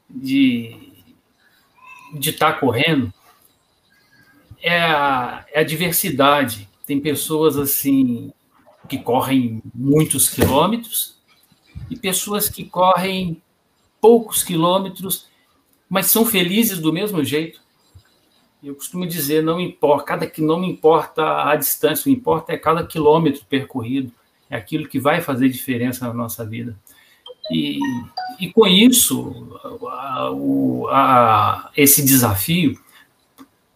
de 0.09 0.91
de 2.15 2.31
estar 2.31 2.53
tá 2.53 2.59
correndo 2.59 3.13
é 4.59 4.81
a, 4.81 5.45
é 5.51 5.59
a 5.59 5.63
diversidade. 5.63 6.67
Tem 6.93 7.01
pessoas 7.01 7.57
assim 7.57 8.31
que 8.87 8.99
correm 8.99 9.63
muitos 9.73 10.29
quilômetros 10.29 11.17
e 11.89 11.95
pessoas 11.95 12.47
que 12.47 12.65
correm 12.65 13.41
poucos 13.99 14.43
quilômetros, 14.43 15.27
mas 15.89 16.05
são 16.05 16.23
felizes 16.23 16.77
do 16.77 16.93
mesmo 16.93 17.23
jeito. 17.23 17.59
Eu 18.63 18.75
costumo 18.75 19.07
dizer, 19.07 19.41
não 19.41 19.59
importa, 19.59 20.05
cada 20.05 20.27
que 20.27 20.39
não 20.39 20.63
importa 20.63 21.49
a 21.49 21.55
distância, 21.55 22.01
o 22.01 22.03
que 22.03 22.11
importa 22.11 22.53
é 22.53 22.59
cada 22.59 22.85
quilômetro 22.85 23.43
percorrido, 23.45 24.11
é 24.47 24.55
aquilo 24.55 24.87
que 24.87 24.99
vai 24.99 25.19
fazer 25.19 25.49
diferença 25.49 26.07
na 26.07 26.13
nossa 26.13 26.45
vida. 26.45 26.77
E, 27.49 27.79
e 28.39 28.53
com 28.53 28.67
isso, 28.67 29.59
a, 29.89 30.29
a, 30.91 31.71
esse 31.75 32.05
desafio 32.05 32.79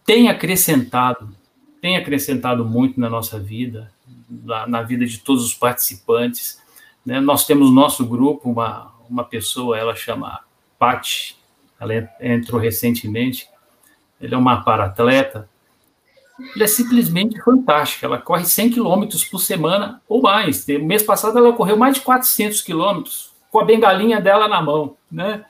tem 0.06 0.28
acrescentado, 0.28 1.36
tem 1.80 1.96
acrescentado 1.96 2.64
muito 2.64 2.98
na 3.00 3.08
nossa 3.08 3.38
vida, 3.38 3.90
na, 4.28 4.66
na 4.66 4.82
vida 4.82 5.06
de 5.06 5.18
todos 5.18 5.44
os 5.44 5.54
participantes. 5.54 6.60
Né? 7.04 7.20
Nós 7.20 7.46
temos 7.46 7.72
nosso 7.72 8.04
grupo, 8.06 8.50
uma, 8.50 8.92
uma 9.08 9.24
pessoa, 9.24 9.78
ela 9.78 9.94
chama 9.94 10.40
Pati, 10.78 11.36
ela 11.80 11.94
entrou 12.20 12.60
recentemente, 12.60 13.48
ele 14.20 14.34
é 14.34 14.38
uma 14.38 14.62
paratleta, 14.62 15.48
ela 16.54 16.64
é 16.64 16.68
simplesmente 16.68 17.40
fantástica. 17.42 18.06
Ela 18.06 18.18
corre 18.18 18.44
100 18.44 18.70
quilômetros 18.70 19.24
por 19.24 19.40
semana 19.40 20.00
ou 20.08 20.22
mais. 20.22 20.66
Mês 20.66 21.02
passado 21.02 21.38
ela 21.38 21.52
correu 21.52 21.76
mais 21.76 21.96
de 21.96 22.00
400 22.02 22.60
quilômetros 22.60 23.32
com 23.50 23.58
a 23.58 23.64
bengalinha 23.64 24.20
dela 24.20 24.46
na 24.46 24.62
mão, 24.62 24.96
né? 25.10 25.44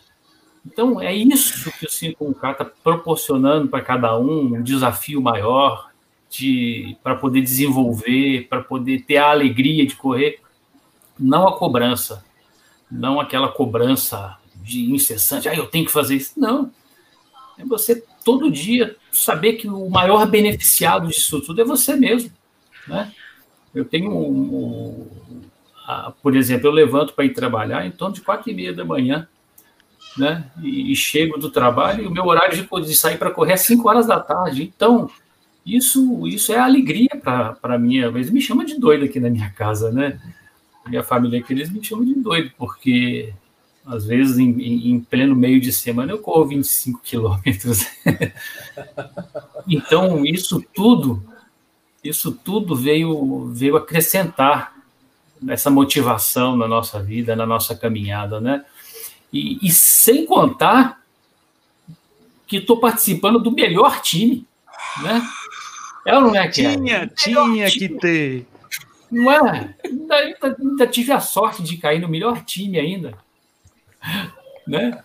Então, 0.65 1.01
é 1.01 1.15
isso 1.15 1.71
que 1.73 1.87
o 1.87 1.89
5K 1.89 2.53
está 2.53 2.65
proporcionando 2.65 3.69
para 3.69 3.83
cada 3.83 4.19
um, 4.19 4.57
um 4.57 4.63
desafio 4.63 5.21
maior 5.21 5.88
de 6.31 6.97
para 7.03 7.15
poder 7.15 7.41
desenvolver, 7.41 8.47
para 8.49 8.63
poder 8.63 9.03
ter 9.03 9.17
a 9.17 9.31
alegria 9.31 9.87
de 9.87 9.97
correr, 9.97 10.41
não 11.19 11.49
a 11.49 11.57
cobrança, 11.57 12.25
não 12.91 13.21
aquela 13.21 13.49
cobrança 13.49 14.37
de 14.57 14.93
incessante, 14.93 15.49
ah, 15.49 15.55
eu 15.55 15.67
tenho 15.67 15.87
que 15.87 15.93
fazer 15.93 16.17
isso. 16.17 16.33
Não. 16.37 16.71
É 17.59 17.65
você 17.65 18.05
todo 18.25 18.51
dia 18.51 18.97
saber 19.11 19.55
que 19.55 19.69
o 19.69 19.89
maior 19.89 20.27
beneficiado 20.27 21.09
disso 21.09 21.41
tudo 21.41 21.61
é 21.61 21.65
você 21.65 21.97
mesmo, 21.97 22.31
né? 22.87 23.13
Eu 23.75 23.85
tenho 23.85 24.11
um, 24.11 25.07
por 26.23 26.37
exemplo, 26.37 26.67
eu 26.67 26.73
levanto 26.73 27.15
para 27.15 27.25
ir 27.25 27.33
trabalhar 27.33 27.87
em 27.87 27.91
torno 27.91 28.15
de 28.15 28.21
quatro 28.21 28.51
e 28.51 28.55
meia 28.55 28.73
da 28.73 28.85
manhã, 28.85 29.27
né? 30.17 30.51
E, 30.63 30.93
e 30.93 30.97
chego 30.97 31.39
do 31.39 31.51
trabalho 31.51 32.05
e 32.05 32.07
o 32.07 32.11
meu 32.11 32.27
horário 32.27 32.57
de, 32.57 32.87
de 32.87 32.95
sair 32.95 33.17
para 33.19 33.31
correr 33.31 33.53
é 33.53 33.57
cinco 33.57 33.89
horas 33.89 34.07
da 34.07 34.21
tarde. 34.21 34.63
Então, 34.63 35.11
isso, 35.77 36.27
isso 36.27 36.53
é 36.53 36.59
alegria 36.59 37.11
para 37.61 37.79
mim. 37.79 37.99
Eles 37.99 38.31
me 38.31 38.41
chamam 38.41 38.65
de 38.65 38.79
doido 38.79 39.05
aqui 39.05 39.21
na 39.21 39.29
minha 39.29 39.51
casa, 39.51 39.93
né? 39.93 40.19
Minha 40.87 41.03
família 41.03 41.41
aqui, 41.41 41.53
eles 41.53 41.71
me 41.71 41.85
chamam 41.85 42.05
de 42.05 42.15
doido, 42.15 42.51
porque 42.57 43.35
às 43.85 44.07
vezes 44.07 44.39
em, 44.39 44.51
em, 44.61 44.91
em 44.91 45.01
pleno 45.01 45.35
meio 45.35 45.61
de 45.61 45.73
semana 45.73 46.13
eu 46.13 46.19
corro 46.19 46.47
25 46.47 47.01
quilômetros. 47.03 47.87
então, 49.69 50.25
isso 50.25 50.65
tudo, 50.75 51.23
isso 52.03 52.33
tudo 52.33 52.75
veio, 52.75 53.49
veio 53.53 53.77
acrescentar 53.77 54.75
essa 55.47 55.71
motivação 55.71 56.57
na 56.57 56.67
nossa 56.67 57.03
vida, 57.03 57.37
na 57.37 57.47
nossa 57.47 57.75
caminhada, 57.75 58.41
né? 58.41 58.65
E, 59.31 59.59
e 59.67 59.71
sem 59.71 60.25
contar 60.25 61.03
que 62.47 62.57
estou 62.57 62.81
participando 62.81 63.39
do 63.39 63.53
melhor 63.53 64.01
time, 64.01 64.47
né? 65.03 65.23
É 66.07 66.15
ou 66.15 66.23
não 66.23 66.35
é, 66.35 66.47
que 66.49 66.63
Tinha, 66.63 67.07
tinha 67.07 67.71
que 67.71 67.89
ter. 67.89 68.47
Não 69.11 69.31
é? 69.31 69.75
Ainda, 69.85 70.15
ainda, 70.15 70.57
ainda, 70.59 70.87
tive 70.87 71.13
a 71.13 71.21
sorte 71.21 71.63
de 71.63 71.77
cair 71.77 72.01
no 72.01 72.09
melhor 72.09 72.45
time 72.45 72.79
ainda, 72.79 73.17
né? 74.67 75.03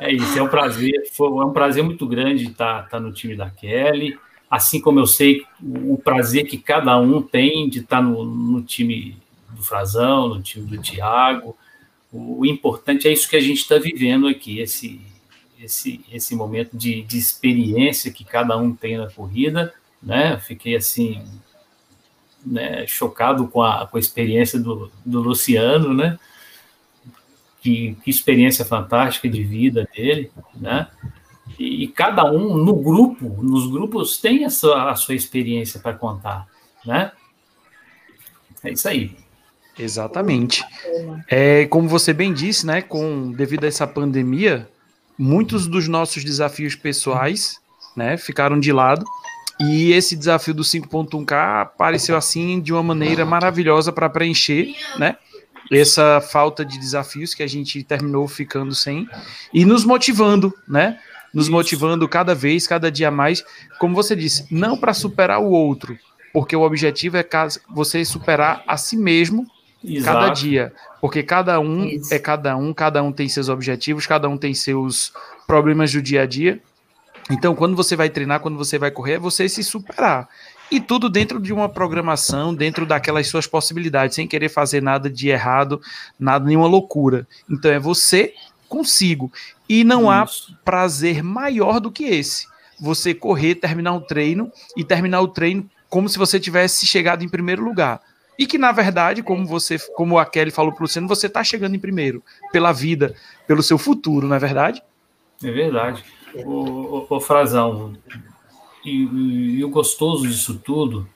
É 0.00 0.12
isso, 0.12 0.38
é 0.38 0.42
um 0.42 0.48
prazer, 0.48 1.08
foi, 1.12 1.28
é 1.28 1.44
um 1.44 1.52
prazer 1.52 1.82
muito 1.82 2.06
grande 2.06 2.48
estar, 2.48 2.84
estar 2.84 3.00
no 3.00 3.12
time 3.12 3.34
da 3.34 3.48
Kelly, 3.48 4.18
assim 4.50 4.80
como 4.80 5.00
eu 5.00 5.06
sei 5.06 5.44
o 5.62 5.96
prazer 5.96 6.46
que 6.46 6.58
cada 6.58 6.98
um 6.98 7.22
tem 7.22 7.68
de 7.68 7.80
estar 7.80 8.02
no, 8.02 8.24
no 8.24 8.62
time 8.62 9.16
do 9.50 9.62
Frazão, 9.62 10.28
no 10.28 10.42
time 10.42 10.66
do 10.66 10.82
Thiago. 10.82 11.56
O, 12.12 12.40
o 12.40 12.46
importante 12.46 13.08
é 13.08 13.12
isso 13.12 13.28
que 13.28 13.36
a 13.36 13.40
gente 13.40 13.60
está 13.60 13.78
vivendo 13.78 14.28
aqui, 14.28 14.60
esse, 14.60 15.00
esse, 15.58 16.04
esse 16.12 16.34
momento 16.34 16.76
de, 16.76 17.02
de 17.02 17.16
experiência 17.16 18.12
que 18.12 18.24
cada 18.24 18.56
um 18.56 18.74
tem 18.74 18.98
na 18.98 19.10
corrida. 19.10 19.72
Né? 20.06 20.38
Fiquei 20.38 20.76
assim, 20.76 21.20
né, 22.44 22.86
chocado 22.86 23.48
com 23.48 23.60
a, 23.60 23.88
com 23.88 23.96
a 23.96 24.00
experiência 24.00 24.56
do, 24.56 24.88
do 25.04 25.20
Luciano, 25.20 25.92
né? 25.92 26.16
Que, 27.60 27.96
que, 28.04 28.08
experiência 28.08 28.64
fantástica 28.64 29.28
de 29.28 29.42
vida 29.42 29.88
dele, 29.92 30.30
né? 30.54 30.86
E, 31.58 31.82
e, 31.82 31.88
cada 31.88 32.24
um 32.24 32.56
no 32.56 32.76
grupo, 32.76 33.42
nos 33.42 33.68
grupos 33.68 34.18
tem 34.18 34.44
a 34.44 34.50
sua, 34.50 34.92
a 34.92 34.94
sua 34.94 35.16
experiência 35.16 35.80
para 35.80 35.94
contar, 35.94 36.46
né? 36.84 37.10
É 38.62 38.70
isso 38.70 38.88
aí. 38.88 39.16
Exatamente. 39.76 40.64
É, 41.28 41.66
como 41.66 41.88
você 41.88 42.12
bem 42.12 42.32
disse, 42.32 42.64
né, 42.64 42.80
com 42.80 43.32
devido 43.32 43.64
a 43.64 43.66
essa 43.66 43.86
pandemia, 43.86 44.68
muitos 45.18 45.66
dos 45.66 45.88
nossos 45.88 46.24
desafios 46.24 46.76
pessoais, 46.76 47.60
né, 47.96 48.16
ficaram 48.16 48.58
de 48.58 48.72
lado. 48.72 49.04
E 49.58 49.92
esse 49.92 50.16
desafio 50.16 50.52
do 50.52 50.62
5.1K 50.62 51.62
apareceu 51.62 52.16
assim 52.16 52.60
de 52.60 52.72
uma 52.72 52.82
maneira 52.82 53.24
maravilhosa 53.24 53.90
para 53.90 54.10
preencher, 54.10 54.74
né? 54.98 55.16
Essa 55.72 56.20
falta 56.20 56.64
de 56.64 56.78
desafios 56.78 57.34
que 57.34 57.42
a 57.42 57.46
gente 57.46 57.82
terminou 57.82 58.28
ficando 58.28 58.74
sem 58.74 59.08
e 59.52 59.64
nos 59.64 59.84
motivando, 59.84 60.52
né? 60.68 60.98
Nos 61.32 61.48
motivando 61.48 62.06
cada 62.08 62.34
vez, 62.34 62.66
cada 62.66 62.90
dia 62.90 63.10
mais, 63.10 63.44
como 63.78 63.94
você 63.94 64.14
disse, 64.14 64.46
não 64.50 64.76
para 64.76 64.94
superar 64.94 65.40
o 65.40 65.50
outro, 65.50 65.98
porque 66.32 66.54
o 66.54 66.62
objetivo 66.62 67.16
é 67.16 67.26
você 67.68 68.04
superar 68.04 68.62
a 68.66 68.76
si 68.76 68.96
mesmo 68.96 69.46
Exato. 69.82 70.18
cada 70.18 70.32
dia, 70.32 70.72
porque 71.00 71.22
cada 71.22 71.58
um 71.58 71.84
Isso. 71.84 72.12
é 72.12 72.18
cada 72.18 72.56
um, 72.56 72.72
cada 72.74 73.02
um 73.02 73.10
tem 73.10 73.28
seus 73.28 73.48
objetivos, 73.48 74.06
cada 74.06 74.28
um 74.28 74.36
tem 74.36 74.54
seus 74.54 75.12
problemas 75.46 75.92
do 75.92 76.02
dia 76.02 76.22
a 76.22 76.26
dia. 76.26 76.60
Então, 77.30 77.54
quando 77.54 77.74
você 77.74 77.96
vai 77.96 78.08
treinar, 78.08 78.40
quando 78.40 78.56
você 78.56 78.78
vai 78.78 78.90
correr, 78.90 79.14
é 79.14 79.18
você 79.18 79.48
se 79.48 79.62
superar. 79.64 80.28
E 80.70 80.80
tudo 80.80 81.08
dentro 81.08 81.40
de 81.40 81.52
uma 81.52 81.68
programação, 81.68 82.54
dentro 82.54 82.86
daquelas 82.86 83.28
suas 83.28 83.46
possibilidades, 83.46 84.16
sem 84.16 84.26
querer 84.26 84.48
fazer 84.48 84.82
nada 84.82 85.08
de 85.08 85.28
errado, 85.28 85.80
nada, 86.18 86.44
nenhuma 86.44 86.66
loucura. 86.66 87.26
Então, 87.48 87.70
é 87.70 87.78
você 87.78 88.34
consigo. 88.68 89.32
E 89.68 89.84
não 89.84 90.02
Isso. 90.02 90.52
há 90.52 90.64
prazer 90.64 91.22
maior 91.22 91.80
do 91.80 91.90
que 91.90 92.04
esse. 92.04 92.46
Você 92.80 93.14
correr, 93.14 93.54
terminar 93.56 93.94
o 93.94 94.00
treino 94.00 94.52
e 94.76 94.84
terminar 94.84 95.20
o 95.20 95.28
treino 95.28 95.68
como 95.88 96.08
se 96.08 96.18
você 96.18 96.38
tivesse 96.38 96.86
chegado 96.86 97.24
em 97.24 97.28
primeiro 97.28 97.64
lugar. 97.64 98.00
E 98.38 98.46
que, 98.46 98.58
na 98.58 98.70
verdade, 98.70 99.22
como 99.22 99.46
você, 99.46 99.78
como 99.94 100.18
a 100.18 100.26
Kelly 100.26 100.50
falou 100.50 100.72
para 100.72 100.80
o 100.80 100.82
Luciano, 100.82 101.08
você 101.08 101.26
está 101.26 101.42
chegando 101.42 101.74
em 101.74 101.78
primeiro, 101.78 102.22
pela 102.52 102.70
vida, 102.70 103.14
pelo 103.46 103.62
seu 103.62 103.78
futuro, 103.78 104.26
não 104.26 104.36
é 104.36 104.38
verdade? 104.38 104.82
É 105.42 105.50
verdade. 105.50 106.04
O, 106.44 106.50
o, 106.50 107.06
o 107.08 107.20
Frazão, 107.20 107.96
e, 108.84 109.58
e, 109.58 109.64
o 109.64 109.68
gostoso 109.68 110.26
disso 110.26 110.60
tudo 110.62 111.08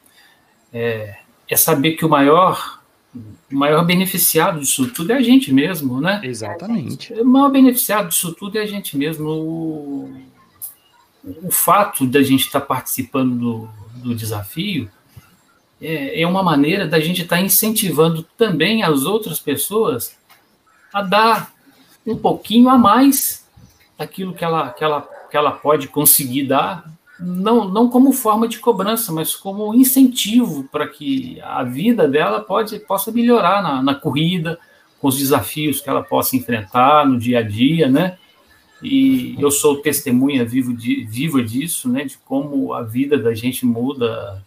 é, 0.73 1.19
é 1.49 1.57
saber 1.57 1.93
que 1.93 2.05
o 2.05 2.09
maior, 2.09 2.81
o 3.15 3.55
maior 3.55 3.85
beneficiado 3.85 4.61
disso 4.61 4.91
tudo 4.91 5.13
é 5.13 5.17
a 5.17 5.23
gente 5.23 5.53
mesmo, 5.53 6.01
né? 6.01 6.21
Exatamente. 6.25 7.13
O 7.15 7.25
maior 7.25 7.51
beneficiado 7.51 8.09
disso 8.09 8.35
tudo 8.35 8.59
é 8.59 8.63
a 8.63 8.67
gente 8.67 8.97
mesmo. 8.97 9.29
O, 9.29 10.23
o 11.43 11.51
fato 11.51 12.07
da 12.07 12.23
gente 12.23 12.47
estar 12.47 12.61
participando 12.61 13.39
do, 13.39 13.69
do 13.97 14.15
desafio 14.15 14.91
é, 15.81 16.23
é 16.23 16.27
uma 16.27 16.43
maneira 16.43 16.87
da 16.87 17.01
gente 17.01 17.23
estar 17.23 17.41
incentivando 17.41 18.23
também 18.37 18.83
as 18.83 19.05
outras 19.05 19.39
pessoas 19.39 20.17
a 20.93 21.03
dar 21.03 21.53
um 22.07 22.17
pouquinho 22.17 22.69
a 22.69 22.77
mais 22.77 23.40
daquilo 24.01 24.33
que 24.33 24.43
ela, 24.43 24.71
que 24.71 24.83
ela, 24.83 25.07
que 25.31 25.37
ela 25.37 25.53
pode 25.53 25.87
conseguir 25.87 26.45
dar 26.45 26.91
não, 27.19 27.69
não 27.69 27.91
como 27.91 28.15
forma 28.15 28.49
de 28.49 28.59
cobrança, 28.59 29.13
mas 29.13 29.37
como 29.37 29.75
incentivo 29.75 30.65
para 30.73 30.89
que 30.89 31.39
a 31.43 31.63
vida 31.63 32.09
dela 32.09 32.41
pode, 32.41 32.79
possa 32.79 33.13
melhorar 33.13 33.63
na, 33.63 33.83
na 33.83 33.95
corrida, 33.95 34.59
com 34.99 35.09
os 35.09 35.19
desafios 35.19 35.83
que 35.83 35.89
ela 35.91 36.03
possa 36.03 36.35
enfrentar 36.35 37.07
no 37.07 37.19
dia 37.19 37.41
a 37.41 37.43
dia, 37.43 37.91
né? 37.91 38.17
E 38.83 39.37
eu 39.39 39.51
sou 39.51 39.83
testemunha 39.83 40.47
vivo 40.47 40.73
de, 40.73 41.05
viva 41.05 41.43
disso, 41.43 41.91
né? 41.91 42.05
De 42.05 42.17
como 42.19 42.73
a 42.73 42.83
vida 42.83 43.19
da 43.19 43.35
gente 43.35 43.67
muda, 43.67 44.43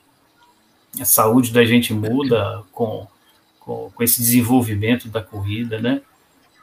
a 1.00 1.06
saúde 1.06 1.54
da 1.54 1.64
gente 1.64 1.94
muda 1.94 2.64
com, 2.72 3.06
com, 3.60 3.92
com 3.94 4.04
esse 4.04 4.20
desenvolvimento 4.20 5.08
da 5.08 5.22
corrida, 5.22 5.80
né? 5.80 6.02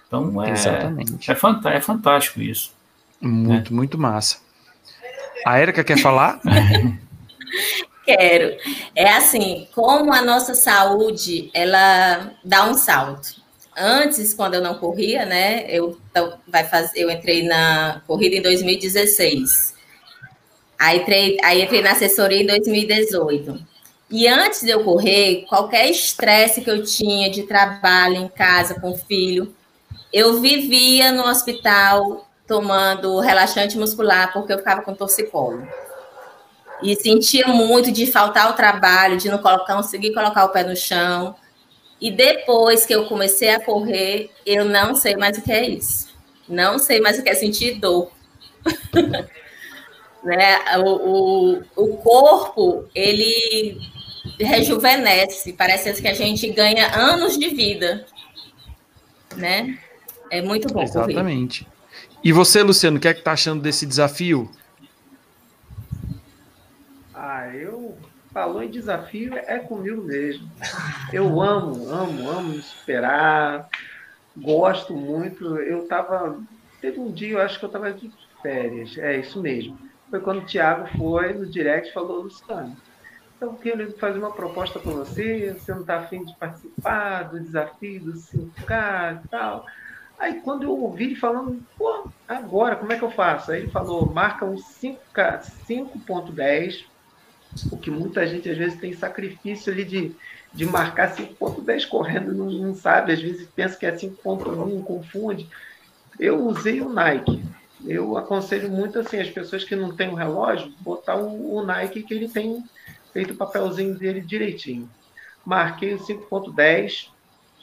Então 0.09 0.43
é, 0.43 0.51
Exatamente. 0.51 1.31
é, 1.31 1.77
é 1.77 1.81
fantástico 1.81 2.41
isso. 2.41 2.80
Muito, 3.21 3.71
né? 3.71 3.77
muito 3.77 3.99
massa. 3.99 4.39
A 5.45 5.59
Érica 5.59 5.85
quer 5.85 5.99
falar? 5.99 6.41
Quero. 8.05 8.57
É 8.95 9.13
assim, 9.13 9.69
como 9.75 10.13
a 10.13 10.23
nossa 10.23 10.55
saúde, 10.55 11.51
ela 11.55 12.33
dá 12.45 12.67
um 12.67 12.75
salto. 12.75 13.41
Antes, 13.77 14.35
quando 14.35 14.55
eu 14.55 14.63
não 14.63 14.75
corria, 14.75 15.25
né, 15.25 15.65
eu, 15.69 15.99
vai 16.49 16.65
fazer, 16.65 17.01
eu 17.01 17.11
entrei 17.11 17.47
na 17.47 18.03
corrida 18.07 18.37
em 18.37 18.43
2016. 18.43 19.75
Aí 20.79 20.99
entrei, 20.99 21.37
aí 21.43 21.63
entrei 21.63 21.83
na 21.83 21.93
assessoria 21.93 22.43
em 22.43 22.47
2018. 22.47 23.65
E 24.11 24.27
antes 24.27 24.63
de 24.63 24.71
eu 24.71 24.83
correr, 24.83 25.45
qualquer 25.49 25.89
estresse 25.89 26.63
que 26.63 26.71
eu 26.71 26.83
tinha 26.83 27.31
de 27.31 27.45
trabalho 27.45 28.17
em 28.17 28.29
casa 28.29 28.81
com 28.81 28.91
o 28.91 28.99
filho, 28.99 29.55
eu 30.13 30.41
vivia 30.41 31.13
no 31.13 31.23
hospital 31.23 32.29
tomando 32.51 33.21
relaxante 33.21 33.79
muscular 33.79 34.33
porque 34.33 34.53
eu 34.53 34.59
ficava 34.59 34.83
com 34.83 34.93
torcicolo. 34.93 35.65
E 36.83 36.97
sentia 36.97 37.47
muito 37.47 37.93
de 37.93 38.09
faltar 38.09 38.51
o 38.51 38.55
trabalho, 38.55 39.17
de 39.17 39.31
não 39.31 39.39
colocar, 39.39 39.77
conseguir 39.77 40.13
colocar 40.13 40.47
o 40.47 40.49
pé 40.49 40.65
no 40.65 40.75
chão. 40.75 41.37
E 42.01 42.11
depois 42.11 42.85
que 42.85 42.93
eu 42.93 43.07
comecei 43.07 43.51
a 43.51 43.61
correr, 43.61 44.31
eu 44.45 44.65
não 44.65 44.97
sei 44.97 45.15
mais 45.15 45.39
o 45.39 45.43
que 45.43 45.53
é 45.53 45.65
isso. 45.65 46.13
Não 46.49 46.77
sei 46.77 47.01
mais 47.01 47.21
o 47.21 47.23
que 47.23 47.29
é 47.29 47.35
sentir 47.37 47.79
dor. 47.79 48.11
né? 50.25 50.59
o, 50.79 50.91
o, 50.91 51.63
o 51.77 51.97
corpo, 51.99 52.89
ele 52.93 53.79
rejuvenesce. 54.41 55.53
Parece 55.53 56.03
que 56.03 56.09
a 56.09 56.15
gente 56.15 56.49
ganha 56.51 56.89
anos 56.97 57.39
de 57.39 57.49
vida. 57.51 58.05
Né? 59.37 59.79
É 60.33 60.43
muito 60.43 60.67
bom 60.73 60.83
Exatamente. 60.83 61.65
E 62.23 62.33
você, 62.33 62.63
Luciano, 62.63 62.99
o 62.99 63.01
que 63.01 63.09
é 63.09 63.15
que 63.15 63.23
tá 63.23 63.33
achando 63.33 63.63
desse 63.63 63.87
desafio? 63.87 64.51
Ah, 67.15 67.49
eu 67.55 67.97
falou 68.33 68.63
em 68.63 68.71
desafio 68.71 69.35
é 69.35 69.59
comigo 69.59 70.03
mesmo. 70.03 70.51
Eu 71.13 71.41
amo, 71.41 71.89
amo, 71.89 72.31
amo 72.31 72.49
me 72.51 72.63
superar. 72.63 73.69
Gosto 74.37 74.95
muito. 74.95 75.57
Eu 75.57 75.87
tava 75.87 76.39
teve 76.81 76.99
um 76.99 77.13
dia, 77.13 77.33
eu 77.33 77.41
acho 77.41 77.59
que 77.59 77.65
eu 77.65 77.69
tava 77.69 77.93
de 77.93 78.11
férias. 78.43 78.97
É 78.99 79.19
isso 79.19 79.41
mesmo. 79.41 79.79
Foi 80.09 80.21
quando 80.21 80.39
o 80.39 80.47
Thiago 80.47 80.89
foi 80.97 81.33
no 81.33 81.47
direct 81.47 81.91
e 81.91 81.93
falou, 81.93 82.23
Luciano, 82.23 82.77
eu 83.41 83.55
quero 83.55 83.93
fazer 83.99 84.19
uma 84.19 84.33
proposta 84.33 84.79
para 84.79 84.91
você, 84.91 85.55
você 85.55 85.73
não 85.73 85.83
está 85.83 85.99
afim 85.99 86.25
de 86.25 86.35
participar 86.37 87.25
do 87.25 87.41
desafio 87.41 88.01
do 88.01 88.13
5K 88.13 89.25
e 89.25 89.29
tal. 89.29 89.65
Aí 90.21 90.41
quando 90.43 90.63
eu 90.65 90.79
ouvi 90.79 91.05
ele 91.05 91.17
falando, 91.17 91.65
pô, 91.79 92.07
agora 92.29 92.77
como 92.77 92.93
é 92.93 92.99
que 92.99 93.03
eu 93.03 93.11
faço? 93.11 93.51
Aí 93.51 93.63
ele 93.63 93.71
falou, 93.71 94.13
marca 94.13 94.45
um 94.45 94.57
5.10, 94.57 96.85
o 97.73 97.79
que 97.79 97.91
muita 97.91 98.27
gente 98.27 98.51
às 98.51 98.59
vezes 98.59 98.79
tem 98.79 98.93
sacrifício 98.93 99.73
ali 99.73 99.83
de, 99.83 100.15
de 100.53 100.67
marcar 100.67 101.17
5.10 101.17 101.89
correndo, 101.89 102.35
não, 102.35 102.51
não 102.51 102.75
sabe, 102.75 103.13
às 103.13 103.23
vezes 103.23 103.49
pensa 103.57 103.79
que 103.79 103.87
é 103.87 103.93
5.1, 103.93 104.85
confunde. 104.85 105.49
Eu 106.19 106.47
usei 106.47 106.83
o 106.83 106.91
Nike. 106.91 107.43
Eu 107.87 108.19
aconselho 108.19 108.71
muito 108.71 108.99
assim 108.99 109.19
as 109.19 109.31
pessoas 109.31 109.65
que 109.65 109.75
não 109.75 109.97
têm 109.97 110.11
um 110.11 110.15
relógio, 110.15 110.71
botar 110.81 111.17
o, 111.17 111.55
o 111.55 111.65
Nike 111.65 112.03
que 112.03 112.13
ele 112.13 112.29
tem 112.29 112.63
feito 113.11 113.33
o 113.33 113.37
papelzinho 113.37 113.99
dele 113.99 114.21
direitinho. 114.21 114.87
Marquei 115.47 115.95
o 115.95 115.99
5.10, 115.99 117.09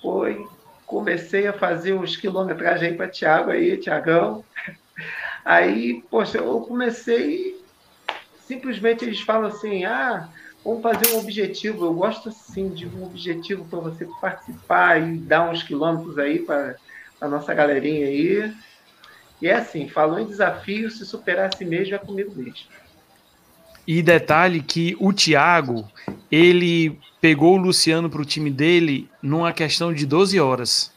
foi 0.01 0.43
comecei 0.88 1.46
a 1.46 1.54
fazer 1.54 1.94
os 1.94 2.16
quilometragem 2.16 2.96
para 2.96 3.10
Tiago 3.10 3.52
aí, 3.52 3.78
Tiagão. 3.78 4.44
Aí, 5.44 6.02
poxa, 6.10 6.38
eu 6.40 6.62
comecei, 6.62 7.62
simplesmente 8.48 9.04
eles 9.04 9.20
falam 9.20 9.50
assim, 9.50 9.84
ah, 9.84 10.30
vamos 10.64 10.82
fazer 10.82 11.14
um 11.14 11.20
objetivo. 11.20 11.86
Eu 11.86 11.94
gosto, 11.94 12.30
assim, 12.30 12.70
de 12.70 12.88
um 12.88 13.04
objetivo 13.04 13.66
para 13.66 13.80
você 13.80 14.08
participar 14.20 15.02
e 15.02 15.18
dar 15.18 15.50
uns 15.50 15.62
quilômetros 15.62 16.18
aí 16.18 16.40
para 16.40 16.78
a 17.20 17.28
nossa 17.28 17.54
galerinha 17.54 18.08
aí. 18.08 18.54
E 19.42 19.48
é 19.48 19.56
assim, 19.56 19.90
falou 19.90 20.20
em 20.20 20.26
desafio, 20.26 20.90
se 20.90 21.06
superar 21.06 21.50
a 21.54 21.56
si 21.56 21.66
mesmo 21.66 21.96
é 21.96 21.98
comigo 21.98 22.34
mesmo. 22.34 22.66
E 23.86 24.02
detalhe 24.02 24.62
que 24.62 24.96
o 25.00 25.14
Thiago, 25.14 25.88
ele 26.32 27.00
pegou 27.28 27.55
o 27.55 27.57
Luciano 27.57 28.09
para 28.09 28.21
o 28.21 28.25
time 28.25 28.49
dele 28.49 29.09
numa 29.21 29.51
questão 29.51 29.93
de 29.93 30.05
12 30.05 30.39
horas. 30.39 30.93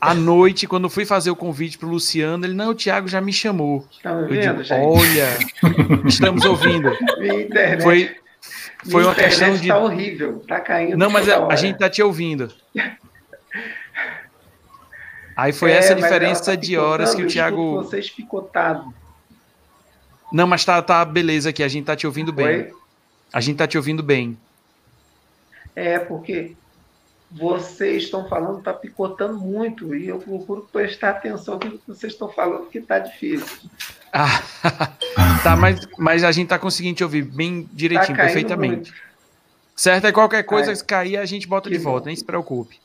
À 0.00 0.14
noite, 0.14 0.64
quando 0.64 0.88
fui 0.88 1.04
fazer 1.04 1.28
o 1.28 1.34
convite 1.34 1.76
para 1.76 1.88
o 1.88 1.90
Luciano, 1.90 2.46
ele, 2.46 2.54
não, 2.54 2.70
o 2.70 2.74
Thiago 2.74 3.08
já 3.08 3.20
me 3.20 3.32
chamou. 3.32 3.84
Tá 4.00 4.12
ouvindo, 4.12 4.44
eu 4.44 4.62
digo, 4.62 4.74
olha, 4.76 6.06
estamos 6.06 6.44
ouvindo. 6.44 6.96
Minha 7.18 7.42
internet, 7.42 7.82
foi 7.82 8.14
foi 8.88 9.02
uma 9.02 9.12
questão 9.12 9.56
de. 9.56 9.66
Tá 9.66 9.78
horrível, 9.78 10.38
tá 10.46 10.60
caindo. 10.60 10.96
Não, 10.96 11.10
mas 11.10 11.28
a, 11.28 11.44
a, 11.48 11.56
gente 11.56 11.78
tá 11.78 11.90
te 11.90 12.00
ouvindo. 12.00 12.52
Aí 15.36 15.52
foi 15.52 15.72
é, 15.72 15.78
essa 15.78 15.96
diferença 15.96 16.44
tá 16.44 16.54
de 16.54 16.78
horas 16.78 17.12
que 17.12 17.24
o 17.24 17.26
Thiago. 17.26 17.74
Vocês 17.74 18.08
picotados. 18.08 18.86
Não, 20.32 20.46
mas 20.46 20.64
tá, 20.64 20.80
tá 20.80 21.04
beleza 21.04 21.50
aqui, 21.50 21.64
a 21.64 21.68
gente 21.68 21.86
tá 21.86 21.96
te 21.96 22.06
ouvindo 22.06 22.32
bem. 22.32 22.46
Oi? 22.46 22.72
A 23.32 23.40
gente 23.40 23.56
tá 23.56 23.66
te 23.66 23.76
ouvindo 23.76 24.00
bem. 24.00 24.38
É, 25.80 25.98
porque 25.98 26.54
vocês 27.30 28.02
estão 28.02 28.28
falando, 28.28 28.62
tá 28.62 28.74
picotando 28.74 29.38
muito, 29.38 29.94
e 29.94 30.08
eu 30.08 30.18
procuro 30.18 30.68
prestar 30.70 31.10
atenção 31.10 31.54
no 31.54 31.78
que 31.78 31.80
vocês 31.88 32.12
estão 32.12 32.28
falando, 32.28 32.68
que 32.68 32.82
tá 32.82 32.98
difícil. 32.98 33.70
Ah, 34.12 34.42
tá, 35.42 35.56
mas, 35.56 35.80
mas 35.96 36.22
a 36.22 36.30
gente 36.32 36.48
tá 36.48 36.58
conseguindo 36.58 36.96
te 36.96 37.02
ouvir 37.04 37.22
bem 37.22 37.66
direitinho, 37.72 38.14
tá 38.14 38.24
perfeitamente. 38.24 38.90
Muito. 38.90 39.10
Certo? 39.74 40.06
É 40.06 40.12
qualquer 40.12 40.42
coisa, 40.42 40.74
que 40.74 40.84
cair, 40.84 41.16
a 41.16 41.24
gente 41.24 41.48
bota 41.48 41.70
que 41.70 41.78
de 41.78 41.82
volta, 41.82 42.00
bom. 42.00 42.06
nem 42.08 42.16
se 42.16 42.24
preocupe. 42.26 42.78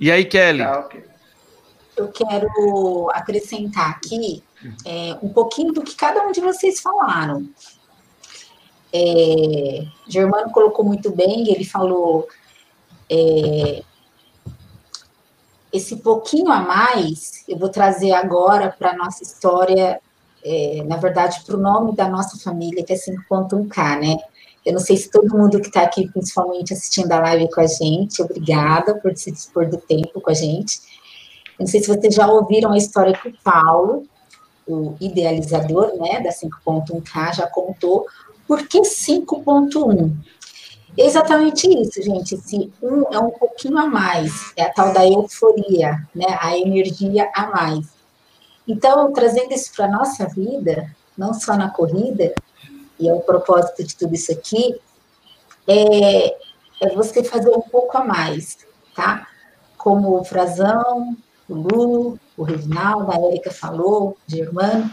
E 0.00 0.10
aí, 0.10 0.24
Kelly? 0.24 0.64
Tá, 0.64 0.80
okay. 0.80 1.04
Eu 1.96 2.08
quero 2.08 3.08
acrescentar 3.14 3.90
aqui 3.90 4.42
é, 4.84 5.16
um 5.22 5.28
pouquinho 5.28 5.72
do 5.72 5.82
que 5.82 5.94
cada 5.94 6.26
um 6.26 6.32
de 6.32 6.40
vocês 6.40 6.80
falaram. 6.80 7.48
É, 8.92 9.84
Germano 10.08 10.50
colocou 10.50 10.84
muito 10.84 11.10
bem, 11.10 11.50
ele 11.50 11.64
falou 11.64 12.28
é, 13.10 13.82
esse 15.72 15.96
pouquinho 15.96 16.50
a 16.50 16.60
mais, 16.60 17.44
eu 17.48 17.58
vou 17.58 17.68
trazer 17.68 18.12
agora 18.12 18.74
para 18.76 18.90
a 18.90 18.96
nossa 18.96 19.22
história, 19.22 20.00
é, 20.44 20.82
na 20.84 20.96
verdade, 20.96 21.42
para 21.44 21.56
o 21.56 21.60
nome 21.60 21.94
da 21.94 22.08
nossa 22.08 22.38
família, 22.38 22.84
que 22.84 22.92
é 22.92 22.96
5.1K, 22.96 24.00
né? 24.00 24.16
Eu 24.64 24.72
não 24.72 24.80
sei 24.80 24.96
se 24.96 25.10
todo 25.10 25.36
mundo 25.36 25.60
que 25.60 25.68
está 25.68 25.82
aqui, 25.82 26.08
principalmente 26.08 26.72
assistindo 26.72 27.12
a 27.12 27.20
live 27.20 27.48
com 27.50 27.60
a 27.60 27.66
gente, 27.66 28.20
obrigada 28.20 28.96
por 28.96 29.16
se 29.16 29.30
dispor 29.30 29.68
do 29.68 29.76
tempo 29.76 30.20
com 30.20 30.30
a 30.30 30.34
gente. 30.34 30.80
Eu 31.56 31.60
não 31.60 31.66
sei 31.66 31.80
se 31.80 31.88
vocês 31.88 32.14
já 32.14 32.26
ouviram 32.26 32.72
a 32.72 32.76
história 32.76 33.16
que 33.16 33.28
o 33.28 33.34
Paulo, 33.44 34.04
o 34.66 34.96
idealizador 35.00 35.96
né, 35.96 36.20
da 36.20 36.30
5.1K, 36.30 37.36
já 37.36 37.46
contou 37.46 38.06
por 38.46 38.66
que 38.66 38.80
5.1. 38.80 40.12
Exatamente 40.96 41.68
isso, 41.68 42.02
gente. 42.02 42.34
Esse 42.34 42.72
um 42.82 43.02
é 43.12 43.18
um 43.18 43.30
pouquinho 43.30 43.78
a 43.78 43.86
mais, 43.86 44.52
é 44.56 44.62
a 44.62 44.72
tal 44.72 44.92
da 44.92 45.06
euforia, 45.06 46.02
né? 46.14 46.38
A 46.40 46.56
energia 46.56 47.30
a 47.34 47.48
mais. 47.48 47.86
Então, 48.66 49.12
trazendo 49.12 49.52
isso 49.52 49.72
para 49.74 49.84
a 49.84 49.90
nossa 49.90 50.26
vida, 50.26 50.90
não 51.16 51.34
só 51.34 51.56
na 51.56 51.70
corrida, 51.70 52.34
e 52.98 53.08
é 53.08 53.12
o 53.12 53.20
propósito 53.20 53.84
de 53.84 53.94
tudo 53.94 54.14
isso 54.14 54.32
aqui, 54.32 54.80
é, 55.66 56.28
é 56.80 56.94
você 56.94 57.22
fazer 57.22 57.50
um 57.50 57.60
pouco 57.60 57.96
a 57.98 58.04
mais, 58.04 58.58
tá? 58.94 59.28
Como 59.76 60.18
o 60.18 60.24
Frazão, 60.24 61.16
o 61.48 61.54
Lu, 61.54 62.18
o 62.36 62.42
Reginaldo, 62.42 63.12
a 63.12 63.16
Érica 63.28 63.50
falou, 63.50 64.10
o 64.10 64.16
Germano, 64.26 64.90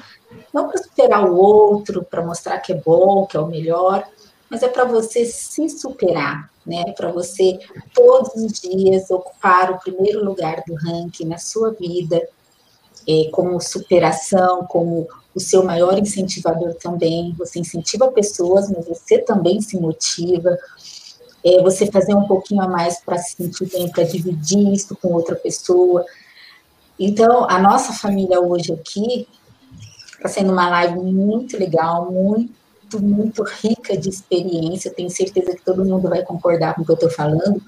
não 0.54 0.68
para 0.68 0.82
superar 0.82 1.30
o 1.30 1.36
outro, 1.36 2.04
para 2.04 2.24
mostrar 2.24 2.60
que 2.60 2.74
é 2.74 2.76
bom, 2.76 3.26
que 3.26 3.36
é 3.36 3.40
o 3.40 3.48
melhor, 3.48 4.08
mas 4.50 4.62
é 4.62 4.68
para 4.68 4.86
você 4.86 5.26
se 5.26 5.68
superar, 5.68 6.50
né? 6.66 6.94
Para 6.96 7.12
você 7.12 7.60
todos 7.94 8.36
os 8.36 8.62
dias 8.62 9.10
ocupar 9.10 9.72
o 9.72 9.80
primeiro 9.80 10.24
lugar 10.24 10.64
do 10.68 10.76
ranking 10.76 11.26
na 11.26 11.40
sua 11.40 11.72
vida, 11.72 12.22
é, 13.08 13.30
como 13.32 13.60
superação, 13.60 14.66
como 14.66 15.08
o 15.34 15.40
seu 15.40 15.64
maior 15.64 15.98
incentivador 15.98 16.76
também. 16.76 17.34
Você 17.38 17.60
incentiva 17.60 18.12
pessoas, 18.12 18.70
mas 18.70 18.88
você 18.88 19.18
também 19.18 19.60
se 19.60 19.78
motiva. 19.80 20.58
É, 21.44 21.62
você 21.62 21.88
fazer 21.88 22.14
um 22.14 22.26
pouquinho 22.26 22.62
a 22.62 22.68
mais 22.68 23.02
para 23.02 23.18
se 23.18 23.36
sentir 23.36 23.66
bem, 23.66 23.90
para 23.90 24.04
dividir 24.04 24.72
isso 24.72 24.96
com 24.96 25.14
outra 25.14 25.36
pessoa. 25.36 26.06
Então, 26.98 27.50
a 27.50 27.60
nossa 27.60 27.92
família 27.92 28.40
hoje 28.40 28.72
aqui 28.72 29.28
está 30.24 30.30
sendo 30.30 30.54
uma 30.54 30.70
live 30.70 31.00
muito 31.00 31.58
legal, 31.58 32.10
muito 32.10 32.54
muito, 33.00 33.44
rica 33.44 33.98
de 33.98 34.08
experiência. 34.08 34.94
Tenho 34.94 35.10
certeza 35.10 35.56
que 35.56 35.64
todo 35.64 35.84
mundo 35.84 36.08
vai 36.10 36.24
concordar 36.24 36.76
com 36.76 36.84
o 36.84 36.86
que 36.86 36.92
eu 36.92 36.96
estou 36.96 37.10
falando, 37.10 37.62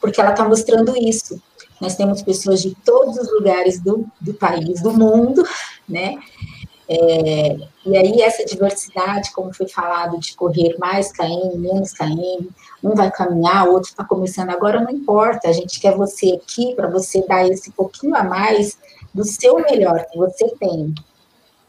porque 0.00 0.20
ela 0.20 0.30
está 0.30 0.46
mostrando 0.46 0.96
isso. 0.96 1.40
Nós 1.80 1.96
temos 1.96 2.22
pessoas 2.22 2.60
de 2.60 2.74
todos 2.84 3.16
os 3.16 3.32
lugares 3.32 3.80
do, 3.80 4.06
do 4.20 4.34
país, 4.34 4.82
do 4.82 4.92
mundo, 4.92 5.42
né? 5.88 6.18
É, 6.88 7.56
e 7.86 7.96
aí 7.96 8.20
essa 8.20 8.44
diversidade, 8.44 9.32
como 9.32 9.54
foi 9.54 9.66
falado, 9.66 10.18
de 10.18 10.36
correr 10.36 10.76
mais 10.78 11.10
KM, 11.10 11.56
menos 11.56 11.92
KM, 11.92 12.48
um 12.82 12.94
vai 12.94 13.10
caminhar, 13.10 13.66
o 13.66 13.72
outro 13.72 13.88
está 13.88 14.04
começando 14.04 14.50
agora, 14.50 14.80
não 14.80 14.90
importa, 14.90 15.48
a 15.48 15.52
gente 15.52 15.80
quer 15.80 15.96
você 15.96 16.32
aqui 16.32 16.74
para 16.74 16.88
você 16.88 17.24
dar 17.26 17.48
esse 17.48 17.70
pouquinho 17.70 18.14
a 18.14 18.22
mais 18.22 18.76
do 19.14 19.24
seu 19.24 19.56
melhor 19.60 20.04
que 20.10 20.18
você 20.18 20.48
tem, 20.60 20.94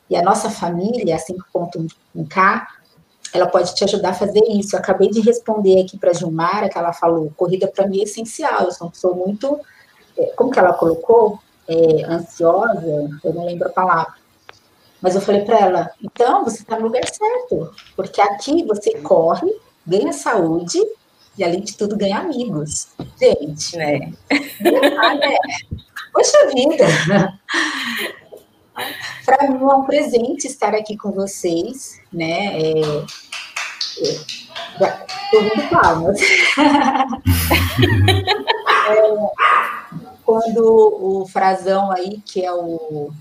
e 0.10 0.16
a 0.16 0.22
nossa 0.22 0.50
família, 0.50 1.16
a 1.16 1.20
5.1K, 1.20 2.66
ela 3.34 3.48
pode 3.48 3.74
te 3.74 3.84
ajudar 3.84 4.10
a 4.10 4.14
fazer 4.14 4.44
isso. 4.48 4.76
Eu 4.76 4.80
acabei 4.80 5.10
de 5.10 5.20
responder 5.20 5.82
aqui 5.82 5.98
para 5.98 6.12
a 6.12 6.14
Gilmara, 6.14 6.70
que 6.70 6.78
ela 6.78 6.94
falou, 6.94 7.32
corrida 7.36 7.68
para 7.68 7.88
mim 7.88 8.00
é 8.00 8.04
essencial, 8.04 8.66
eu 8.66 8.72
sou 8.72 8.88
uma 8.88 8.92
pessoa 8.92 9.16
muito, 9.16 9.60
é, 10.18 10.26
como 10.36 10.52
que 10.52 10.60
ela 10.60 10.74
colocou? 10.74 11.40
É, 11.68 12.04
ansiosa, 12.04 13.10
eu 13.24 13.34
não 13.34 13.46
lembro 13.46 13.70
a 13.70 13.72
palavra. 13.72 14.14
Mas 15.02 15.16
eu 15.16 15.22
falei 15.22 15.42
para 15.42 15.60
ela, 15.60 15.92
então 16.02 16.44
você 16.44 16.62
está 16.62 16.78
no 16.78 16.84
lugar 16.84 17.04
certo, 17.08 17.74
porque 17.96 18.22
aqui 18.22 18.64
você 18.64 19.00
corre, 19.00 19.50
ganha 19.86 20.14
saúde 20.14 20.80
e, 21.38 21.44
além 21.44 21.62
de 21.62 21.76
tudo, 21.76 21.98
ganha 21.98 22.20
amigos. 22.20 22.90
Gente, 23.20 23.78
né? 23.78 24.14
Ah, 25.00 25.16
né? 25.16 25.36
Poxa 26.14 26.48
vida! 26.54 26.86
Para 29.26 29.50
mim 29.50 29.62
é 29.62 29.76
um 29.76 29.84
presente 29.84 30.48
estar 30.48 30.74
aqui 30.74 30.98
com 30.98 31.12
vocês, 31.12 32.00
né? 32.12 32.60
É, 32.60 32.82
é, 34.82 35.68
palmas. 35.70 36.20
é, 38.90 39.04
quando 40.26 40.64
o 40.64 41.28
Frazão 41.28 41.92
aí, 41.92 42.22
que 42.26 42.44
é 42.44 42.52
o 42.52 43.12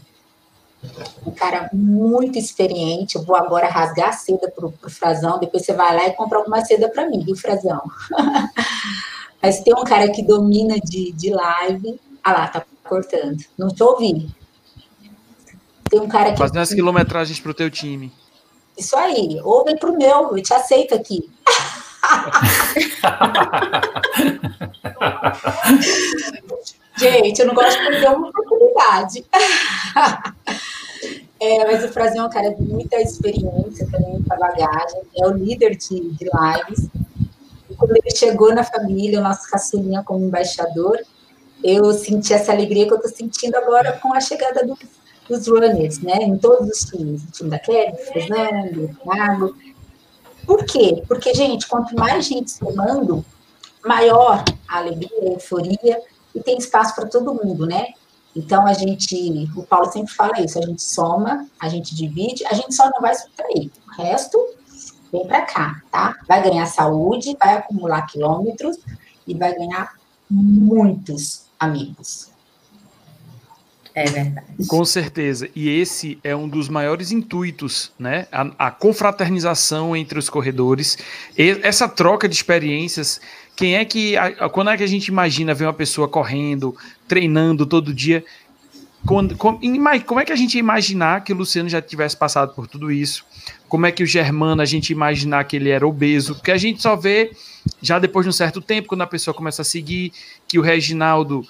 um 1.26 1.30
cara 1.30 1.70
muito 1.72 2.38
experiente. 2.38 3.16
Eu 3.16 3.22
vou 3.22 3.36
agora 3.36 3.68
rasgar 3.68 4.08
a 4.08 4.12
seda 4.12 4.50
para 4.50 4.66
o 4.66 4.90
Frazão, 4.90 5.38
depois 5.38 5.64
você 5.64 5.72
vai 5.72 5.94
lá 5.94 6.06
e 6.08 6.14
compra 6.14 6.38
alguma 6.38 6.64
seda 6.64 6.88
para 6.88 7.08
mim, 7.08 7.22
viu, 7.24 7.36
Frazão? 7.36 7.80
Mas 9.40 9.60
tem 9.60 9.74
um 9.74 9.84
cara 9.84 10.10
que 10.10 10.22
domina 10.22 10.78
de, 10.78 11.12
de 11.12 11.30
live. 11.30 12.00
Ah 12.22 12.32
lá, 12.32 12.48
tá 12.48 12.64
cortando. 12.84 13.44
Não 13.58 13.68
te 13.68 13.82
ouvi. 13.82 14.30
Tem 15.92 16.00
um 16.00 16.08
cara 16.08 16.32
que. 16.32 16.38
Fazendo 16.38 16.60
as 16.60 16.72
quilometragens 16.72 17.38
para 17.38 17.50
o 17.50 17.54
teu 17.54 17.70
time. 17.70 18.10
Isso 18.78 18.96
aí. 18.96 19.38
Ou 19.44 19.62
vem 19.62 19.76
pro 19.76 19.94
meu, 19.94 20.34
eu 20.34 20.42
te 20.42 20.54
aceito 20.54 20.94
aqui. 20.94 21.30
Gente, 26.96 27.40
eu 27.40 27.46
não 27.46 27.54
gosto 27.54 27.78
de 27.78 27.86
perder 27.86 28.08
uma 28.08 28.30
oportunidade. 28.30 29.26
é, 31.38 31.66
mas 31.66 31.84
o 31.84 31.88
Frazão 31.88 32.24
é 32.24 32.26
um 32.26 32.30
cara 32.30 32.54
de 32.54 32.62
muita 32.62 32.96
experiência, 32.96 33.86
tem 33.90 34.00
muita 34.00 34.34
bagagem, 34.36 35.02
é 35.14 35.26
o 35.26 35.32
líder 35.32 35.76
de, 35.76 36.12
de 36.12 36.24
lives. 36.24 36.88
E 37.68 37.74
quando 37.74 37.94
ele 37.94 38.16
chegou 38.16 38.54
na 38.54 38.64
família, 38.64 39.20
o 39.20 39.22
nosso 39.22 39.46
caçulinha 39.50 40.02
como 40.02 40.24
embaixador, 40.24 40.98
eu 41.62 41.92
senti 41.92 42.32
essa 42.32 42.50
alegria 42.50 42.86
que 42.86 42.94
eu 42.94 42.96
estou 42.96 43.12
sentindo 43.12 43.56
agora 43.56 43.92
com 44.00 44.14
a 44.14 44.20
chegada 44.20 44.66
do 44.66 44.74
dos 45.38 45.48
runners, 45.48 46.00
né, 46.00 46.16
em 46.22 46.36
todos 46.36 46.68
os 46.68 46.84
times, 46.84 47.24
o 47.24 47.30
time 47.30 47.50
da 47.50 47.58
Kelly, 47.58 47.92
do 47.92 47.98
Fernando, 47.98 48.88
do 48.88 48.96
Thiago. 48.98 49.56
Por 50.46 50.64
quê? 50.64 51.02
Porque, 51.06 51.34
gente, 51.34 51.66
quanto 51.66 51.94
mais 51.94 52.26
gente 52.26 52.50
somando, 52.50 53.24
maior 53.84 54.44
a 54.68 54.78
alegria, 54.78 55.20
a 55.22 55.32
euforia, 55.32 56.00
e 56.34 56.40
tem 56.40 56.56
espaço 56.56 56.94
para 56.94 57.06
todo 57.06 57.34
mundo, 57.34 57.66
né? 57.66 57.88
Então, 58.34 58.66
a 58.66 58.72
gente, 58.72 59.48
o 59.54 59.62
Paulo 59.62 59.92
sempre 59.92 60.12
fala 60.12 60.40
isso, 60.40 60.58
a 60.58 60.62
gente 60.62 60.82
soma, 60.82 61.46
a 61.60 61.68
gente 61.68 61.94
divide, 61.94 62.46
a 62.46 62.54
gente 62.54 62.74
só 62.74 62.88
não 62.90 63.00
vai 63.00 63.14
subtrair. 63.14 63.70
O 63.86 64.02
resto, 64.02 64.38
vem 65.12 65.26
para 65.26 65.42
cá, 65.42 65.82
tá? 65.90 66.16
Vai 66.26 66.42
ganhar 66.42 66.66
saúde, 66.66 67.36
vai 67.38 67.56
acumular 67.56 68.06
quilômetros 68.06 68.78
e 69.26 69.34
vai 69.34 69.54
ganhar 69.54 69.92
muitos 70.30 71.44
amigos. 71.60 72.31
É 73.94 74.04
verdade. 74.04 74.46
Com 74.66 74.84
certeza. 74.84 75.48
E 75.54 75.68
esse 75.68 76.18
é 76.24 76.34
um 76.34 76.48
dos 76.48 76.68
maiores 76.68 77.12
intuitos, 77.12 77.92
né? 77.98 78.26
A, 78.32 78.66
a, 78.68 78.70
confraternização 78.70 79.94
entre 79.94 80.18
os 80.18 80.30
corredores. 80.30 80.96
E 81.36 81.58
essa 81.62 81.88
troca 81.88 82.28
de 82.28 82.34
experiências. 82.34 83.20
Quem 83.54 83.76
é 83.76 83.84
que. 83.84 84.16
A, 84.16 84.48
quando 84.48 84.70
é 84.70 84.76
que 84.76 84.82
a 84.82 84.88
gente 84.88 85.08
imagina 85.08 85.52
ver 85.52 85.66
uma 85.66 85.72
pessoa 85.72 86.08
correndo, 86.08 86.74
treinando 87.06 87.66
todo 87.66 87.92
dia? 87.92 88.24
Quando, 89.06 89.36
como, 89.36 89.58
como 90.06 90.20
é 90.20 90.24
que 90.24 90.32
a 90.32 90.36
gente 90.36 90.54
ia 90.54 90.60
imaginar 90.60 91.24
que 91.24 91.32
o 91.32 91.36
Luciano 91.36 91.68
já 91.68 91.82
tivesse 91.82 92.16
passado 92.16 92.54
por 92.54 92.68
tudo 92.68 92.90
isso? 92.90 93.24
Como 93.68 93.84
é 93.84 93.90
que 93.90 94.02
o 94.02 94.06
Germano, 94.06 94.62
a 94.62 94.64
gente 94.64 94.92
imaginar 94.92 95.44
que 95.44 95.56
ele 95.56 95.70
era 95.70 95.86
obeso? 95.86 96.36
Porque 96.36 96.52
a 96.52 96.56
gente 96.56 96.80
só 96.80 96.94
vê, 96.94 97.32
já 97.80 97.98
depois 97.98 98.24
de 98.24 98.30
um 98.30 98.32
certo 98.32 98.60
tempo, 98.60 98.88
quando 98.88 99.02
a 99.02 99.06
pessoa 99.06 99.34
começa 99.34 99.62
a 99.62 99.64
seguir, 99.64 100.12
que 100.46 100.58
o 100.58 100.62
Reginaldo 100.62 101.44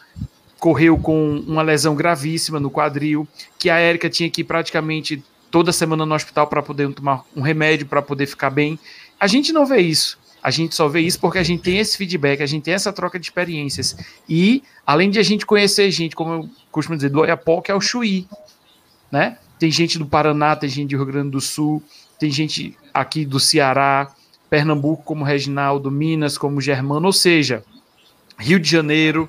correu 0.63 0.97
com 0.97 1.39
uma 1.39 1.61
lesão 1.61 1.93
gravíssima 1.97 2.61
no 2.61 2.71
quadril, 2.71 3.27
que 3.59 3.69
a 3.69 3.79
Érica 3.79 4.09
tinha 4.09 4.31
que 4.31 4.43
ir 4.43 4.45
praticamente 4.45 5.21
toda 5.51 5.73
semana 5.73 6.07
no 6.07 6.15
hospital 6.15 6.47
para 6.47 6.63
poder 6.63 6.89
tomar 6.93 7.25
um 7.35 7.41
remédio 7.41 7.85
para 7.85 8.01
poder 8.01 8.27
ficar 8.27 8.49
bem. 8.49 8.79
A 9.19 9.27
gente 9.27 9.53
não 9.53 9.67
vê 9.67 9.81
isso. 9.81 10.17
A 10.41 10.53
gente 10.53 10.77
só 10.77 10.87
vê 10.87 11.01
isso 11.01 11.19
porque 11.19 11.39
a 11.39 11.43
gente 11.43 11.65
tem 11.65 11.79
esse 11.79 11.97
feedback, 11.97 12.41
a 12.41 12.47
gente 12.47 12.63
tem 12.63 12.75
essa 12.75 12.93
troca 12.93 13.19
de 13.19 13.27
experiências. 13.27 13.97
E, 14.29 14.63
além 14.87 15.11
de 15.11 15.19
a 15.19 15.23
gente 15.25 15.45
conhecer 15.45 15.91
gente, 15.91 16.15
como 16.15 16.33
eu 16.33 16.51
costumo 16.71 16.95
dizer, 16.95 17.09
do 17.09 17.19
Oiapoque 17.23 17.73
é 17.73 17.75
o 17.75 17.81
Chuí, 17.81 18.29
né? 19.11 19.39
Tem 19.59 19.69
gente 19.69 19.99
do 19.99 20.07
Paraná, 20.07 20.55
tem 20.55 20.69
gente 20.69 20.91
do 20.91 20.97
Rio 20.97 21.13
Grande 21.13 21.31
do 21.31 21.41
Sul, 21.41 21.83
tem 22.21 22.31
gente 22.31 22.79
aqui 22.95 23.25
do 23.25 23.41
Ceará, 23.41 24.15
Pernambuco 24.49 25.03
como 25.03 25.25
Reginaldo, 25.25 25.91
Minas 25.91 26.39
como 26.39 26.61
Germano, 26.61 27.07
ou 27.07 27.13
seja, 27.13 27.65
Rio 28.39 28.61
de 28.61 28.71
Janeiro, 28.71 29.29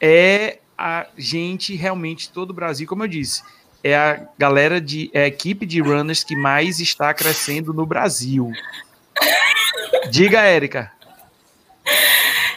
é 0.00 0.58
a 0.76 1.06
gente 1.16 1.74
realmente, 1.74 2.30
todo 2.30 2.50
o 2.50 2.54
Brasil, 2.54 2.86
como 2.86 3.04
eu 3.04 3.08
disse, 3.08 3.42
é 3.82 3.96
a 3.96 4.28
galera 4.36 4.80
de 4.80 5.10
é 5.12 5.22
a 5.22 5.26
equipe 5.26 5.64
de 5.64 5.80
runners 5.80 6.24
que 6.24 6.36
mais 6.36 6.80
está 6.80 7.14
crescendo 7.14 7.72
no 7.72 7.86
Brasil. 7.86 8.50
Diga, 10.10 10.40
Érica. 10.40 10.92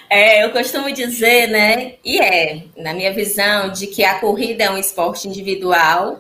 É, 0.10 0.44
eu 0.44 0.52
costumo 0.52 0.92
dizer, 0.92 1.48
né, 1.48 1.94
e 2.04 2.20
é, 2.20 2.64
na 2.76 2.94
minha 2.94 3.14
visão, 3.14 3.72
de 3.72 3.86
que 3.88 4.04
a 4.04 4.20
corrida 4.20 4.64
é 4.64 4.72
um 4.72 4.78
esporte 4.78 5.28
individual 5.28 6.20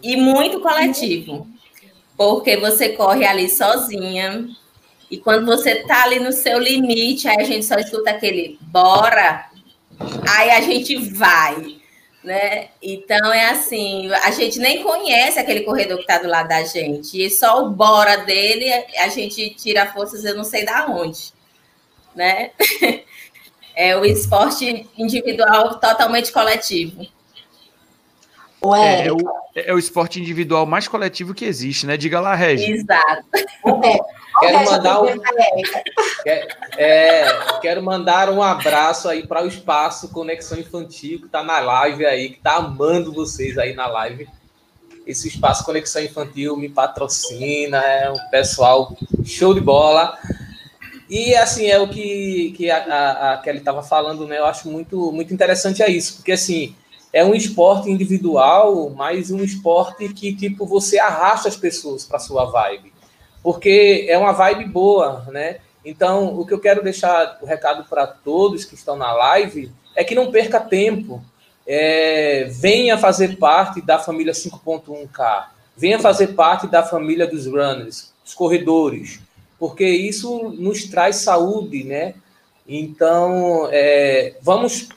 e 0.00 0.16
muito 0.16 0.60
coletivo. 0.60 1.46
Porque 2.16 2.56
você 2.56 2.90
corre 2.90 3.26
ali 3.26 3.48
sozinha, 3.48 4.48
e 5.10 5.18
quando 5.18 5.44
você 5.44 5.76
tá 5.86 6.04
ali 6.04 6.18
no 6.18 6.32
seu 6.32 6.58
limite, 6.58 7.28
aí 7.28 7.40
a 7.40 7.44
gente 7.44 7.64
só 7.64 7.76
escuta 7.76 8.10
aquele 8.10 8.58
bora, 8.60 9.46
aí 10.28 10.50
a 10.50 10.60
gente 10.60 10.96
vai, 10.96 11.76
né? 12.22 12.68
Então 12.82 13.32
é 13.32 13.50
assim, 13.50 14.10
a 14.12 14.30
gente 14.30 14.58
nem 14.58 14.82
conhece 14.82 15.38
aquele 15.38 15.60
corredor 15.60 15.96
que 15.98 16.02
está 16.02 16.18
do 16.18 16.28
lado 16.28 16.48
da 16.48 16.62
gente, 16.64 17.24
e 17.24 17.30
só 17.30 17.64
o 17.64 17.70
bora 17.70 18.18
dele 18.18 18.70
a 18.98 19.08
gente 19.08 19.50
tira 19.50 19.92
forças, 19.92 20.24
eu 20.24 20.36
não 20.36 20.44
sei 20.44 20.64
da 20.64 20.86
onde, 20.86 21.32
né? 22.14 22.50
É 23.78 23.94
o 23.94 24.06
esporte 24.06 24.88
individual 24.96 25.78
totalmente 25.78 26.32
coletivo. 26.32 27.06
É, 28.74 29.06
é, 29.06 29.12
o, 29.12 29.16
é 29.54 29.74
o 29.74 29.78
esporte 29.78 30.18
individual 30.18 30.64
mais 30.64 30.88
coletivo 30.88 31.34
que 31.34 31.44
existe, 31.44 31.86
né? 31.86 31.96
Diga 31.96 32.18
lá, 32.18 32.34
Regi. 32.34 32.72
Exato. 32.72 33.26
Quero 34.40 34.64
mandar 34.64 35.02
um, 35.02 35.06
é, 36.76 37.26
quero 37.60 37.82
mandar 37.82 38.30
um 38.30 38.42
abraço 38.42 39.08
aí 39.08 39.26
para 39.26 39.42
o 39.42 39.46
espaço 39.46 40.10
Conexão 40.10 40.58
Infantil 40.58 41.20
que 41.20 41.26
está 41.26 41.42
na 41.42 41.58
live 41.58 42.04
aí, 42.04 42.30
que 42.30 42.36
está 42.36 42.56
amando 42.56 43.12
vocês 43.12 43.56
aí 43.56 43.74
na 43.74 43.86
live. 43.86 44.28
Esse 45.06 45.28
espaço 45.28 45.64
Conexão 45.64 46.02
Infantil 46.02 46.56
me 46.56 46.68
patrocina, 46.68 47.78
é 47.78 48.10
um 48.10 48.30
pessoal 48.30 48.96
show 49.24 49.54
de 49.54 49.60
bola. 49.60 50.18
E 51.08 51.34
assim, 51.36 51.66
é 51.68 51.78
o 51.78 51.88
que, 51.88 52.52
que 52.56 52.70
a, 52.70 52.78
a, 52.78 53.32
a 53.34 53.38
Kelly 53.38 53.58
estava 53.58 53.82
falando, 53.82 54.26
né? 54.26 54.38
Eu 54.38 54.46
acho 54.46 54.68
muito, 54.68 55.12
muito 55.12 55.32
interessante 55.32 55.82
é 55.82 55.88
isso, 55.88 56.16
porque 56.16 56.32
assim, 56.32 56.74
é 57.12 57.24
um 57.24 57.34
esporte 57.34 57.88
individual, 57.88 58.90
mas 58.90 59.30
um 59.30 59.42
esporte 59.42 60.12
que, 60.12 60.34
tipo, 60.34 60.66
você 60.66 60.98
arrasta 60.98 61.48
as 61.48 61.56
pessoas 61.56 62.04
para 62.04 62.18
sua 62.18 62.44
vibe. 62.46 62.92
Porque 63.46 64.06
é 64.08 64.18
uma 64.18 64.32
vibe 64.32 64.64
boa, 64.64 65.24
né? 65.30 65.58
Então, 65.84 66.36
o 66.36 66.44
que 66.44 66.52
eu 66.52 66.58
quero 66.58 66.82
deixar 66.82 67.38
o 67.40 67.46
recado 67.46 67.84
para 67.88 68.04
todos 68.04 68.64
que 68.64 68.74
estão 68.74 68.96
na 68.96 69.12
live 69.12 69.70
é 69.94 70.02
que 70.02 70.16
não 70.16 70.32
perca 70.32 70.58
tempo. 70.58 71.22
É, 71.64 72.48
venha 72.50 72.98
fazer 72.98 73.36
parte 73.36 73.80
da 73.80 73.98
família 74.00 74.32
5.1K. 74.32 75.44
Venha 75.76 76.00
fazer 76.00 76.28
parte 76.28 76.66
da 76.66 76.82
família 76.82 77.26
dos 77.26 77.46
runners, 77.46 78.12
dos 78.24 78.34
corredores 78.34 79.20
porque 79.58 79.86
isso 79.86 80.50
nos 80.50 80.84
traz 80.84 81.16
saúde, 81.16 81.84
né? 81.84 82.14
Então, 82.68 83.68
é, 83.70 84.34
vamos 84.42 84.88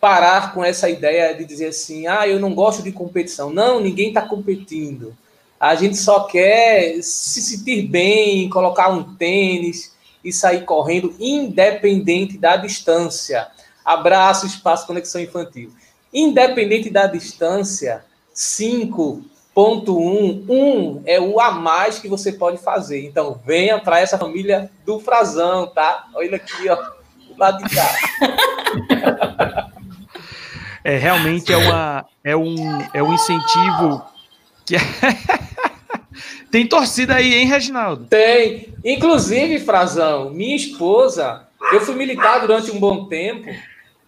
parar 0.00 0.54
com 0.54 0.64
essa 0.64 0.88
ideia 0.88 1.34
de 1.34 1.44
dizer 1.44 1.68
assim, 1.68 2.06
ah, 2.06 2.26
eu 2.26 2.38
não 2.38 2.54
gosto 2.54 2.82
de 2.82 2.92
competição. 2.92 3.50
Não, 3.50 3.80
ninguém 3.80 4.08
está 4.08 4.22
competindo. 4.22 5.16
A 5.60 5.74
gente 5.74 5.96
só 5.96 6.20
quer 6.24 7.02
se 7.02 7.42
sentir 7.42 7.82
bem, 7.82 8.48
colocar 8.48 8.88
um 8.90 9.14
tênis 9.16 9.94
e 10.24 10.32
sair 10.32 10.64
correndo, 10.64 11.14
independente 11.18 12.38
da 12.38 12.56
distância. 12.56 13.48
Abraço, 13.84 14.46
espaço, 14.46 14.86
conexão 14.86 15.20
infantil. 15.20 15.72
Independente 16.12 16.90
da 16.90 17.06
distância, 17.06 18.04
5, 18.32 19.22
Ponto 19.58 19.98
um, 19.98 20.46
um 20.48 21.02
é 21.04 21.20
o 21.20 21.40
a 21.40 21.50
mais 21.50 21.98
que 21.98 22.06
você 22.06 22.30
pode 22.30 22.58
fazer. 22.58 23.04
Então, 23.04 23.40
venha 23.44 23.80
para 23.80 23.98
essa 23.98 24.16
família 24.16 24.70
do 24.86 25.00
Frazão, 25.00 25.66
tá? 25.66 26.06
Olha 26.14 26.36
aqui, 26.36 26.68
ó, 26.68 26.76
do 26.76 27.36
lado 27.36 27.64
de 27.64 27.74
cá. 27.74 29.68
É, 30.84 30.96
realmente 30.96 31.52
é, 31.52 31.56
uma, 31.56 32.06
é, 32.24 32.36
um, 32.36 32.88
é 32.94 33.02
um 33.02 33.12
incentivo 33.12 34.02
que 34.68 34.76
é... 34.76 34.80
Tem 36.50 36.66
torcida 36.66 37.16
aí, 37.16 37.34
hein, 37.34 37.46
Reginaldo? 37.46 38.06
Tem. 38.06 38.72
Inclusive, 38.84 39.58
Frazão, 39.60 40.30
minha 40.30 40.56
esposa, 40.56 41.46
eu 41.72 41.80
fui 41.80 41.94
militar 41.94 42.40
durante 42.40 42.70
um 42.70 42.80
bom 42.80 43.04
tempo 43.06 43.48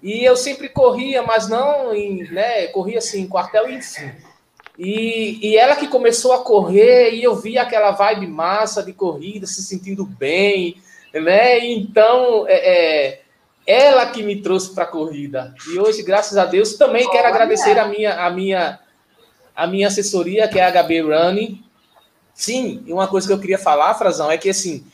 e 0.02 0.24
eu 0.24 0.34
sempre 0.36 0.68
corria, 0.68 1.22
mas 1.22 1.48
não 1.48 1.94
em, 1.94 2.24
né, 2.30 2.66
corria 2.68 2.98
assim, 2.98 3.22
em 3.22 3.26
quartel 3.26 3.68
e 3.68 3.74
enfim. 3.74 4.10
E, 4.78 5.38
e 5.42 5.56
ela 5.58 5.76
que 5.76 5.86
começou 5.86 6.32
a 6.32 6.42
correr, 6.42 7.10
e 7.12 7.22
eu 7.22 7.36
vi 7.36 7.58
aquela 7.58 7.90
vibe 7.90 8.26
massa 8.26 8.82
de 8.82 8.94
corrida, 8.94 9.46
se 9.46 9.62
sentindo 9.62 10.06
bem, 10.06 10.76
né? 11.12 11.58
Então, 11.66 12.46
é, 12.48 12.54
é 12.54 13.20
ela 13.66 14.06
que 14.06 14.22
me 14.22 14.40
trouxe 14.40 14.74
para 14.74 14.84
a 14.84 14.86
corrida. 14.86 15.54
E 15.70 15.78
hoje, 15.78 16.02
graças 16.02 16.38
a 16.38 16.46
Deus, 16.46 16.74
também 16.74 17.08
quero 17.10 17.28
agradecer 17.28 17.78
a 17.78 17.86
minha, 17.86 18.24
a, 18.24 18.30
minha, 18.30 18.80
a 19.60 19.66
minha 19.66 19.88
assessoria, 19.88 20.48
que 20.48 20.58
é 20.58 20.64
a 20.64 20.82
HB 20.82 21.02
Running. 21.02 21.62
Sim, 22.32 22.82
e 22.86 22.92
uma 22.94 23.06
coisa 23.06 23.26
que 23.26 23.32
eu 23.34 23.38
queria 23.38 23.58
falar, 23.58 23.92
Frazão, 23.92 24.30
é 24.30 24.38
que 24.38 24.48
assim, 24.48 24.86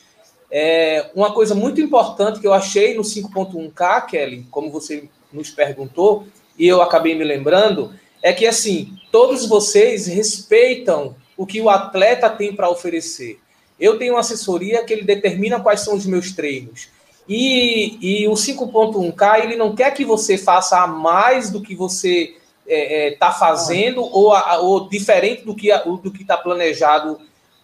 é 0.51 1.09
uma 1.15 1.33
coisa 1.33 1.55
muito 1.55 1.79
importante 1.79 2.41
que 2.41 2.45
eu 2.45 2.53
achei 2.53 2.93
no 2.93 3.01
5.1K, 3.01 4.07
Kelly, 4.07 4.45
como 4.51 4.69
você 4.69 5.07
nos 5.31 5.49
perguntou, 5.51 6.27
e 6.59 6.67
eu 6.67 6.81
acabei 6.81 7.15
me 7.15 7.23
lembrando, 7.23 7.93
é 8.21 8.33
que 8.33 8.45
assim, 8.45 8.93
todos 9.09 9.45
vocês 9.45 10.05
respeitam 10.05 11.15
o 11.37 11.45
que 11.45 11.61
o 11.61 11.69
atleta 11.69 12.29
tem 12.29 12.53
para 12.53 12.69
oferecer. 12.69 13.39
Eu 13.79 13.97
tenho 13.97 14.15
uma 14.15 14.19
assessoria 14.19 14.83
que 14.83 14.91
ele 14.91 15.03
determina 15.03 15.61
quais 15.61 15.79
são 15.79 15.95
os 15.95 16.05
meus 16.05 16.33
treinos. 16.33 16.89
E, 17.25 17.97
e 18.01 18.27
o 18.27 18.33
5.1K, 18.33 19.45
ele 19.45 19.55
não 19.55 19.73
quer 19.73 19.93
que 19.93 20.03
você 20.03 20.37
faça 20.37 20.77
a 20.77 20.87
mais 20.87 21.49
do 21.49 21.61
que 21.61 21.73
você 21.73 22.35
está 22.67 22.75
é, 22.75 23.07
é, 23.07 23.15
tá 23.15 23.31
fazendo 23.31 24.03
ou, 24.03 24.33
a, 24.33 24.59
ou 24.59 24.89
diferente 24.89 25.45
do 25.45 25.55
que 25.55 25.69
do 25.77 26.11
que 26.11 26.21
está 26.21 26.37
planejado 26.37 27.19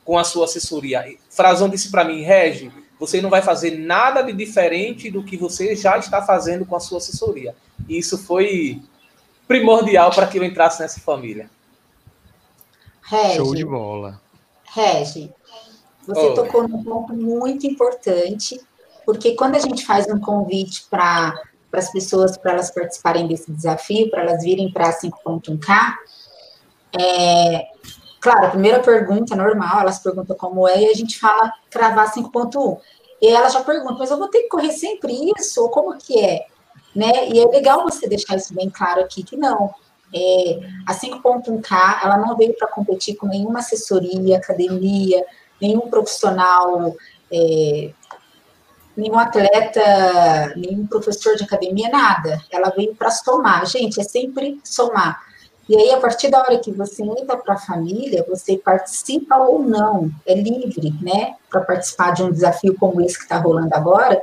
com 0.05 0.17
a 0.17 0.23
sua 0.23 0.45
assessoria. 0.45 1.17
Frazão 1.29 1.69
disse 1.69 1.91
para 1.91 2.03
mim, 2.03 2.21
Regi, 2.21 2.71
você 2.99 3.21
não 3.21 3.29
vai 3.29 3.41
fazer 3.41 3.77
nada 3.77 4.21
de 4.21 4.33
diferente 4.33 5.11
do 5.11 5.23
que 5.23 5.35
você 5.35 5.75
já 5.75 5.97
está 5.97 6.21
fazendo 6.21 6.65
com 6.65 6.75
a 6.75 6.79
sua 6.79 6.97
assessoria. 6.99 7.55
E 7.87 7.97
isso 7.97 8.17
foi 8.17 8.81
primordial 9.47 10.11
para 10.11 10.27
que 10.27 10.37
eu 10.37 10.43
entrasse 10.43 10.81
nessa 10.81 11.01
família. 11.01 11.49
Regi, 13.01 13.35
Show 13.35 13.53
de 13.53 13.65
bola. 13.65 14.21
Regi, 14.73 15.31
você 16.07 16.27
oh. 16.27 16.33
tocou 16.33 16.67
num 16.67 16.83
ponto 16.83 17.13
muito 17.13 17.67
importante, 17.67 18.59
porque 19.05 19.35
quando 19.35 19.55
a 19.55 19.59
gente 19.59 19.85
faz 19.85 20.07
um 20.07 20.19
convite 20.19 20.85
para 20.89 21.33
as 21.79 21.91
pessoas, 21.91 22.37
para 22.37 22.53
elas 22.53 22.71
participarem 22.71 23.27
desse 23.27 23.51
desafio, 23.51 24.09
para 24.09 24.21
elas 24.21 24.43
virem 24.43 24.71
para 24.71 24.91
5.1K, 24.91 25.93
é, 26.99 27.67
claro, 28.21 28.47
a 28.47 28.49
primeira 28.51 28.79
pergunta 28.79 29.35
normal, 29.35 29.81
elas 29.81 29.99
perguntam 29.99 30.35
como 30.35 30.67
é, 30.67 30.83
e 30.83 30.89
a 30.89 30.93
gente 30.93 31.19
fala 31.19 31.51
cravar 31.69 32.13
5.1. 32.13 32.79
E 33.21 33.27
elas 33.27 33.53
já 33.53 33.63
perguntam, 33.63 33.97
mas 33.99 34.11
eu 34.11 34.17
vou 34.17 34.27
ter 34.27 34.43
que 34.43 34.49
correr 34.49 34.71
sempre 34.71 35.13
isso? 35.37 35.61
Ou 35.61 35.69
como 35.69 35.97
que 35.97 36.19
é? 36.19 36.45
né? 36.95 37.29
E 37.29 37.39
é 37.39 37.45
legal 37.45 37.83
você 37.83 38.07
deixar 38.07 38.37
isso 38.37 38.53
bem 38.53 38.69
claro 38.69 39.01
aqui, 39.01 39.23
que 39.23 39.35
não. 39.35 39.73
É, 40.13 40.59
a 40.85 40.93
5.1K, 40.93 42.03
ela 42.03 42.17
não 42.17 42.37
veio 42.37 42.55
para 42.55 42.67
competir 42.67 43.15
com 43.15 43.27
nenhuma 43.27 43.59
assessoria, 43.59 44.37
academia, 44.37 45.25
nenhum 45.59 45.89
profissional, 45.89 46.95
é, 47.31 47.91
nenhum 48.95 49.17
atleta, 49.17 50.53
nenhum 50.55 50.85
professor 50.87 51.35
de 51.35 51.43
academia, 51.43 51.89
nada. 51.89 52.41
Ela 52.51 52.69
veio 52.69 52.95
para 52.95 53.11
somar. 53.11 53.65
Gente, 53.65 53.99
é 53.99 54.03
sempre 54.03 54.59
somar. 54.63 55.21
E 55.67 55.77
aí, 55.77 55.91
a 55.91 55.97
partir 55.97 56.29
da 56.29 56.39
hora 56.39 56.59
que 56.59 56.71
você 56.71 57.03
entra 57.03 57.37
para 57.37 57.53
a 57.53 57.57
família, 57.57 58.25
você 58.27 58.57
participa 58.57 59.37
ou 59.37 59.63
não, 59.63 60.11
é 60.25 60.33
livre, 60.33 60.93
né, 61.01 61.35
para 61.49 61.61
participar 61.61 62.11
de 62.11 62.21
um 62.21 62.31
desafio 62.31 62.75
como 62.77 63.01
esse 63.01 63.17
que 63.17 63.23
está 63.23 63.37
rolando 63.37 63.73
agora. 63.73 64.21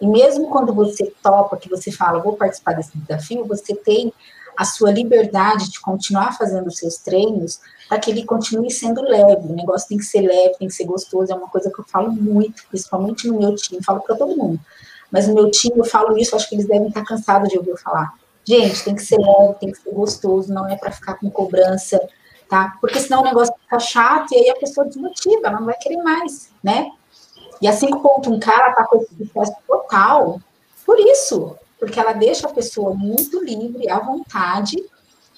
E 0.00 0.06
mesmo 0.06 0.48
quando 0.48 0.72
você 0.72 1.12
topa, 1.22 1.58
que 1.58 1.68
você 1.68 1.92
fala, 1.92 2.22
vou 2.22 2.36
participar 2.36 2.72
desse 2.72 2.96
desafio, 2.96 3.44
você 3.44 3.74
tem 3.74 4.12
a 4.56 4.64
sua 4.64 4.90
liberdade 4.90 5.70
de 5.70 5.80
continuar 5.80 6.36
fazendo 6.36 6.68
os 6.68 6.78
seus 6.78 6.96
treinos 6.96 7.60
para 7.92 8.00
que 8.00 8.10
ele 8.10 8.24
continue 8.24 8.70
sendo 8.70 9.02
leve. 9.02 9.52
O 9.52 9.54
negócio 9.54 9.86
tem 9.86 9.98
que 9.98 10.04
ser 10.04 10.22
leve, 10.22 10.56
tem 10.58 10.66
que 10.66 10.72
ser 10.72 10.86
gostoso. 10.86 11.30
É 11.30 11.34
uma 11.34 11.48
coisa 11.48 11.70
que 11.70 11.78
eu 11.78 11.84
falo 11.84 12.10
muito, 12.10 12.66
principalmente 12.68 13.28
no 13.28 13.38
meu 13.38 13.54
time, 13.54 13.84
falo 13.84 14.00
para 14.00 14.16
todo 14.16 14.34
mundo. 14.34 14.58
Mas 15.10 15.28
no 15.28 15.34
meu 15.34 15.50
time 15.50 15.76
eu 15.76 15.84
falo 15.84 16.16
isso, 16.16 16.34
acho 16.34 16.48
que 16.48 16.54
eles 16.54 16.66
devem 16.66 16.88
estar 16.88 17.04
cansados 17.04 17.50
de 17.50 17.58
ouvir 17.58 17.68
eu 17.68 17.76
falar. 17.76 18.14
Gente, 18.46 18.82
tem 18.82 18.94
que 18.94 19.02
ser 19.02 19.18
leve, 19.18 19.58
tem 19.60 19.70
que 19.70 19.76
ser 19.76 19.90
gostoso, 19.90 20.50
não 20.54 20.66
é 20.66 20.74
para 20.74 20.90
ficar 20.90 21.18
com 21.18 21.30
cobrança, 21.30 22.00
tá? 22.48 22.78
Porque 22.80 22.98
senão 22.98 23.20
o 23.20 23.24
negócio 23.24 23.52
fica 23.60 23.78
chato 23.78 24.32
e 24.32 24.36
aí 24.36 24.48
a 24.48 24.56
pessoa 24.56 24.86
desmotiva, 24.86 25.48
ela 25.48 25.60
não 25.60 25.66
vai 25.66 25.76
querer 25.76 25.98
mais, 25.98 26.50
né? 26.64 26.90
E 27.60 27.68
a 27.68 27.74
5.1K 27.74 28.70
está 28.70 28.86
com 28.88 29.02
esse 29.02 29.14
sucesso 29.18 29.52
total 29.68 30.40
por 30.86 30.98
isso, 30.98 31.58
porque 31.78 32.00
ela 32.00 32.14
deixa 32.14 32.48
a 32.48 32.54
pessoa 32.54 32.94
muito 32.94 33.44
livre, 33.44 33.90
à 33.90 33.98
vontade, 33.98 34.82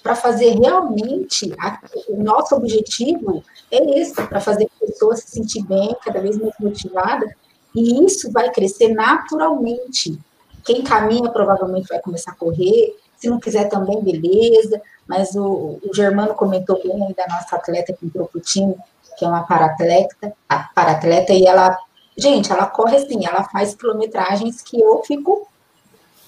para 0.05 0.15
fazer 0.15 0.51
realmente 0.59 1.51
a, 1.59 1.81
o 2.09 2.23
nosso 2.23 2.55
objetivo 2.55 3.43
é 3.71 3.99
esse, 3.99 4.15
para 4.15 4.39
fazer 4.39 4.65
a 4.67 4.87
pessoa 4.87 5.17
se 5.17 5.31
sentir 5.31 5.65
bem, 5.65 5.97
cada 6.05 6.21
vez 6.21 6.37
mais 6.37 6.53
motivada, 6.61 7.35
e 7.75 8.05
isso 8.05 8.31
vai 8.31 8.51
crescer 8.51 8.89
naturalmente. 8.89 10.19
Quem 10.63 10.85
caminha 10.85 11.31
provavelmente 11.31 11.89
vai 11.89 11.99
começar 12.01 12.33
a 12.33 12.37
correr, 12.37 12.95
se 13.17 13.31
não 13.31 13.41
quiser 13.41 13.71
também, 13.71 14.05
beleza, 14.05 14.81
mas 15.09 15.35
o, 15.35 15.81
o 15.83 15.91
Germano 15.95 16.35
comentou 16.35 16.81
bem 16.83 17.15
da 17.17 17.27
nossa 17.27 17.57
atleta 17.57 17.95
que 17.95 18.05
entrou 18.05 18.29
para 18.29 18.39
o 18.39 18.43
time, 18.43 18.77
que 19.19 19.25
é 19.25 19.29
uma 19.29 19.47
paratleta, 19.47 20.35
paratleta, 20.75 21.33
e 21.33 21.47
ela 21.47 21.79
Gente, 22.17 22.53
ela 22.53 22.67
corre 22.67 22.97
assim, 22.97 23.27
ela 23.27 23.43
faz 23.43 23.75
quilometragens 23.75 24.63
que 24.63 24.81
eu 24.81 25.03
fico, 25.05 25.49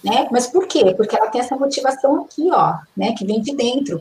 né? 0.02 0.28
Mas 0.30 0.46
por 0.46 0.66
quê? 0.66 0.94
Porque 0.96 1.16
ela 1.16 1.28
tem 1.28 1.40
essa 1.40 1.56
motivação 1.56 2.22
aqui, 2.22 2.48
ó, 2.52 2.74
né? 2.96 3.14
Que 3.16 3.26
vem 3.26 3.40
de 3.40 3.54
dentro. 3.54 4.00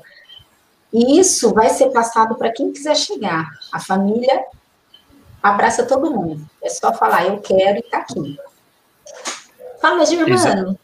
E 0.94 1.20
isso 1.20 1.54
vai 1.54 1.70
ser 1.70 1.90
passado 1.90 2.36
para 2.36 2.52
quem 2.52 2.72
quiser 2.72 2.96
chegar. 2.96 3.50
A 3.72 3.80
família 3.80 4.46
abraça 5.42 5.86
todo 5.86 6.12
mundo. 6.12 6.46
É 6.62 6.70
só 6.70 6.94
falar, 6.94 7.26
eu 7.26 7.40
quero 7.40 7.80
e 7.80 7.84
tá 7.84 8.00
aqui. 8.00 8.38
Fala, 9.82 10.06
Germano. 10.06 10.80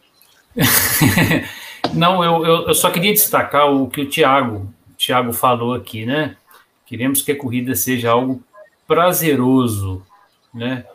Não, 1.93 2.23
eu, 2.23 2.45
eu, 2.45 2.67
eu, 2.67 2.73
só 2.73 2.89
queria 2.89 3.11
destacar 3.11 3.71
o 3.71 3.89
que 3.89 4.01
o 4.01 4.09
Tiago 4.09 4.71
Tiago 5.01 5.33
falou 5.33 5.73
aqui, 5.73 6.05
né? 6.05 6.37
Queremos 6.85 7.23
que 7.23 7.31
a 7.31 7.37
corrida 7.37 7.73
seja 7.73 8.11
algo 8.11 8.43
prazeroso, 8.87 10.05
né? 10.53 10.85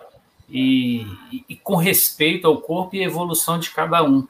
E, 0.48 1.04
e, 1.48 1.56
com 1.56 1.74
respeito 1.74 2.46
ao 2.46 2.58
corpo 2.58 2.94
e 2.94 3.02
evolução 3.02 3.58
de 3.58 3.70
cada 3.70 4.02
um. 4.04 4.26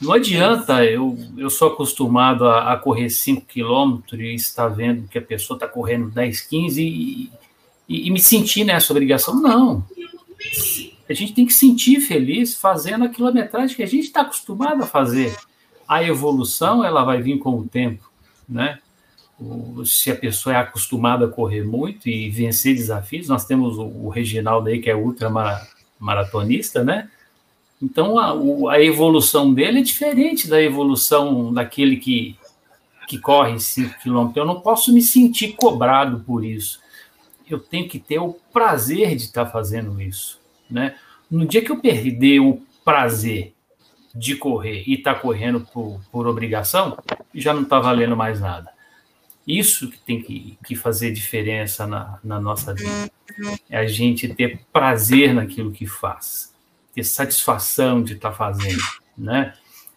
Não 0.00 0.12
adianta, 0.12 0.84
eu, 0.84 1.16
eu 1.38 1.48
sou 1.48 1.68
acostumado 1.68 2.46
a, 2.46 2.74
a 2.74 2.76
correr 2.76 3.08
5 3.08 3.46
quilômetros 3.46 4.20
e 4.20 4.34
estar 4.34 4.68
vendo 4.68 5.08
que 5.08 5.16
a 5.16 5.22
pessoa 5.22 5.56
está 5.56 5.66
correndo 5.66 6.10
10, 6.10 6.42
15 6.42 6.82
e, 6.82 7.32
e, 7.88 8.06
e, 8.06 8.10
me 8.10 8.20
sentir 8.20 8.64
nessa 8.64 8.92
obrigação. 8.92 9.40
Não. 9.40 9.82
A 11.08 11.14
gente 11.14 11.32
tem 11.32 11.46
que 11.46 11.54
sentir 11.54 12.00
feliz 12.00 12.54
fazendo 12.54 13.04
a 13.04 13.08
quilometragem 13.08 13.74
que 13.74 13.82
a 13.82 13.86
gente 13.86 14.04
está 14.04 14.20
acostumado 14.20 14.82
a 14.82 14.86
fazer. 14.86 15.34
A 15.88 16.02
evolução, 16.02 16.84
ela 16.84 17.04
vai 17.04 17.22
vir 17.22 17.38
com 17.38 17.58
o 17.58 17.66
tempo, 17.66 18.10
né? 18.46 18.78
Se 19.84 20.10
a 20.10 20.16
pessoa 20.16 20.54
é 20.54 20.58
acostumada 20.58 21.26
a 21.26 21.30
correr 21.30 21.62
muito 21.62 22.08
e 22.08 22.30
vencer 22.30 22.74
desafios, 22.74 23.28
nós 23.28 23.44
temos 23.44 23.76
o, 23.78 24.08
Reginaldo 24.08 24.68
aí, 24.68 24.80
que 24.80 24.88
é 24.88 24.96
ultramaratonista, 24.96 26.82
né? 26.82 27.10
Então, 27.80 28.18
a, 28.18 28.32
a, 28.72 28.82
evolução 28.82 29.52
dele 29.52 29.80
é 29.80 29.82
diferente 29.82 30.48
da 30.48 30.62
evolução 30.62 31.52
daquele 31.52 31.96
que, 31.96 32.34
que 33.06 33.18
corre 33.18 33.60
5 33.60 33.96
km. 34.02 34.32
Eu 34.34 34.46
não 34.46 34.60
posso 34.60 34.92
me 34.92 35.02
sentir 35.02 35.52
cobrado 35.52 36.20
por 36.20 36.42
isso. 36.42 36.80
Eu 37.48 37.58
tenho 37.58 37.86
que 37.86 37.98
ter 37.98 38.18
o 38.18 38.32
prazer 38.50 39.14
de 39.14 39.24
estar 39.24 39.44
fazendo 39.46 40.00
isso. 40.00 40.40
Né? 40.70 40.96
No 41.30 41.44
dia 41.44 41.62
que 41.62 41.70
eu 41.70 41.78
perder 41.78 42.40
o 42.40 42.62
prazer 42.82 43.52
de 44.14 44.34
correr 44.34 44.82
e 44.86 44.94
estar 44.94 45.16
correndo 45.16 45.60
por, 45.60 46.00
por 46.10 46.26
obrigação, 46.26 46.96
já 47.34 47.52
não 47.52 47.62
está 47.62 47.78
valendo 47.78 48.16
mais 48.16 48.40
nada. 48.40 48.75
Isso 49.46 49.88
que 49.88 49.98
tem 49.98 50.20
que, 50.20 50.58
que 50.66 50.74
fazer 50.74 51.12
diferença 51.12 51.86
na, 51.86 52.18
na 52.22 52.40
nossa 52.40 52.74
vida. 52.74 53.10
É 53.70 53.78
a 53.78 53.86
gente 53.86 54.28
ter 54.28 54.60
prazer 54.72 55.34
naquilo 55.34 55.70
que 55.70 55.86
faz 55.86 56.54
ter 56.96 57.04
satisfação 57.04 58.02
de 58.02 58.14
estar 58.14 58.30
tá 58.30 58.34
fazendo, 58.34 58.82
né? 59.16 59.52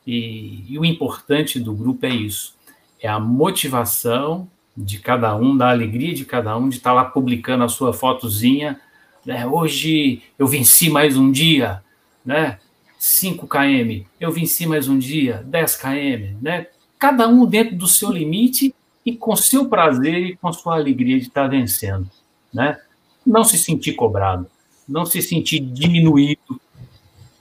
E, 0.06 0.66
e, 0.68 0.78
o 0.78 0.84
importante 0.84 1.58
do 1.58 1.74
grupo 1.74 2.06
é 2.06 2.10
isso, 2.10 2.56
é 3.02 3.08
a 3.08 3.20
motivação 3.20 4.50
de 4.76 5.00
cada 5.00 5.34
um, 5.36 5.56
da 5.56 5.70
alegria 5.70 6.14
de 6.14 6.26
cada 6.26 6.58
um 6.58 6.68
de 6.68 6.76
estar 6.76 6.90
tá 6.90 6.96
lá 6.96 7.06
publicando 7.06 7.64
a 7.64 7.70
sua 7.70 7.94
fotozinha, 7.94 8.82
né? 9.26 9.48
Hoje 9.48 10.22
eu 10.38 10.46
venci 10.46 10.90
mais 10.90 11.16
um 11.16 11.32
dia, 11.32 11.82
né? 12.26 12.60
5 12.98 13.48
km, 13.48 14.04
eu 14.20 14.30
venci 14.30 14.66
mais 14.66 14.90
um 14.90 15.00
dia, 15.00 15.42
10 15.46 15.76
km, 15.78 16.38
né? 16.42 16.68
Cada 16.98 17.30
um 17.30 17.46
dentro 17.46 17.78
do 17.78 17.88
seu 17.88 18.12
limite 18.12 18.76
e 19.06 19.16
com 19.16 19.36
seu 19.36 19.68
prazer 19.68 20.18
e 20.18 20.36
com 20.36 20.52
sua 20.52 20.76
alegria 20.76 21.18
de 21.20 21.28
estar 21.28 21.48
vencendo, 21.48 22.10
né? 22.54 22.80
Não 23.26 23.44
se 23.44 23.58
sentir 23.58 23.94
cobrado, 23.94 24.48
não 24.88 25.06
se 25.06 25.22
sentir 25.22 25.60
diminuído 25.60 26.60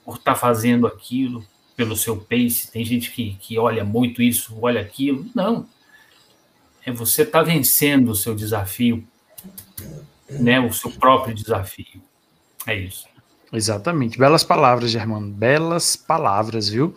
por 0.04 0.16
estar 0.16 0.34
fazendo 0.34 0.86
aquilo, 0.86 1.44
pelo 1.76 1.96
seu 1.96 2.16
pace. 2.16 2.70
Tem 2.70 2.84
gente 2.84 3.11
que, 3.11 3.36
que 3.40 3.59
olha 3.59 3.84
muito 3.84 4.22
isso, 4.22 4.56
olha 4.61 4.80
aquilo. 4.80 5.26
Não. 5.34 5.66
É 6.84 6.90
você 6.90 7.22
estar 7.22 7.42
vencendo 7.42 8.11
o 8.11 8.14
seu 8.14 8.34
desafio, 8.34 9.06
né? 10.28 10.59
O 10.61 10.72
seu 10.72 10.90
próprio 10.90 11.34
desafio. 11.34 12.02
É 12.66 12.74
isso. 12.74 13.06
Exatamente. 13.52 14.18
Belas 14.18 14.44
palavras, 14.44 14.90
Germano. 14.90 15.30
Belas 15.30 15.96
palavras, 15.96 16.68
viu? 16.68 16.94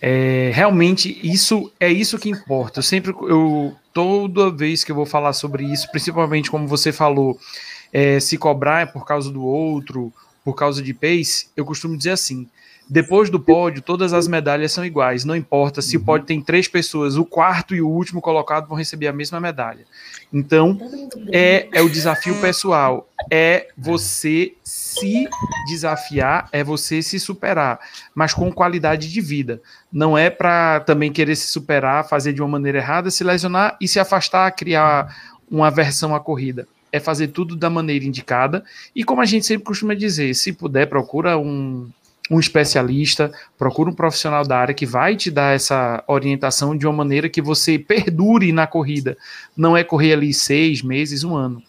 É, 0.00 0.50
realmente 0.52 1.18
isso 1.22 1.72
é 1.78 1.90
isso 1.90 2.18
que 2.18 2.28
importa. 2.28 2.80
Eu 2.80 2.82
sempre, 2.82 3.12
eu 3.12 3.74
toda 3.94 4.50
vez 4.50 4.82
que 4.82 4.90
eu 4.90 4.96
vou 4.96 5.06
falar 5.06 5.32
sobre 5.32 5.64
isso, 5.64 5.90
principalmente 5.90 6.50
como 6.50 6.66
você 6.66 6.92
falou, 6.92 7.38
é, 7.92 8.18
se 8.18 8.36
cobrar 8.36 8.80
é 8.80 8.86
por 8.86 9.06
causa 9.06 9.30
do 9.30 9.42
outro, 9.42 10.12
por 10.44 10.54
causa 10.54 10.82
de 10.82 10.92
pace, 10.92 11.48
eu 11.56 11.64
costumo 11.64 11.96
dizer 11.96 12.10
assim: 12.10 12.46
depois 12.88 13.30
do 13.30 13.40
pódio, 13.40 13.80
todas 13.80 14.12
as 14.12 14.28
medalhas 14.28 14.72
são 14.72 14.84
iguais. 14.84 15.24
Não 15.24 15.34
importa 15.34 15.80
se 15.80 15.96
uhum. 15.96 16.02
o 16.02 16.06
pódio 16.06 16.26
tem 16.26 16.40
três 16.40 16.68
pessoas, 16.68 17.16
o 17.16 17.24
quarto 17.24 17.74
e 17.74 17.80
o 17.80 17.88
último 17.88 18.20
colocado 18.20 18.68
vão 18.68 18.76
receber 18.76 19.06
a 19.06 19.12
mesma 19.12 19.40
medalha. 19.40 19.86
Então, 20.32 20.78
é, 21.32 21.68
é 21.72 21.80
o 21.80 21.88
desafio 21.88 22.38
pessoal. 22.40 23.08
É 23.30 23.68
você 23.76 24.54
se 24.62 25.26
desafiar, 25.66 26.48
é 26.52 26.62
você 26.62 27.00
se 27.00 27.18
superar, 27.18 27.80
mas 28.14 28.34
com 28.34 28.52
qualidade 28.52 29.10
de 29.10 29.20
vida. 29.20 29.62
Não 29.90 30.16
é 30.16 30.28
para 30.28 30.80
também 30.80 31.10
querer 31.10 31.36
se 31.36 31.46
superar, 31.46 32.06
fazer 32.06 32.34
de 32.34 32.42
uma 32.42 32.48
maneira 32.48 32.78
errada, 32.78 33.10
se 33.10 33.24
lesionar 33.24 33.78
e 33.80 33.88
se 33.88 33.98
afastar, 33.98 34.50
criar 34.52 35.40
uma 35.50 35.68
aversão 35.68 36.14
à 36.14 36.20
corrida 36.20 36.66
é 36.92 37.00
fazer 37.00 37.28
tudo 37.28 37.56
da 37.56 37.68
maneira 37.68 38.04
indicada. 38.04 38.64
E 38.94 39.02
como 39.02 39.20
a 39.20 39.24
gente 39.24 39.44
sempre 39.44 39.64
costuma 39.64 39.94
dizer, 39.94 40.32
se 40.32 40.52
puder, 40.52 40.86
procura 40.86 41.36
um, 41.36 41.90
um 42.30 42.40
especialista, 42.40 43.30
procura 43.58 43.90
um 43.90 43.94
profissional 43.94 44.46
da 44.46 44.58
área 44.58 44.74
que 44.74 44.86
vai 44.86 45.14
te 45.14 45.30
dar 45.30 45.54
essa 45.54 46.02
orientação 46.06 46.76
de 46.76 46.86
uma 46.86 46.92
maneira 46.92 47.28
que 47.28 47.42
você 47.42 47.78
perdure 47.78 48.50
na 48.50 48.66
corrida. 48.66 49.16
Não 49.56 49.76
é 49.76 49.84
correr 49.84 50.14
ali 50.14 50.32
seis 50.32 50.82
meses, 50.82 51.22
um 51.22 51.36
ano. 51.36 51.62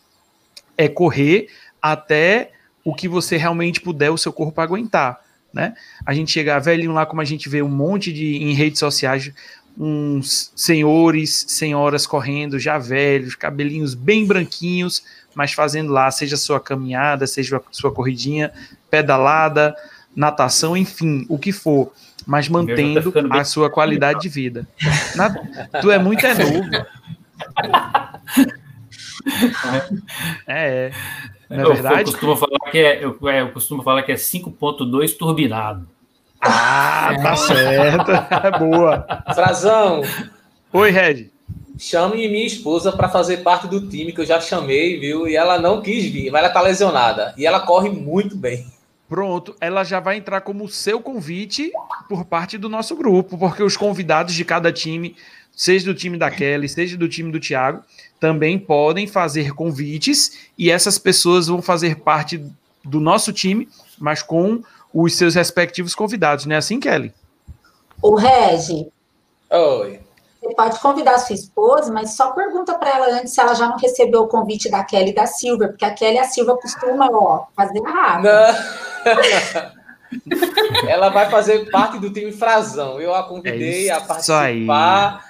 É 0.77 0.87
correr 0.87 1.49
até 1.81 2.51
o 2.83 2.93
que 2.93 3.07
você 3.07 3.35
realmente 3.35 3.81
puder 3.81 4.11
o 4.11 4.17
seu 4.17 4.31
corpo 4.31 4.61
aguentar. 4.61 5.19
Né? 5.53 5.73
A 6.05 6.13
gente 6.13 6.31
chegar 6.31 6.59
velhinho 6.59 6.93
lá, 6.93 7.05
como 7.05 7.21
a 7.21 7.25
gente 7.25 7.49
vê 7.49 7.61
um 7.61 7.69
monte 7.69 8.13
de 8.13 8.37
em 8.37 8.53
redes 8.53 8.79
sociais, 8.79 9.33
uns 9.77 10.51
senhores, 10.55 11.45
senhoras 11.49 12.07
correndo, 12.07 12.57
já 12.57 12.77
velhos, 12.77 13.35
cabelinhos 13.35 13.93
bem 13.93 14.25
branquinhos, 14.25 15.03
mas 15.33 15.51
fazendo 15.51 15.91
lá, 15.91 16.09
seja 16.11 16.37
sua 16.37 16.61
caminhada, 16.61 17.27
seja 17.27 17.61
sua 17.71 17.91
corridinha, 17.91 18.53
pedalada, 18.89 19.75
natação, 20.15 20.77
enfim, 20.77 21.25
o 21.29 21.37
que 21.37 21.51
for, 21.51 21.91
mas 22.25 22.47
tá 22.47 22.53
mantendo 22.53 23.11
tá 23.11 23.21
a 23.31 23.43
sua 23.43 23.69
qualidade 23.69 24.21
de 24.21 24.29
vida. 24.29 24.67
Na, 25.15 25.29
tu 25.81 25.91
é 25.91 25.99
muito 25.99 26.25
é 26.25 26.33
novo. 26.33 26.69
é, 30.47 30.89
é. 30.89 30.91
Na 31.49 31.63
é 31.63 31.65
verdade. 31.65 31.99
Eu 31.99 32.05
costumo 32.05 32.35
falar 32.35 32.71
que 32.71 32.77
é, 32.77 33.03
eu, 33.03 33.17
é, 33.29 33.41
eu 33.41 33.51
costumo 33.51 33.83
falar 33.83 34.03
que 34.03 34.11
é 34.11 34.15
5.2 34.15 35.17
turbinado. 35.17 35.87
Ah, 36.41 37.15
tá 37.21 37.35
certo. 37.35 38.11
É 38.11 38.59
boa. 38.59 39.05
Frazão. 39.33 40.01
Oi, 40.71 40.91
Red. 40.91 41.31
Chame 41.77 42.27
minha 42.29 42.45
esposa 42.45 42.91
para 42.91 43.09
fazer 43.09 43.37
parte 43.37 43.67
do 43.67 43.87
time 43.89 44.13
que 44.13 44.21
eu 44.21 44.25
já 44.25 44.39
chamei, 44.39 44.99
viu? 44.99 45.27
E 45.27 45.35
ela 45.35 45.59
não 45.59 45.81
quis 45.81 46.05
vir, 46.05 46.31
mas 46.31 46.43
ela 46.43 46.53
tá 46.53 46.61
lesionada. 46.61 47.33
E 47.37 47.45
ela 47.45 47.59
corre 47.59 47.89
muito 47.89 48.35
bem. 48.35 48.65
Pronto, 49.07 49.55
ela 49.61 49.83
já 49.83 49.99
vai 49.99 50.17
entrar 50.17 50.41
como 50.41 50.67
seu 50.67 50.99
convite 50.99 51.71
por 52.09 52.25
parte 52.25 52.57
do 52.57 52.67
nosso 52.67 52.95
grupo, 52.95 53.37
porque 53.37 53.61
os 53.61 53.77
convidados 53.77 54.33
de 54.33 54.43
cada 54.43 54.71
time, 54.71 55.15
seja 55.55 55.85
do 55.85 55.93
time 55.93 56.17
da 56.17 56.31
Kelly, 56.31 56.67
seja 56.67 56.97
do 56.97 57.07
time 57.07 57.31
do 57.31 57.39
Thiago, 57.39 57.83
também 58.19 58.57
podem 58.57 59.05
fazer 59.05 59.53
convites 59.53 60.49
e 60.57 60.71
essas 60.71 60.97
pessoas 60.97 61.47
vão 61.47 61.61
fazer 61.61 61.97
parte 61.97 62.43
do 62.83 62.99
nosso 62.99 63.31
time, 63.31 63.69
mas 63.99 64.23
com 64.23 64.63
os 64.93 65.13
seus 65.13 65.35
respectivos 65.35 65.93
convidados, 65.93 66.45
não 66.45 66.55
é 66.55 66.57
assim, 66.57 66.79
Kelly? 66.79 67.13
O 68.01 68.15
Regi. 68.15 68.87
Oi. 69.51 69.99
Você 70.45 70.53
pode 70.53 70.79
convidar 70.79 71.15
a 71.15 71.17
sua 71.17 71.33
esposa, 71.33 71.91
mas 71.91 72.15
só 72.15 72.31
pergunta 72.33 72.77
para 72.77 72.91
ela 72.91 73.19
antes 73.19 73.33
se 73.33 73.41
ela 73.41 73.55
já 73.55 73.67
não 73.67 73.77
recebeu 73.77 74.21
o 74.21 74.27
convite 74.27 74.69
da 74.69 74.83
Kelly 74.83 75.09
e 75.09 75.15
da 75.15 75.25
Silva, 75.25 75.69
porque 75.69 75.83
a 75.83 75.91
Kelly 75.91 76.17
e 76.17 76.19
a 76.19 76.23
Silva 76.23 76.55
costumam, 76.55 77.09
ó, 77.11 77.45
fazer 77.55 77.81
rápido. 77.81 78.29
ela 80.87 81.09
vai 81.09 81.31
fazer 81.31 81.71
parte 81.71 81.97
do 81.97 82.11
time 82.11 82.31
Frazão. 82.31 83.01
Eu 83.01 83.15
a 83.15 83.23
convidei 83.23 83.89
é 83.89 83.93
a 83.93 83.99
participar, 83.99 85.25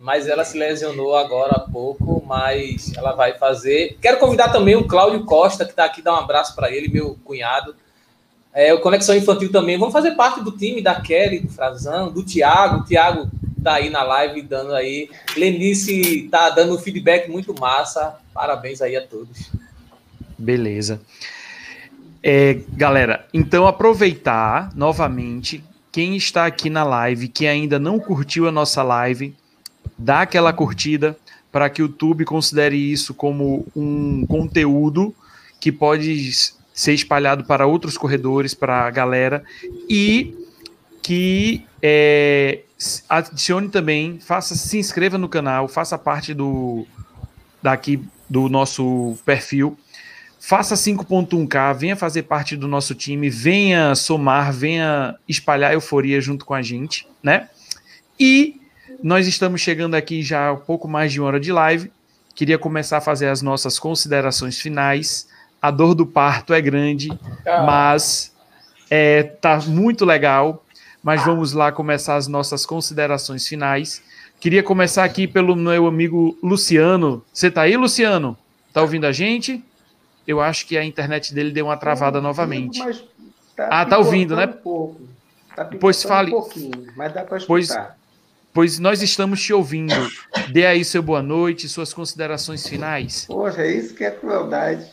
mas 0.00 0.26
ela 0.26 0.44
se 0.44 0.58
lesionou 0.58 1.14
agora 1.14 1.52
há 1.52 1.60
pouco, 1.60 2.20
mas 2.26 2.92
ela 2.96 3.12
vai 3.12 3.38
fazer. 3.38 3.96
Quero 4.02 4.18
convidar 4.18 4.48
também 4.48 4.74
o 4.74 4.88
Cláudio 4.88 5.24
Costa, 5.24 5.64
que 5.64 5.70
está 5.70 5.84
aqui, 5.84 6.02
dar 6.02 6.14
um 6.14 6.24
abraço 6.24 6.56
para 6.56 6.72
ele, 6.72 6.88
meu 6.88 7.16
cunhado 7.24 7.72
é, 8.52 8.72
o 8.72 8.80
Conexão 8.80 9.14
Infantil 9.14 9.52
também 9.52 9.76
vão 9.76 9.90
fazer 9.90 10.12
parte 10.12 10.42
do 10.42 10.50
time 10.50 10.80
da 10.80 10.98
Kelly, 10.98 11.40
do 11.40 11.48
Frazão, 11.50 12.10
do 12.10 12.22
Thiago. 12.22 12.78
O 12.78 12.84
Thiago 12.86 13.30
tá 13.66 13.74
aí 13.74 13.90
na 13.90 14.04
live 14.04 14.42
dando 14.42 14.72
aí. 14.72 15.10
Lenice 15.36 16.28
tá 16.30 16.50
dando 16.50 16.76
um 16.76 16.78
feedback 16.78 17.28
muito 17.28 17.52
massa. 17.58 18.14
Parabéns 18.32 18.80
aí 18.80 18.94
a 18.94 19.04
todos. 19.04 19.50
Beleza. 20.38 21.00
É, 22.22 22.60
galera, 22.74 23.26
então 23.34 23.66
aproveitar 23.66 24.70
novamente 24.72 25.64
quem 25.90 26.16
está 26.16 26.46
aqui 26.46 26.70
na 26.70 26.84
live 26.84 27.26
que 27.26 27.44
ainda 27.44 27.76
não 27.76 27.98
curtiu 27.98 28.46
a 28.46 28.52
nossa 28.52 28.84
live, 28.84 29.34
dá 29.98 30.20
aquela 30.22 30.52
curtida 30.52 31.16
para 31.50 31.68
que 31.68 31.82
o 31.82 31.86
YouTube 31.86 32.24
considere 32.24 32.76
isso 32.76 33.14
como 33.14 33.66
um 33.74 34.24
conteúdo 34.26 35.12
que 35.58 35.72
pode 35.72 36.32
ser 36.72 36.92
espalhado 36.92 37.44
para 37.44 37.66
outros 37.66 37.98
corredores, 37.98 38.54
para 38.54 38.86
a 38.86 38.90
galera. 38.90 39.42
E 39.88 40.45
que 41.06 41.64
é, 41.80 42.62
adicione 43.08 43.68
também, 43.68 44.18
faça, 44.18 44.56
se 44.56 44.76
inscreva 44.76 45.16
no 45.16 45.28
canal, 45.28 45.68
faça 45.68 45.96
parte 45.96 46.34
do 46.34 46.84
daqui 47.62 48.02
do 48.28 48.48
nosso 48.48 49.16
perfil. 49.24 49.78
Faça 50.40 50.74
5.1K, 50.74 51.76
venha 51.76 51.94
fazer 51.94 52.24
parte 52.24 52.56
do 52.56 52.66
nosso 52.66 52.92
time, 52.92 53.30
venha 53.30 53.94
somar, 53.94 54.52
venha 54.52 55.14
espalhar 55.28 55.72
euforia 55.72 56.20
junto 56.20 56.44
com 56.44 56.54
a 56.54 56.60
gente, 56.60 57.06
né? 57.22 57.50
E 58.18 58.60
nós 59.00 59.28
estamos 59.28 59.60
chegando 59.60 59.94
aqui 59.94 60.24
já 60.24 60.52
um 60.52 60.58
pouco 60.58 60.88
mais 60.88 61.12
de 61.12 61.20
uma 61.20 61.28
hora 61.28 61.38
de 61.38 61.52
live. 61.52 61.92
Queria 62.34 62.58
começar 62.58 62.96
a 62.96 63.00
fazer 63.00 63.28
as 63.28 63.42
nossas 63.42 63.78
considerações 63.78 64.60
finais. 64.60 65.28
A 65.62 65.70
dor 65.70 65.94
do 65.94 66.04
parto 66.04 66.52
é 66.52 66.60
grande, 66.60 67.16
ah. 67.46 67.62
mas 67.62 68.34
é, 68.90 69.22
tá 69.22 69.60
muito 69.60 70.04
legal 70.04 70.65
mas 71.06 71.24
vamos 71.24 71.52
lá 71.52 71.70
começar 71.70 72.16
as 72.16 72.26
nossas 72.26 72.66
considerações 72.66 73.46
finais. 73.46 74.02
Queria 74.40 74.60
começar 74.60 75.04
aqui 75.04 75.28
pelo 75.28 75.54
meu 75.54 75.86
amigo 75.86 76.36
Luciano. 76.42 77.24
Você 77.32 77.48
tá 77.48 77.62
aí, 77.62 77.76
Luciano? 77.76 78.36
Tá 78.72 78.82
ouvindo 78.82 79.06
a 79.06 79.12
gente? 79.12 79.64
Eu 80.26 80.40
acho 80.40 80.66
que 80.66 80.76
a 80.76 80.84
internet 80.84 81.32
dele 81.32 81.52
deu 81.52 81.66
uma 81.66 81.76
travada 81.76 82.20
novamente. 82.20 82.82
Tá 83.54 83.68
ah, 83.70 83.86
tá 83.86 83.98
ouvindo, 83.98 84.34
né? 84.34 84.46
Um 84.46 84.52
pouco. 84.54 85.00
Tá 85.54 85.64
pois 85.78 86.02
fale. 86.02 86.30
Um 86.34 86.40
pouquinho, 86.40 86.92
mas 86.96 87.14
dá 87.14 87.22
para 87.22 87.38
pois, 87.46 87.68
pois 88.52 88.80
nós 88.80 89.00
estamos 89.00 89.40
te 89.40 89.52
ouvindo. 89.52 89.94
Dê 90.50 90.66
aí 90.66 90.84
seu 90.84 91.04
boa 91.04 91.22
noite, 91.22 91.68
suas 91.68 91.94
considerações 91.94 92.66
finais. 92.66 93.26
Poxa, 93.26 93.62
é 93.62 93.70
isso 93.70 93.94
que 93.94 94.02
é 94.02 94.10
crueldade. 94.10 94.90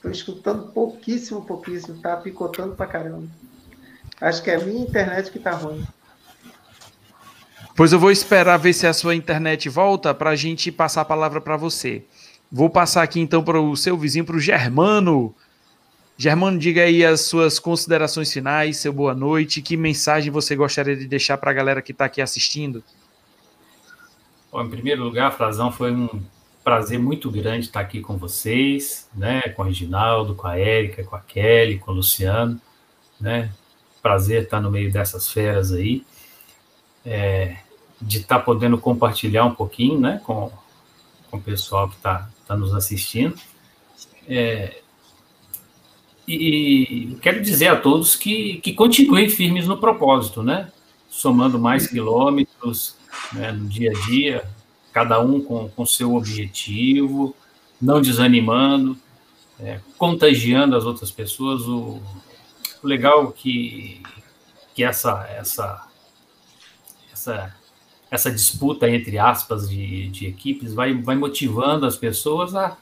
Estou 0.00 0.10
escutando 0.10 0.72
pouquíssimo, 0.72 1.44
pouquíssimo. 1.44 2.00
Tá 2.00 2.16
picotando 2.16 2.74
pra 2.74 2.86
caramba. 2.86 3.28
Acho 4.18 4.42
que 4.42 4.50
é 4.50 4.54
a 4.54 4.64
minha 4.64 4.80
internet 4.80 5.30
que 5.30 5.38
tá 5.38 5.50
ruim. 5.50 5.86
Pois 7.76 7.92
eu 7.92 8.00
vou 8.00 8.10
esperar 8.10 8.56
ver 8.56 8.72
se 8.72 8.86
a 8.86 8.94
sua 8.94 9.14
internet 9.14 9.68
volta 9.68 10.14
para 10.14 10.30
a 10.30 10.36
gente 10.36 10.72
passar 10.72 11.02
a 11.02 11.04
palavra 11.04 11.38
para 11.38 11.54
você. 11.58 12.02
Vou 12.50 12.70
passar 12.70 13.02
aqui 13.02 13.20
então 13.20 13.44
para 13.44 13.60
o 13.60 13.76
seu 13.76 13.94
vizinho, 13.96 14.24
para 14.24 14.36
o 14.36 14.40
Germano. 14.40 15.34
Germano, 16.16 16.58
diga 16.58 16.82
aí 16.82 17.04
as 17.04 17.20
suas 17.20 17.58
considerações 17.58 18.32
finais, 18.32 18.78
seu 18.78 18.94
boa 18.94 19.14
noite. 19.14 19.60
Que 19.60 19.76
mensagem 19.76 20.30
você 20.30 20.56
gostaria 20.56 20.96
de 20.96 21.06
deixar 21.06 21.36
para 21.36 21.50
a 21.50 21.54
galera 21.54 21.82
que 21.82 21.92
está 21.92 22.06
aqui 22.06 22.22
assistindo? 22.22 22.82
Bom, 24.50 24.62
em 24.62 24.70
primeiro 24.70 25.04
lugar, 25.04 25.30
Frazão, 25.36 25.70
foi 25.70 25.92
um 25.92 26.08
prazer 26.70 27.00
muito 27.00 27.28
grande 27.32 27.66
estar 27.66 27.80
aqui 27.80 28.00
com 28.00 28.16
vocês, 28.16 29.10
né? 29.12 29.40
Com 29.56 29.62
o 29.62 29.64
Reginaldo, 29.64 30.36
com 30.36 30.46
a 30.46 30.56
Érica, 30.56 31.02
com 31.02 31.16
a 31.16 31.18
Kelly, 31.18 31.80
com 31.80 31.90
o 31.90 31.94
Luciano, 31.96 32.60
né? 33.20 33.50
Prazer 34.00 34.44
estar 34.44 34.60
no 34.60 34.70
meio 34.70 34.92
dessas 34.92 35.32
feras 35.32 35.72
aí, 35.72 36.04
é, 37.04 37.56
de 38.00 38.18
estar 38.18 38.38
podendo 38.38 38.78
compartilhar 38.78 39.46
um 39.46 39.54
pouquinho, 39.54 39.98
né? 39.98 40.20
Com, 40.24 40.52
com 41.28 41.38
o 41.38 41.42
pessoal 41.42 41.88
que 41.88 41.96
está 41.96 42.30
tá 42.46 42.56
nos 42.56 42.72
assistindo. 42.72 43.34
É, 44.28 44.76
e 46.28 47.18
quero 47.20 47.42
dizer 47.42 47.66
a 47.66 47.80
todos 47.80 48.14
que, 48.14 48.60
que 48.60 48.74
continuem 48.74 49.28
firmes 49.28 49.66
no 49.66 49.76
propósito, 49.76 50.40
né? 50.40 50.70
Somando 51.08 51.58
mais 51.58 51.88
quilômetros 51.88 52.94
né, 53.32 53.50
no 53.50 53.68
dia 53.68 53.90
a 53.90 54.06
dia, 54.06 54.44
cada 54.92 55.20
um 55.20 55.40
com, 55.40 55.68
com 55.68 55.86
seu 55.86 56.14
objetivo, 56.14 57.34
não 57.80 58.00
desanimando, 58.00 58.96
é, 59.58 59.80
contagiando 59.96 60.76
as 60.76 60.84
outras 60.84 61.10
pessoas. 61.10 61.62
O, 61.62 62.00
o 62.82 62.86
legal 62.86 63.28
é 63.28 63.32
que, 63.32 64.02
que 64.74 64.82
essa, 64.82 65.26
essa, 65.28 65.88
essa, 67.12 67.54
essa 68.10 68.30
disputa, 68.30 68.88
entre 68.88 69.18
aspas, 69.18 69.68
de, 69.68 70.08
de 70.08 70.26
equipes 70.26 70.74
vai, 70.74 70.94
vai 70.94 71.16
motivando 71.16 71.86
as 71.86 71.96
pessoas 71.96 72.54
a 72.54 72.76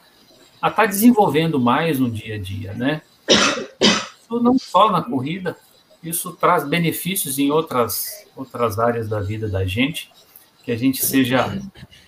estar 0.54 0.70
tá 0.70 0.86
desenvolvendo 0.86 1.60
mais 1.60 1.98
no 1.98 2.10
dia 2.10 2.36
a 2.36 2.38
dia, 2.38 2.72
né? 2.72 3.02
Isso 3.80 4.40
não 4.40 4.58
só 4.58 4.90
na 4.90 5.02
corrida, 5.02 5.56
isso 6.02 6.32
traz 6.32 6.66
benefícios 6.66 7.38
em 7.38 7.50
outras, 7.50 8.26
outras 8.34 8.78
áreas 8.78 9.08
da 9.08 9.20
vida 9.20 9.48
da 9.48 9.64
gente 9.64 10.10
que 10.68 10.72
a 10.72 10.76
gente 10.76 11.02
seja 11.02 11.58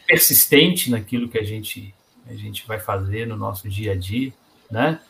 persistente 0.06 0.90
naquilo 0.90 1.30
que 1.30 1.38
a 1.38 1.42
gente, 1.42 1.94
a 2.28 2.34
gente 2.34 2.66
vai 2.66 2.78
fazer 2.78 3.26
no 3.26 3.34
nosso 3.34 3.66
dia 3.70 3.92
a 3.92 3.96
dia, 3.96 4.34
né? 4.70 5.00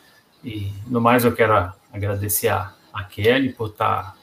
E 0.44 0.70
no 0.86 1.00
mais 1.00 1.24
eu 1.24 1.32
quero 1.32 1.72
agradecer 1.92 2.46
a, 2.46 2.72
a 2.92 3.02
Kelly 3.02 3.52
por 3.52 3.70
estar 3.70 4.12
tá, 4.12 4.16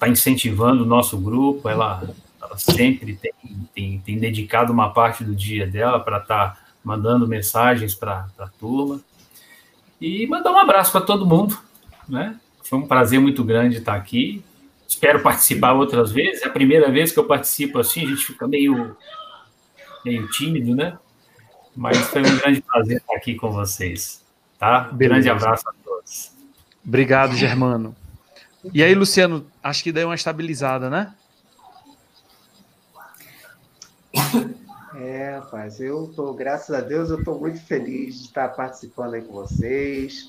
tá 0.00 0.08
incentivando 0.10 0.82
o 0.82 0.86
nosso 0.86 1.16
grupo, 1.16 1.66
ela, 1.66 2.14
ela 2.42 2.58
sempre 2.58 3.16
tem, 3.16 3.32
tem, 3.74 4.00
tem, 4.00 4.18
dedicado 4.18 4.70
uma 4.70 4.92
parte 4.92 5.24
do 5.24 5.34
dia 5.34 5.66
dela 5.66 5.98
para 5.98 6.18
estar 6.18 6.54
tá 6.54 6.60
mandando 6.84 7.26
mensagens 7.26 7.94
para 7.94 8.28
a 8.38 8.48
turma. 8.48 9.00
E 9.98 10.26
mandar 10.26 10.52
um 10.52 10.58
abraço 10.58 10.92
para 10.92 11.00
todo 11.00 11.24
mundo, 11.24 11.58
né? 12.06 12.38
Foi 12.62 12.78
um 12.78 12.86
prazer 12.86 13.18
muito 13.18 13.42
grande 13.42 13.78
estar 13.78 13.94
aqui 13.94 14.44
espero 14.88 15.22
participar 15.22 15.74
outras 15.74 16.10
vezes. 16.10 16.42
É 16.42 16.46
a 16.46 16.50
primeira 16.50 16.90
vez 16.90 17.12
que 17.12 17.18
eu 17.18 17.26
participo 17.26 17.78
assim, 17.78 18.04
a 18.04 18.08
gente 18.08 18.24
fica 18.24 18.48
meio, 18.48 18.96
meio 20.02 20.26
tímido, 20.30 20.74
né? 20.74 20.98
Mas 21.76 21.98
foi 22.08 22.22
um 22.22 22.38
grande 22.38 22.62
prazer 22.62 22.96
estar 22.96 23.14
aqui 23.14 23.34
com 23.34 23.52
vocês. 23.52 24.24
Tá? 24.58 24.88
Um 24.92 24.96
grande 24.96 25.28
abraço 25.28 25.68
a 25.68 25.72
todos. 25.84 26.32
Obrigado, 26.84 27.36
Germano. 27.36 27.94
E 28.72 28.82
aí, 28.82 28.94
Luciano, 28.94 29.46
acho 29.62 29.84
que 29.84 29.92
deu 29.92 30.08
uma 30.08 30.14
estabilizada, 30.14 30.90
né? 30.90 31.14
É, 34.96 35.36
rapaz, 35.36 35.80
eu 35.80 36.12
tô, 36.16 36.34
graças 36.34 36.74
a 36.74 36.80
Deus, 36.80 37.10
eu 37.10 37.20
estou 37.20 37.38
muito 37.38 37.60
feliz 37.60 38.18
de 38.18 38.24
estar 38.26 38.48
participando 38.48 39.14
aí 39.14 39.22
com 39.22 39.32
vocês 39.32 40.28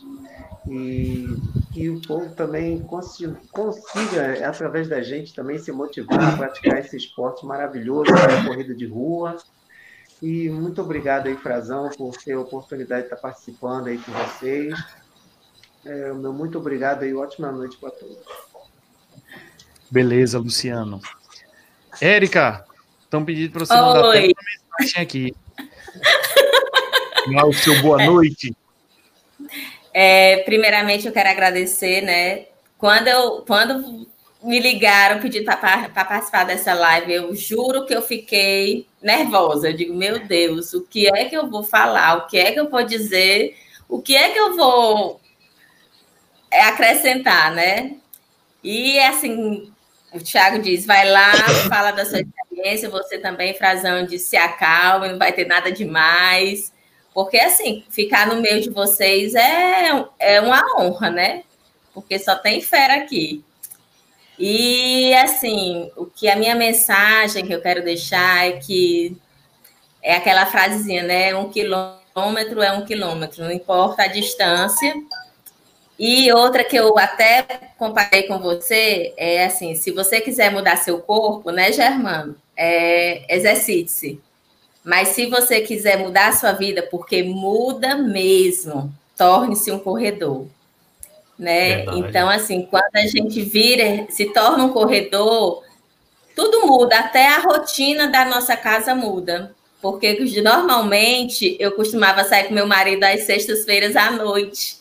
e 0.68 1.26
que 1.72 1.90
o 1.90 2.02
povo 2.02 2.34
também 2.34 2.80
consiga, 2.80 3.40
consiga, 3.52 4.48
através 4.48 4.88
da 4.88 5.02
gente, 5.02 5.34
também 5.34 5.58
se 5.60 5.72
motivar 5.72 6.34
a 6.34 6.38
praticar 6.38 6.80
esse 6.80 6.98
esporte 6.98 7.46
maravilhoso 7.46 8.06
que 8.06 8.12
é 8.12 8.40
a 8.40 8.46
corrida 8.46 8.74
de 8.74 8.88
rua. 8.88 9.38
E 10.22 10.50
muito 10.50 10.82
obrigado 10.82 11.28
aí, 11.28 11.36
Frazão, 11.38 11.90
por 11.90 12.18
ter 12.18 12.34
a 12.34 12.40
oportunidade 12.40 13.04
de 13.04 13.14
estar 13.14 13.18
participando 13.18 13.88
aí 13.88 13.98
com 13.98 14.12
vocês. 14.12 14.78
É, 15.86 16.12
meu 16.14 16.34
muito 16.34 16.58
obrigado 16.58 17.04
aí, 17.04 17.14
ótima 17.14 17.52
noite 17.52 17.78
para 17.78 17.92
todos. 17.92 18.18
Beleza, 19.90 20.38
Luciano. 20.40 21.00
Érica, 22.02 22.66
estão 23.04 23.24
pedindo 23.24 23.52
para 23.52 23.66
você 23.66 23.74
mandar 23.74 24.02
uma 24.02 24.14
mensagem 24.14 25.02
aqui. 25.02 25.36
Dá 27.34 27.46
o 27.46 27.54
seu 27.54 27.82
boa 27.82 28.04
noite. 28.06 28.56
É, 30.02 30.38
primeiramente, 30.44 31.06
eu 31.06 31.12
quero 31.12 31.28
agradecer, 31.28 32.00
né? 32.02 32.46
Quando, 32.78 33.10
eu, 33.10 33.44
quando 33.46 34.08
me 34.42 34.58
ligaram 34.58 35.20
pedindo 35.20 35.44
para 35.44 35.90
participar 36.06 36.46
dessa 36.46 36.74
live, 36.74 37.12
eu 37.12 37.36
juro 37.36 37.86
que 37.86 37.94
eu 37.94 38.02
fiquei 38.02 38.88
nervosa. 39.02 39.68
Eu 39.68 39.74
digo, 39.76 39.94
meu 39.94 40.26
Deus, 40.26 40.74
o 40.74 40.86
que 40.88 41.10
é 41.10 41.26
que 41.26 41.36
eu 41.36 41.50
vou 41.50 41.66
falar? 41.66 42.16
O 42.16 42.28
que 42.28 42.38
é 42.38 42.54
que 42.54 42.60
eu 42.62 42.70
vou 42.70 42.82
dizer? 42.82 43.58
O 43.90 44.02
que 44.02 44.16
é 44.16 44.30
que 44.30 44.40
eu 44.40 44.56
vou 44.56 45.20
é, 46.50 46.62
acrescentar, 46.62 47.52
né? 47.52 47.98
E 48.64 48.98
assim, 49.00 49.70
o 50.14 50.20
Thiago 50.22 50.60
diz: 50.60 50.86
vai 50.86 51.10
lá, 51.10 51.34
fala 51.68 51.92
da 51.92 52.06
sua 52.06 52.22
experiência, 52.22 52.90
você 52.90 53.18
também, 53.18 53.54
Frazão, 53.54 54.06
de 54.06 54.18
se 54.18 54.38
acalme, 54.38 55.10
não 55.10 55.20
vai 55.20 55.34
ter 55.34 55.46
nada 55.46 55.70
demais. 55.70 56.72
Porque, 57.20 57.38
assim, 57.38 57.84
ficar 57.90 58.28
no 58.28 58.42
meio 58.42 58.62
de 58.62 58.70
vocês 58.70 59.36
é, 59.36 60.06
é 60.18 60.40
uma 60.40 60.64
honra, 60.78 61.10
né? 61.10 61.44
Porque 61.94 62.18
só 62.18 62.34
tem 62.34 62.62
fera 62.62 62.96
aqui. 62.96 63.44
E, 64.40 65.14
assim, 65.16 65.92
o 65.98 66.06
que 66.06 66.30
a 66.30 66.38
minha 66.38 66.56
mensagem 66.56 67.46
que 67.46 67.54
eu 67.54 67.62
quero 67.62 67.84
deixar 67.84 68.48
é 68.48 68.54
que 68.54 69.18
é 70.02 70.16
aquela 70.16 70.46
frasezinha, 70.46 71.04
né? 71.04 71.36
Um 71.36 71.50
quilômetro 71.50 72.62
é 72.62 72.72
um 72.72 72.86
quilômetro, 72.86 73.44
não 73.44 73.52
importa 73.52 74.04
a 74.04 74.08
distância. 74.08 74.96
E 76.00 76.32
outra 76.32 76.64
que 76.64 76.78
eu 76.78 76.98
até 76.98 77.44
comparei 77.78 78.24
com 78.24 78.40
você 78.40 79.14
é 79.18 79.44
assim: 79.44 79.76
se 79.76 79.92
você 79.92 80.22
quiser 80.22 80.54
mudar 80.54 80.78
seu 80.78 81.00
corpo, 81.02 81.52
né, 81.52 81.74
Germano? 81.74 82.38
É, 82.56 83.26
exercite-se. 83.36 84.22
Mas 84.84 85.10
se 85.10 85.26
você 85.28 85.62
quiser 85.62 85.98
mudar 85.98 86.30
a 86.30 86.34
sua 86.34 86.52
vida, 86.54 86.82
porque 86.90 87.22
muda 87.24 87.96
mesmo, 87.96 88.94
torne-se 89.18 89.72
um 89.72 89.80
corredor. 89.80 90.48
Né? 91.38 91.86
Então, 91.96 92.30
assim, 92.30 92.66
quando 92.66 92.96
a 92.96 93.08
gente 93.08 93.42
vira, 93.42 94.08
se 94.10 94.26
torna 94.34 94.64
um 94.66 94.74
corredor, 94.74 95.64
tudo 96.36 96.66
muda, 96.66 97.00
até 97.00 97.28
a 97.28 97.40
rotina 97.40 98.08
da 98.08 98.26
nossa 98.26 98.56
casa 98.56 98.96
muda. 98.96 99.56
Porque 99.82 100.20
normalmente 100.42 101.56
eu 101.60 101.72
costumava 101.72 102.24
sair 102.26 102.46
com 102.46 102.54
meu 102.54 102.68
marido 102.68 103.04
às 103.04 103.24
sextas-feiras 103.24 103.96
à 103.96 104.12
noite. 104.12 104.78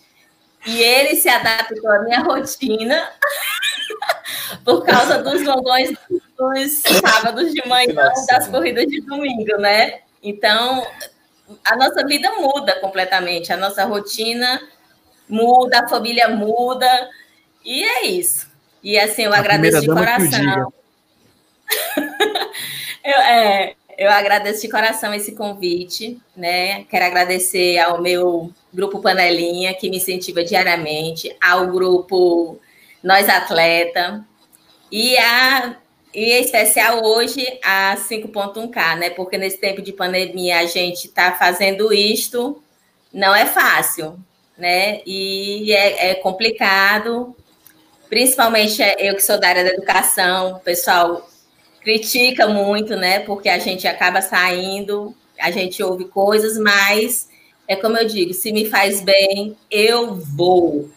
E 0.67 0.83
ele 0.83 1.15
se 1.15 1.29
adaptou 1.29 1.89
à 1.91 2.01
minha 2.03 2.21
rotina 2.21 3.09
por 4.65 4.85
causa 4.85 5.23
dos 5.23 5.45
longões 5.45 5.93
dos 6.39 6.73
sábados 7.01 7.53
de 7.53 7.67
manhã, 7.67 8.13
das 8.29 8.47
corridas 8.47 8.87
de 8.87 9.01
domingo, 9.01 9.59
né? 9.59 10.01
Então, 10.23 10.87
a 11.65 11.77
nossa 11.77 12.07
vida 12.07 12.31
muda 12.37 12.79
completamente, 12.81 13.53
a 13.53 13.57
nossa 13.57 13.85
rotina 13.85 14.61
muda, 15.29 15.81
a 15.81 15.89
família 15.89 16.29
muda, 16.29 16.89
e 17.65 17.85
é 17.85 18.07
isso. 18.07 18.49
E 18.83 18.99
assim, 18.99 19.25
eu 19.25 19.35
a 19.35 19.39
agradeço 19.39 19.81
de 19.81 19.87
coração. 19.87 20.73
eu, 23.05 23.21
é, 23.21 23.75
eu 23.99 24.11
agradeço 24.11 24.63
de 24.63 24.69
coração 24.69 25.13
esse 25.13 25.35
convite, 25.35 26.19
né? 26.37 26.85
Quero 26.85 27.05
agradecer 27.05 27.79
ao 27.79 28.01
meu 28.01 28.53
grupo 28.73 29.03
Panelinha, 29.03 29.75
que 29.75 29.91
me 29.91 29.99
incentiva 29.99 30.43
diariamente, 30.45 31.35
ao 31.41 31.67
grupo 31.67 32.59
Nós 33.03 33.29
Atleta, 33.29 34.25
e 34.91 35.19
a 35.19 35.77
e 36.19 36.33
em 36.33 36.41
especial 36.41 37.05
hoje 37.05 37.47
a 37.63 37.97
5.1K, 37.97 38.99
né? 38.99 39.11
Porque 39.11 39.39
nesse 39.39 39.59
tempo 39.59 39.81
de 39.81 39.93
pandemia 39.93 40.59
a 40.59 40.67
gente 40.67 41.07
está 41.07 41.33
fazendo 41.33 41.93
isto, 41.93 42.61
não 43.13 43.33
é 43.33 43.47
fácil, 43.47 44.19
né? 44.57 45.01
E 45.07 45.73
é, 45.73 46.11
é, 46.11 46.15
complicado, 46.17 47.37
principalmente 48.09 48.83
eu 48.99 49.15
que 49.15 49.21
sou 49.21 49.39
da 49.39 49.49
área 49.49 49.63
da 49.63 49.71
educação, 49.71 50.57
o 50.57 50.59
pessoal 50.59 51.31
critica 51.83 52.49
muito, 52.49 52.97
né? 52.97 53.21
Porque 53.21 53.49
a 53.49 53.61
gente 53.61 53.87
acaba 53.87 54.21
saindo, 54.21 55.15
a 55.39 55.53
gente 55.53 55.81
ouve 55.85 56.07
coisas, 56.07 56.59
mas 56.59 57.29
é 57.69 57.77
como 57.77 57.97
eu 57.97 58.09
digo, 58.09 58.35
se 58.35 58.51
me 58.51 58.69
faz 58.69 59.01
bem, 59.01 59.57
eu 59.71 60.17
vou. 60.17 60.91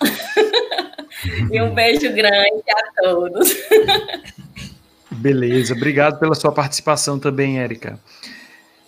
e 1.52 1.62
um 1.62 1.72
beijo 1.72 2.12
grande 2.12 2.64
a 2.68 3.02
todos. 3.02 3.54
Beleza, 5.16 5.74
obrigado 5.74 6.18
pela 6.18 6.34
sua 6.34 6.50
participação 6.50 7.18
também, 7.18 7.60
Érica. 7.60 7.98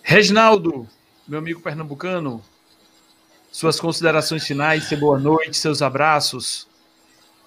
Reginaldo, 0.03 0.87
meu 1.27 1.39
amigo 1.39 1.61
pernambucano, 1.61 2.43
suas 3.51 3.79
considerações 3.79 4.45
finais, 4.45 4.83
seu 4.83 4.99
boa 4.99 5.17
noite, 5.17 5.55
seus 5.57 5.81
abraços. 5.81 6.67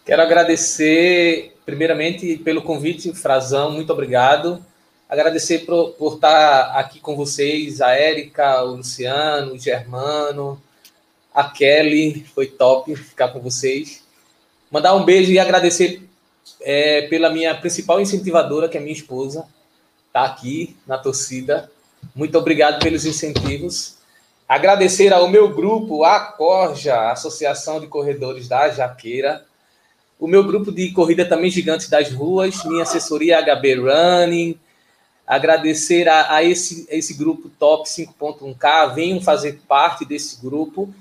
Quero 0.05 0.23
agradecer, 0.23 1.57
primeiramente, 1.65 2.37
pelo 2.39 2.63
convite, 2.63 3.13
Frazão, 3.13 3.71
muito 3.73 3.93
obrigado. 3.93 4.65
Agradecer 5.09 5.61
por, 5.61 5.91
por 5.91 6.15
estar 6.15 6.77
aqui 6.79 7.01
com 7.01 7.17
vocês, 7.17 7.81
a 7.81 7.91
Érica, 7.91 8.63
o 8.63 8.77
Luciano, 8.77 9.55
o 9.55 9.59
Germano, 9.59 10.61
a 11.35 11.45
Kelly, 11.45 12.25
foi 12.35 12.47
top 12.47 12.97
ficar 12.97 13.29
com 13.29 13.41
vocês. 13.41 14.03
Mandar 14.71 14.95
um 14.95 15.05
beijo 15.05 15.31
e 15.33 15.39
agradecer 15.39 16.10
é, 16.61 17.03
pela 17.03 17.31
minha 17.31 17.55
principal 17.55 18.01
incentivadora, 18.01 18.69
que 18.69 18.77
é 18.77 18.81
minha 18.81 18.93
esposa, 18.93 19.47
tá 20.13 20.25
aqui 20.25 20.77
na 20.87 20.99
torcida. 20.99 21.71
Muito 22.15 22.37
obrigado 22.39 22.83
pelos 22.83 23.05
incentivos. 23.05 23.97
Agradecer 24.49 25.13
ao 25.13 25.29
meu 25.29 25.55
grupo, 25.55 26.05
a 26.05 26.21
Corja, 26.21 27.13
Associação 27.13 27.81
de 27.81 27.87
Corredores 27.87 28.49
da 28.49 28.69
Jaqueira, 28.69 29.45
o 30.19 30.27
meu 30.27 30.45
grupo 30.45 30.71
de 30.71 30.91
corrida 30.93 31.25
também 31.25 31.51
Gigantes 31.51 31.89
das 31.89 32.13
Ruas, 32.13 32.65
minha 32.65 32.83
assessoria 32.83 33.41
HB 33.41 33.75
Running. 33.77 34.59
Agradecer 35.27 36.09
a, 36.09 36.35
a 36.35 36.43
esse, 36.43 36.87
a 36.91 36.97
esse 36.97 37.15
grupo 37.15 37.49
Top 37.59 37.89
5.1K, 37.89 38.95
venham 38.95 39.21
fazer 39.21 39.61
parte 39.69 40.05
desse 40.05 40.43
grupo 40.43 40.93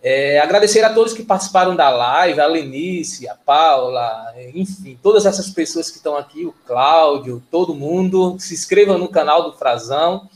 é, 0.00 0.38
agradecer 0.38 0.84
a 0.84 0.92
todos 0.92 1.12
que 1.12 1.24
participaram 1.24 1.74
da 1.74 1.90
live, 1.90 2.40
a 2.40 2.46
Lenice, 2.46 3.28
a 3.28 3.34
Paula, 3.34 4.32
enfim, 4.54 4.98
todas 5.02 5.26
essas 5.26 5.50
pessoas 5.50 5.90
que 5.90 5.96
estão 5.96 6.16
aqui, 6.16 6.46
o 6.46 6.54
Cláudio, 6.66 7.42
todo 7.50 7.74
mundo. 7.74 8.36
Se 8.38 8.54
inscrevam 8.54 8.96
no 8.96 9.08
canal 9.08 9.42
do 9.42 9.56
Frazão. 9.56 10.28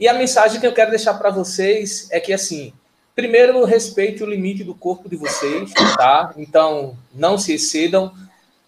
E 0.00 0.08
a 0.08 0.14
mensagem 0.14 0.58
que 0.58 0.66
eu 0.66 0.72
quero 0.72 0.90
deixar 0.90 1.14
para 1.14 1.30
vocês 1.30 2.08
é 2.10 2.18
que, 2.18 2.32
assim, 2.32 2.72
primeiro, 3.14 3.62
respeite 3.64 4.22
o 4.22 4.26
limite 4.26 4.64
do 4.64 4.74
corpo 4.74 5.08
de 5.08 5.16
vocês, 5.16 5.70
tá? 5.96 6.32
Então, 6.36 6.96
não 7.14 7.36
se 7.36 7.52
excedam. 7.52 8.10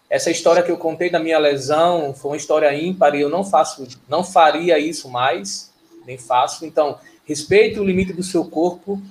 Essa 0.07 0.29
história 0.29 0.61
que 0.61 0.71
eu 0.71 0.77
contei 0.77 1.09
da 1.09 1.19
minha 1.19 1.39
lesão 1.39 2.13
foi 2.13 2.31
uma 2.31 2.37
história 2.37 2.73
ímpar 2.73 3.15
e 3.15 3.21
eu 3.21 3.29
não 3.29 3.43
faço, 3.43 3.87
não 4.07 4.23
faria 4.23 4.77
isso 4.77 5.09
mais, 5.09 5.73
nem 6.05 6.15
faço. 6.15 6.63
Então, 6.63 6.99
respeite 7.25 7.79
o 7.79 7.83
limite 7.83 8.13
do 8.13 8.21
seu 8.21 8.45
corpo 8.45 9.01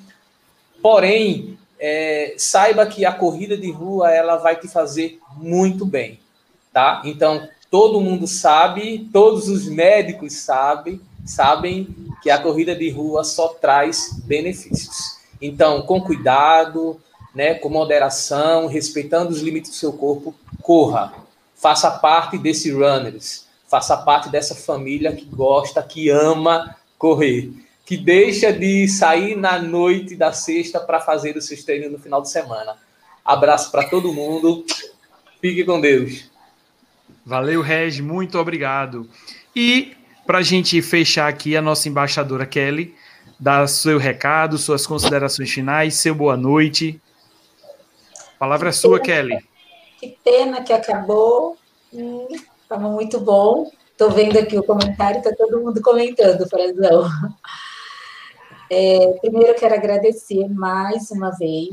Porém, 0.84 1.56
é, 1.80 2.34
saiba 2.36 2.84
que 2.84 3.06
a 3.06 3.12
corrida 3.12 3.56
de 3.56 3.70
rua 3.70 4.12
ela 4.12 4.36
vai 4.36 4.54
te 4.54 4.68
fazer 4.68 5.18
muito 5.34 5.86
bem, 5.86 6.20
tá? 6.74 7.00
Então 7.06 7.48
todo 7.70 8.02
mundo 8.02 8.26
sabe, 8.26 9.08
todos 9.10 9.48
os 9.48 9.66
médicos 9.66 10.34
sabem, 10.34 11.00
sabem 11.24 11.88
que 12.22 12.28
a 12.28 12.38
corrida 12.38 12.76
de 12.76 12.90
rua 12.90 13.24
só 13.24 13.48
traz 13.48 14.10
benefícios. 14.26 15.16
Então, 15.40 15.80
com 15.80 16.02
cuidado, 16.02 17.00
né, 17.34 17.54
com 17.54 17.70
moderação, 17.70 18.66
respeitando 18.66 19.30
os 19.30 19.40
limites 19.40 19.70
do 19.70 19.76
seu 19.76 19.94
corpo, 19.94 20.34
corra. 20.60 21.14
Faça 21.56 21.90
parte 21.92 22.36
desse 22.36 22.70
runners, 22.70 23.46
faça 23.66 23.96
parte 23.96 24.28
dessa 24.28 24.54
família 24.54 25.16
que 25.16 25.24
gosta, 25.24 25.82
que 25.82 26.10
ama 26.10 26.76
correr 26.98 27.63
que 27.84 27.96
deixa 27.96 28.52
de 28.52 28.88
sair 28.88 29.36
na 29.36 29.58
noite 29.58 30.16
da 30.16 30.32
sexta 30.32 30.80
para 30.80 31.00
fazer 31.00 31.36
os 31.36 31.46
seus 31.46 31.62
treinos 31.62 31.92
no 31.92 31.98
final 31.98 32.22
de 32.22 32.30
semana. 32.30 32.76
Abraço 33.24 33.70
para 33.70 33.88
todo 33.88 34.12
mundo. 34.12 34.64
Fique 35.40 35.64
com 35.64 35.80
Deus. 35.80 36.30
Valeu, 37.24 37.60
Reg, 37.60 38.00
muito 38.00 38.38
obrigado. 38.38 39.08
E 39.54 39.94
para 40.26 40.38
a 40.38 40.42
gente 40.42 40.80
fechar 40.80 41.28
aqui, 41.28 41.56
a 41.56 41.62
nossa 41.62 41.88
embaixadora 41.88 42.46
Kelly, 42.46 42.94
dar 43.38 43.66
seu 43.66 43.98
recado, 43.98 44.56
suas 44.56 44.86
considerações 44.86 45.50
finais, 45.50 45.94
seu 45.94 46.14
boa 46.14 46.36
noite. 46.36 47.00
A 48.36 48.38
palavra 48.38 48.70
é 48.70 48.72
sua, 48.72 49.00
Kelly. 49.00 49.38
Que 50.00 50.16
pena 50.24 50.62
que 50.62 50.72
acabou. 50.72 51.56
Estava 51.92 52.88
hum, 52.88 52.92
muito 52.92 53.20
bom. 53.20 53.70
Estou 53.90 54.10
vendo 54.10 54.38
aqui 54.38 54.58
o 54.58 54.64
comentário, 54.64 55.18
está 55.18 55.32
todo 55.34 55.60
mundo 55.60 55.80
comentando, 55.80 56.48
Frazão. 56.48 57.08
É, 58.70 59.18
primeiro, 59.20 59.54
quero 59.54 59.74
agradecer 59.74 60.48
mais 60.48 61.10
uma 61.10 61.30
vez 61.30 61.68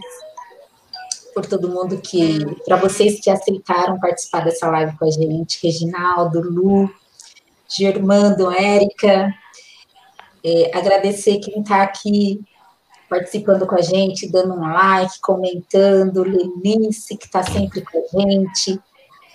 por 1.33 1.45
todo 1.45 1.69
mundo 1.69 1.97
que, 2.01 2.39
para 2.65 2.75
vocês 2.75 3.19
que 3.21 3.29
aceitaram 3.29 3.99
participar 3.99 4.43
dessa 4.43 4.69
live 4.69 4.97
com 4.97 5.05
a 5.05 5.09
gente, 5.09 5.59
Reginaldo, 5.63 6.41
Lu, 6.41 6.89
Germando, 7.69 8.51
Érica, 8.51 9.33
é, 10.43 10.77
agradecer 10.77 11.39
quem 11.39 11.61
está 11.61 11.81
aqui 11.83 12.41
participando 13.09 13.65
com 13.65 13.75
a 13.75 13.81
gente, 13.81 14.31
dando 14.31 14.53
um 14.53 14.61
like, 14.61 15.19
comentando, 15.21 16.23
Lenice, 16.23 17.17
que 17.17 17.25
está 17.25 17.43
sempre 17.43 17.81
com 17.81 17.99
a 17.99 18.21
gente, 18.21 18.79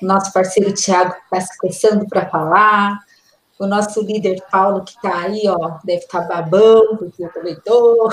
nosso 0.01 0.33
parceiro 0.33 0.73
Tiago, 0.73 1.13
que 1.13 1.37
está 1.37 1.41
se 1.41 1.59
coçando 1.59 2.07
para 2.07 2.29
falar, 2.29 2.99
o 3.59 3.67
nosso 3.67 4.03
líder 4.03 4.43
Paulo, 4.51 4.85
que 4.85 4.93
está 4.93 5.19
aí, 5.19 5.43
ó, 5.49 5.79
deve 5.85 6.05
estar 6.05 6.23
tá 6.23 6.43
babando, 6.43 6.99
porque 6.99 7.25
aproveitou, 7.25 8.09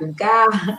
em 0.00 0.14
carro. 0.14 0.78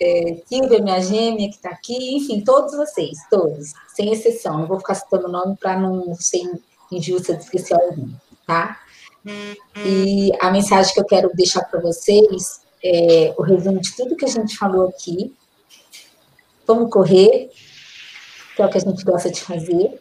É, 0.00 0.42
Silvia, 0.46 0.82
minha 0.82 1.00
gêmea, 1.00 1.48
que 1.48 1.56
está 1.56 1.70
aqui, 1.70 2.16
enfim, 2.16 2.42
todos 2.42 2.76
vocês, 2.76 3.18
todos, 3.30 3.72
sem 3.94 4.12
exceção. 4.12 4.58
Não 4.58 4.66
vou 4.66 4.78
ficar 4.78 4.94
citando 4.94 5.26
o 5.26 5.32
nome 5.32 5.56
para 5.56 5.78
não 5.78 6.14
ser 6.14 6.42
injusta 6.92 7.34
de 7.34 7.44
esquecer 7.44 7.76
tá? 8.46 8.78
E 9.84 10.32
a 10.40 10.50
mensagem 10.50 10.92
que 10.92 11.00
eu 11.00 11.04
quero 11.04 11.30
deixar 11.34 11.62
para 11.62 11.80
vocês 11.80 12.60
é 12.82 13.34
o 13.36 13.42
resumo 13.42 13.80
de 13.80 13.94
tudo 13.96 14.16
que 14.16 14.24
a 14.24 14.28
gente 14.28 14.56
falou 14.56 14.88
aqui. 14.88 15.34
Vamos 16.66 16.90
correr, 16.90 17.50
que 18.54 18.62
é 18.62 18.66
o 18.66 18.70
que 18.70 18.78
a 18.78 18.80
gente 18.80 19.04
gosta 19.04 19.30
de 19.30 19.40
fazer. 19.40 20.00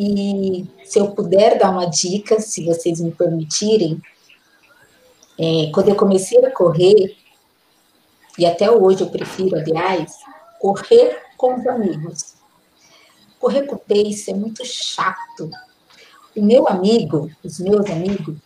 E 0.00 0.64
se 0.84 1.00
eu 1.00 1.10
puder 1.10 1.58
dar 1.58 1.70
uma 1.72 1.86
dica, 1.86 2.40
se 2.40 2.64
vocês 2.64 3.00
me 3.00 3.10
permitirem, 3.10 4.00
é, 5.36 5.72
quando 5.74 5.88
eu 5.88 5.96
comecei 5.96 6.38
a 6.44 6.52
correr, 6.52 7.16
e 8.38 8.46
até 8.46 8.70
hoje 8.70 9.00
eu 9.00 9.10
prefiro, 9.10 9.56
aliás, 9.56 10.12
correr 10.60 11.20
com 11.36 11.58
os 11.58 11.66
amigos. 11.66 12.34
Correr 13.40 13.66
com 13.66 13.74
o 13.74 13.78
pace 13.78 14.30
é 14.30 14.34
muito 14.34 14.64
chato. 14.64 15.50
O 16.36 16.44
meu 16.44 16.68
amigo, 16.68 17.28
os 17.42 17.58
meus 17.58 17.90
amigos, 17.90 18.36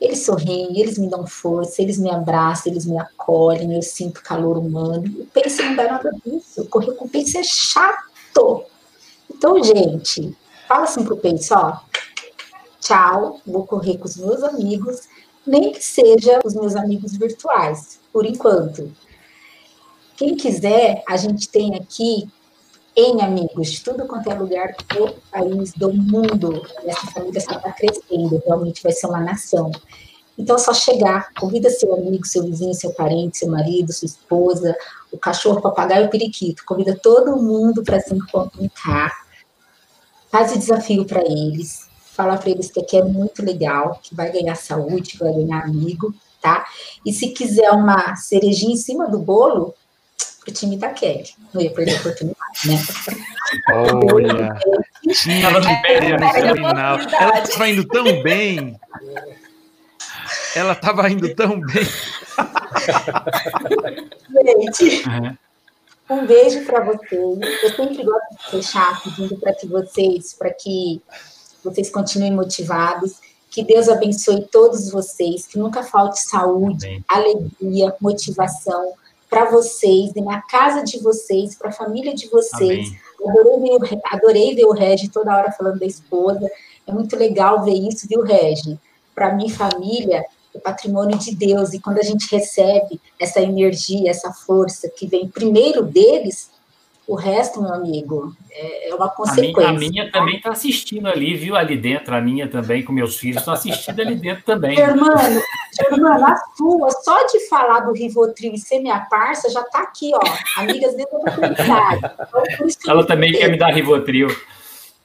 eles 0.00 0.20
sorriem, 0.20 0.78
eles 0.78 0.96
me 0.96 1.10
dão 1.10 1.26
força, 1.26 1.82
eles 1.82 1.98
me 1.98 2.08
abraçam, 2.08 2.70
eles 2.70 2.86
me 2.86 2.96
acolhem, 2.96 3.74
eu 3.74 3.82
sinto 3.82 4.22
calor 4.22 4.56
humano. 4.56 5.02
O 5.22 5.26
pace 5.26 5.60
não 5.60 5.74
dá 5.74 5.90
nada 5.90 6.12
disso. 6.24 6.64
Correr 6.66 6.92
com 6.92 7.06
o 7.06 7.08
pace 7.08 7.36
é 7.36 7.42
chato. 7.42 8.64
Então, 9.28 9.60
gente, 9.64 10.36
fala 10.70 10.84
assim 10.84 11.04
pro 11.04 11.16
peito, 11.16 11.52
ó, 11.52 11.80
tchau, 12.80 13.40
vou 13.44 13.66
correr 13.66 13.98
com 13.98 14.04
os 14.04 14.16
meus 14.16 14.40
amigos, 14.44 15.08
nem 15.44 15.72
que 15.72 15.82
seja 15.82 16.38
os 16.44 16.54
meus 16.54 16.76
amigos 16.76 17.16
virtuais, 17.16 17.98
por 18.12 18.24
enquanto. 18.24 18.88
Quem 20.16 20.36
quiser, 20.36 21.02
a 21.08 21.16
gente 21.16 21.48
tem 21.48 21.74
aqui 21.74 22.30
em 22.94 23.20
amigos 23.20 23.72
de 23.72 23.82
tudo 23.82 24.06
quanto 24.06 24.30
é 24.30 24.34
lugar 24.34 24.76
do 24.94 25.12
país, 25.32 25.72
do 25.72 25.92
mundo. 25.92 26.62
Essa 26.84 27.06
família 27.08 27.38
está 27.38 27.58
crescendo, 27.72 28.40
realmente 28.46 28.80
vai 28.80 28.92
ser 28.92 29.08
uma 29.08 29.20
nação. 29.20 29.72
Então, 30.38 30.54
é 30.54 30.58
só 30.60 30.72
chegar, 30.72 31.34
convida 31.34 31.68
seu 31.68 31.92
amigo, 31.94 32.24
seu 32.24 32.44
vizinho, 32.44 32.74
seu 32.74 32.92
parente, 32.92 33.38
seu 33.38 33.48
marido, 33.48 33.92
sua 33.92 34.06
esposa, 34.06 34.76
o 35.10 35.18
cachorro, 35.18 35.58
o 35.58 35.62
papagaio, 35.62 36.06
o 36.06 36.10
periquito. 36.10 36.64
Convida 36.64 36.96
todo 36.96 37.36
mundo 37.42 37.82
para 37.82 37.98
5.1K. 37.98 39.10
Faz 40.30 40.52
o 40.52 40.58
desafio 40.58 41.04
para 41.04 41.22
eles. 41.22 41.88
Fala 42.12 42.36
para 42.36 42.50
eles 42.50 42.70
que 42.70 42.80
aqui 42.80 42.96
é 42.96 43.04
muito 43.04 43.44
legal, 43.44 43.98
que 44.02 44.14
vai 44.14 44.30
ganhar 44.30 44.54
saúde, 44.54 45.12
que 45.12 45.18
vai 45.18 45.32
ganhar 45.32 45.64
amigo, 45.64 46.14
tá? 46.40 46.66
E 47.04 47.12
se 47.12 47.30
quiser 47.30 47.70
uma 47.70 48.14
cerejinha 48.16 48.74
em 48.74 48.76
cima 48.76 49.08
do 49.08 49.18
bolo, 49.18 49.74
pro 50.40 50.52
time 50.52 50.76
da 50.76 50.88
Kelly. 50.90 51.30
Não 51.52 51.60
ia 51.60 51.70
perder 51.70 51.96
a 51.96 52.00
oportunidade, 52.00 52.66
né? 52.66 52.78
Olha, 54.12 54.54
tinha 55.14 55.60
que 55.60 55.82
perder 55.82 56.20
no 56.20 56.28
final. 56.54 56.98
Ela 56.98 57.38
estava 57.42 57.68
indo 57.68 57.84
tão 57.84 58.22
bem. 58.22 58.80
Ela 60.54 60.72
estava 60.72 61.10
indo 61.10 61.34
tão 61.34 61.60
bem. 61.60 61.86
Gente, 64.72 65.08
uhum. 65.08 65.36
Um 66.10 66.26
beijo 66.26 66.64
para 66.64 66.84
vocês. 66.84 67.38
Eu 67.62 67.70
sempre 67.70 68.04
gosto 68.04 68.30
de 68.30 68.50
fechar 68.50 69.02
pedindo 69.02 69.36
para 69.38 69.54
que 69.54 69.66
vocês, 69.66 70.34
para 70.34 70.50
que 70.52 71.00
vocês 71.64 71.88
continuem 71.90 72.32
motivados. 72.32 73.18
Que 73.48 73.64
Deus 73.64 73.88
abençoe 73.88 74.46
todos 74.46 74.90
vocês, 74.90 75.46
que 75.46 75.58
nunca 75.58 75.82
falte 75.82 76.20
saúde, 76.20 76.86
Amém. 76.86 77.04
alegria, 77.08 77.94
motivação 78.00 78.92
para 79.28 79.48
vocês 79.50 80.12
e 80.14 80.20
na 80.20 80.42
casa 80.42 80.82
de 80.82 80.98
vocês, 80.98 81.54
para 81.54 81.70
a 81.70 81.72
família 81.72 82.14
de 82.14 82.28
vocês. 82.28 82.92
Adorei 83.24 83.78
ver, 83.78 84.00
adorei 84.04 84.54
ver 84.54 84.64
o 84.64 84.72
Regi 84.72 85.08
toda 85.08 85.36
hora 85.36 85.52
falando 85.52 85.78
da 85.78 85.86
esposa. 85.86 86.48
É 86.86 86.92
muito 86.92 87.16
legal 87.16 87.64
ver 87.64 87.74
isso, 87.74 88.08
viu, 88.08 88.22
Regi? 88.22 88.78
Para 89.14 89.34
minha 89.34 89.54
família, 89.54 90.24
é 90.54 90.58
patrimônio 90.58 91.18
de 91.18 91.34
Deus. 91.34 91.72
E 91.72 91.80
quando 91.80 91.98
a 91.98 92.02
gente 92.02 92.30
recebe 92.30 93.00
essa 93.18 93.40
energia, 93.40 94.10
essa 94.10 94.32
força 94.32 94.88
que 94.88 95.06
vem 95.06 95.28
primeiro 95.28 95.82
deles, 95.82 96.50
o 97.10 97.16
resto, 97.16 97.60
meu 97.60 97.74
amigo, 97.74 98.32
é, 98.52 98.88
é 98.88 98.94
uma 98.94 99.08
consequência. 99.08 99.68
A 99.68 99.72
minha, 99.72 99.88
a 99.88 99.90
minha 99.90 100.12
também 100.12 100.36
está 100.36 100.50
assistindo 100.50 101.08
ali, 101.08 101.34
viu? 101.34 101.56
Ali 101.56 101.76
dentro, 101.76 102.14
a 102.14 102.20
minha 102.20 102.48
também, 102.48 102.84
com 102.84 102.92
meus 102.92 103.16
filhos, 103.16 103.38
estão 103.38 103.52
assistindo 103.52 104.00
ali 104.00 104.14
dentro 104.14 104.44
também. 104.44 104.76
Germano, 104.76 105.42
Germano, 105.72 106.24
a 106.24 106.36
sua, 106.56 106.90
só 107.02 107.26
de 107.26 107.48
falar 107.48 107.80
do 107.80 107.92
Rivotril 107.92 108.54
e 108.54 108.58
ser 108.58 108.78
minha 108.78 109.00
parça, 109.00 109.50
já 109.50 109.60
está 109.60 109.80
aqui, 109.80 110.12
ó. 110.14 110.60
Amigas 110.60 110.94
dentro 110.94 111.18
da 111.18 111.32
comunidade. 111.32 112.00
Então, 112.54 112.92
Ela 112.94 113.04
também 113.04 113.32
quer 113.32 113.50
me 113.50 113.58
dar 113.58 113.74
Rivotril. 113.74 114.28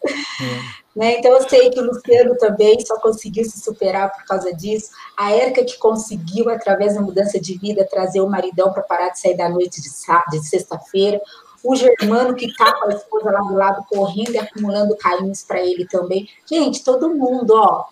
É. 0.03 0.75
Né? 0.95 1.19
Então, 1.19 1.33
eu 1.33 1.49
sei 1.49 1.69
que 1.69 1.79
o 1.79 1.83
Luciano 1.83 2.37
também 2.37 2.79
só 2.79 2.97
conseguiu 2.99 3.43
se 3.43 3.59
superar 3.59 4.13
por 4.13 4.23
causa 4.23 4.53
disso. 4.53 4.91
A 5.17 5.33
Érica 5.33 5.65
que 5.65 5.77
conseguiu, 5.77 6.49
através 6.49 6.95
da 6.95 7.01
mudança 7.01 7.37
de 7.37 7.57
vida, 7.57 7.85
trazer 7.89 8.21
o 8.21 8.29
maridão 8.29 8.71
para 8.71 8.81
parar 8.81 9.09
de 9.09 9.19
sair 9.19 9.35
da 9.35 9.49
noite 9.49 9.81
de, 9.81 9.89
de 9.89 10.47
sexta-feira. 10.47 11.19
O 11.61 11.75
Germano 11.75 12.33
que 12.33 12.45
está 12.45 12.73
com 12.79 12.89
a 12.89 12.93
esposa 12.93 13.29
lá 13.29 13.39
do 13.41 13.55
lado, 13.55 13.85
correndo 13.89 14.31
e 14.31 14.37
acumulando 14.37 14.95
carinhos 14.95 15.43
para 15.43 15.59
ele 15.59 15.85
também. 15.85 16.29
Gente, 16.45 16.81
todo 16.81 17.13
mundo, 17.13 17.51
ó. 17.55 17.85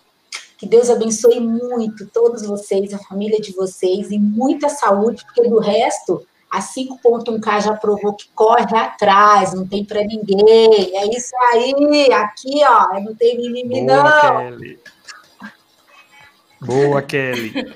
Que 0.56 0.66
Deus 0.66 0.88
abençoe 0.88 1.40
muito 1.40 2.06
todos 2.06 2.46
vocês, 2.46 2.94
a 2.94 2.98
família 2.98 3.38
de 3.38 3.52
vocês, 3.52 4.10
e 4.10 4.18
muita 4.18 4.70
saúde, 4.70 5.22
porque 5.26 5.50
do 5.50 5.58
resto 5.58 6.24
a 6.54 6.60
5.1K 6.60 7.62
já 7.62 7.72
provou 7.74 8.14
que 8.14 8.28
corre 8.32 8.76
atrás, 8.76 9.52
não 9.52 9.66
tem 9.66 9.84
para 9.84 10.04
ninguém. 10.04 10.96
É 10.96 11.04
isso 11.12 11.34
aí, 11.52 12.12
aqui, 12.12 12.62
ó, 12.64 13.00
não 13.00 13.12
tem 13.12 13.36
mimimi, 13.36 13.84
Boa, 13.84 14.02
não. 14.04 14.50
Kelly. 14.50 14.78
Boa, 16.60 17.02
Kelly. 17.02 17.74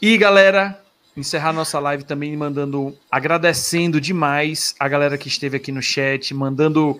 E, 0.00 0.16
galera, 0.16 0.82
encerrar 1.14 1.52
nossa 1.52 1.78
live 1.78 2.04
também 2.04 2.34
mandando, 2.34 2.96
agradecendo 3.10 4.00
demais 4.00 4.74
a 4.80 4.88
galera 4.88 5.18
que 5.18 5.28
esteve 5.28 5.58
aqui 5.58 5.70
no 5.70 5.82
chat, 5.82 6.32
mandando 6.32 6.98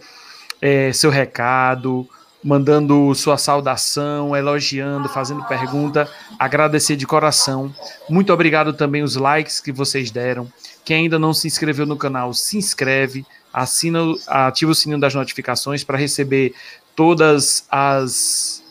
é, 0.60 0.92
seu 0.92 1.08
recado, 1.08 2.06
mandando 2.42 3.14
sua 3.14 3.36
saudação, 3.36 4.36
elogiando, 4.36 5.08
fazendo 5.08 5.44
pergunta, 5.44 6.08
agradecer 6.38 6.96
de 6.96 7.06
coração. 7.06 7.74
Muito 8.08 8.32
obrigado 8.32 8.72
também 8.72 9.02
os 9.02 9.16
likes 9.16 9.60
que 9.60 9.72
vocês 9.72 10.10
deram. 10.10 10.50
Quem 10.84 10.98
ainda 10.98 11.18
não 11.18 11.34
se 11.34 11.48
inscreveu 11.48 11.86
no 11.86 11.96
canal, 11.96 12.32
se 12.32 12.56
inscreve, 12.56 13.26
assina, 13.52 14.00
ativa 14.28 14.70
o 14.70 14.74
sininho 14.74 15.00
das 15.00 15.14
notificações 15.14 15.82
para 15.82 15.98
receber 15.98 16.54
todas 16.94 17.66
as, 17.70 18.62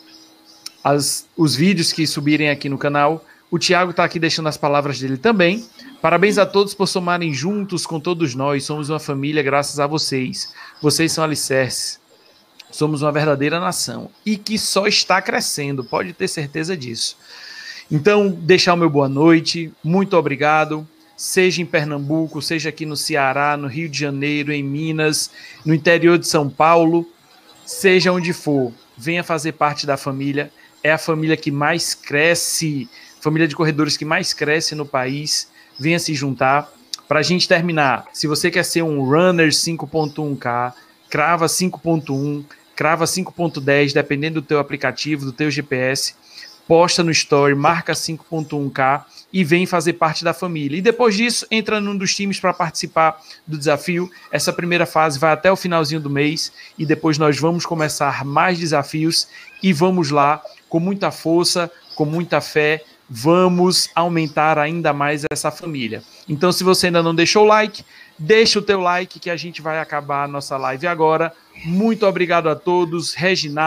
as 0.82 1.28
os 1.36 1.54
vídeos 1.54 1.92
que 1.92 2.06
subirem 2.06 2.48
aqui 2.48 2.68
no 2.68 2.78
canal. 2.78 3.24
O 3.50 3.58
Tiago 3.58 3.90
está 3.90 4.04
aqui 4.04 4.18
deixando 4.18 4.48
as 4.48 4.56
palavras 4.56 4.98
dele 4.98 5.16
também. 5.16 5.64
Parabéns 6.00 6.38
a 6.38 6.46
todos 6.46 6.74
por 6.74 6.86
somarem 6.86 7.32
juntos 7.32 7.86
com 7.86 8.00
todos 8.00 8.34
nós. 8.34 8.64
Somos 8.64 8.88
uma 8.88 8.98
família 8.98 9.42
graças 9.42 9.78
a 9.78 9.86
vocês. 9.86 10.52
Vocês 10.80 11.12
são 11.12 11.22
alicerces. 11.22 12.00
Somos 12.70 13.02
uma 13.02 13.12
verdadeira 13.12 13.60
nação 13.60 14.10
e 14.24 14.36
que 14.36 14.58
só 14.58 14.86
está 14.86 15.22
crescendo, 15.22 15.84
pode 15.84 16.12
ter 16.12 16.28
certeza 16.28 16.76
disso. 16.76 17.16
Então, 17.90 18.28
deixar 18.28 18.74
o 18.74 18.76
meu 18.76 18.90
boa 18.90 19.08
noite, 19.08 19.72
muito 19.82 20.16
obrigado. 20.16 20.86
Seja 21.16 21.62
em 21.62 21.66
Pernambuco, 21.66 22.42
seja 22.42 22.68
aqui 22.68 22.84
no 22.84 22.96
Ceará, 22.96 23.56
no 23.56 23.68
Rio 23.68 23.88
de 23.88 23.98
Janeiro, 23.98 24.52
em 24.52 24.62
Minas, 24.62 25.30
no 25.64 25.72
interior 25.72 26.18
de 26.18 26.26
São 26.26 26.50
Paulo, 26.50 27.08
seja 27.64 28.12
onde 28.12 28.32
for, 28.32 28.72
venha 28.98 29.24
fazer 29.24 29.52
parte 29.52 29.86
da 29.86 29.96
família. 29.96 30.50
É 30.82 30.92
a 30.92 30.98
família 30.98 31.36
que 31.36 31.50
mais 31.50 31.94
cresce, 31.94 32.88
família 33.20 33.48
de 33.48 33.56
corredores 33.56 33.96
que 33.96 34.04
mais 34.04 34.32
cresce 34.34 34.74
no 34.74 34.84
país. 34.84 35.48
Venha 35.78 35.98
se 35.98 36.14
juntar. 36.14 36.70
Para 37.08 37.20
a 37.20 37.22
gente 37.22 37.46
terminar, 37.46 38.06
se 38.12 38.26
você 38.26 38.50
quer 38.50 38.64
ser 38.64 38.82
um 38.82 39.04
runner 39.04 39.48
5.1K, 39.48 40.72
crava 41.16 41.46
5.1, 41.46 42.44
crava 42.74 43.06
5.10, 43.06 43.94
dependendo 43.94 44.42
do 44.42 44.46
teu 44.46 44.58
aplicativo, 44.58 45.24
do 45.24 45.32
teu 45.32 45.50
GPS, 45.50 46.14
posta 46.68 47.02
no 47.02 47.10
story, 47.10 47.54
marca 47.54 47.94
5.1K 47.94 49.02
e 49.32 49.42
vem 49.42 49.64
fazer 49.64 49.94
parte 49.94 50.22
da 50.22 50.34
família. 50.34 50.76
E 50.76 50.82
depois 50.82 51.16
disso, 51.16 51.46
entra 51.50 51.80
num 51.80 51.96
dos 51.96 52.14
times 52.14 52.38
para 52.38 52.52
participar 52.52 53.18
do 53.46 53.56
desafio. 53.56 54.10
Essa 54.30 54.52
primeira 54.52 54.84
fase 54.84 55.18
vai 55.18 55.32
até 55.32 55.50
o 55.50 55.56
finalzinho 55.56 56.02
do 56.02 56.10
mês 56.10 56.52
e 56.76 56.84
depois 56.84 57.16
nós 57.16 57.40
vamos 57.40 57.64
começar 57.64 58.22
mais 58.22 58.58
desafios 58.58 59.26
e 59.62 59.72
vamos 59.72 60.10
lá 60.10 60.42
com 60.68 60.78
muita 60.78 61.10
força, 61.10 61.72
com 61.94 62.04
muita 62.04 62.42
fé, 62.42 62.84
vamos 63.08 63.88
aumentar 63.94 64.58
ainda 64.58 64.92
mais 64.92 65.22
essa 65.30 65.50
família. 65.50 66.02
Então, 66.28 66.52
se 66.52 66.62
você 66.62 66.86
ainda 66.88 67.02
não 67.02 67.14
deixou 67.14 67.44
o 67.44 67.48
like, 67.48 67.84
Deixa 68.18 68.58
o 68.58 68.62
teu 68.62 68.80
like 68.80 69.20
que 69.20 69.30
a 69.30 69.36
gente 69.36 69.60
vai 69.60 69.78
acabar 69.78 70.24
a 70.24 70.28
nossa 70.28 70.56
live 70.56 70.86
agora. 70.86 71.32
Muito 71.64 72.06
obrigado 72.06 72.48
a 72.48 72.56
todos. 72.56 73.14
Reginaldo, 73.14 73.66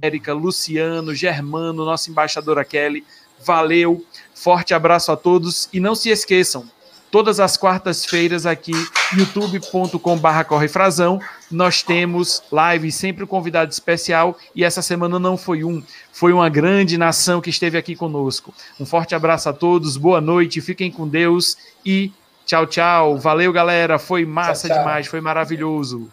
Érica, 0.00 0.32
Luciano, 0.32 1.14
Germano, 1.14 1.84
nossa 1.84 2.10
embaixadora 2.10 2.64
Kelly. 2.64 3.04
Valeu. 3.44 4.04
Forte 4.34 4.74
abraço 4.74 5.12
a 5.12 5.16
todos 5.16 5.68
e 5.72 5.78
não 5.78 5.94
se 5.94 6.08
esqueçam, 6.08 6.68
todas 7.12 7.38
as 7.38 7.58
quartas-feiras 7.58 8.46
aqui, 8.46 8.72
youtube.com.br 9.16 10.44
correfrazão, 10.48 11.20
nós 11.50 11.82
temos 11.82 12.42
live, 12.50 12.90
sempre 12.90 13.22
um 13.22 13.26
convidado 13.26 13.70
especial, 13.70 14.36
e 14.56 14.64
essa 14.64 14.80
semana 14.80 15.18
não 15.18 15.36
foi 15.36 15.62
um, 15.62 15.82
foi 16.10 16.32
uma 16.32 16.48
grande 16.48 16.96
nação 16.96 17.40
que 17.40 17.50
esteve 17.50 17.76
aqui 17.76 17.94
conosco. 17.94 18.52
Um 18.80 18.86
forte 18.86 19.14
abraço 19.14 19.48
a 19.50 19.52
todos, 19.52 19.98
boa 19.98 20.22
noite, 20.22 20.62
fiquem 20.62 20.90
com 20.90 21.06
Deus 21.06 21.58
e 21.84 22.10
Tchau, 22.44 22.66
tchau. 22.66 23.18
Valeu, 23.18 23.52
galera. 23.52 23.98
Foi 23.98 24.24
massa 24.24 24.68
tchau, 24.68 24.76
tchau. 24.76 24.84
demais, 24.84 25.06
foi 25.06 25.20
maravilhoso. 25.20 26.10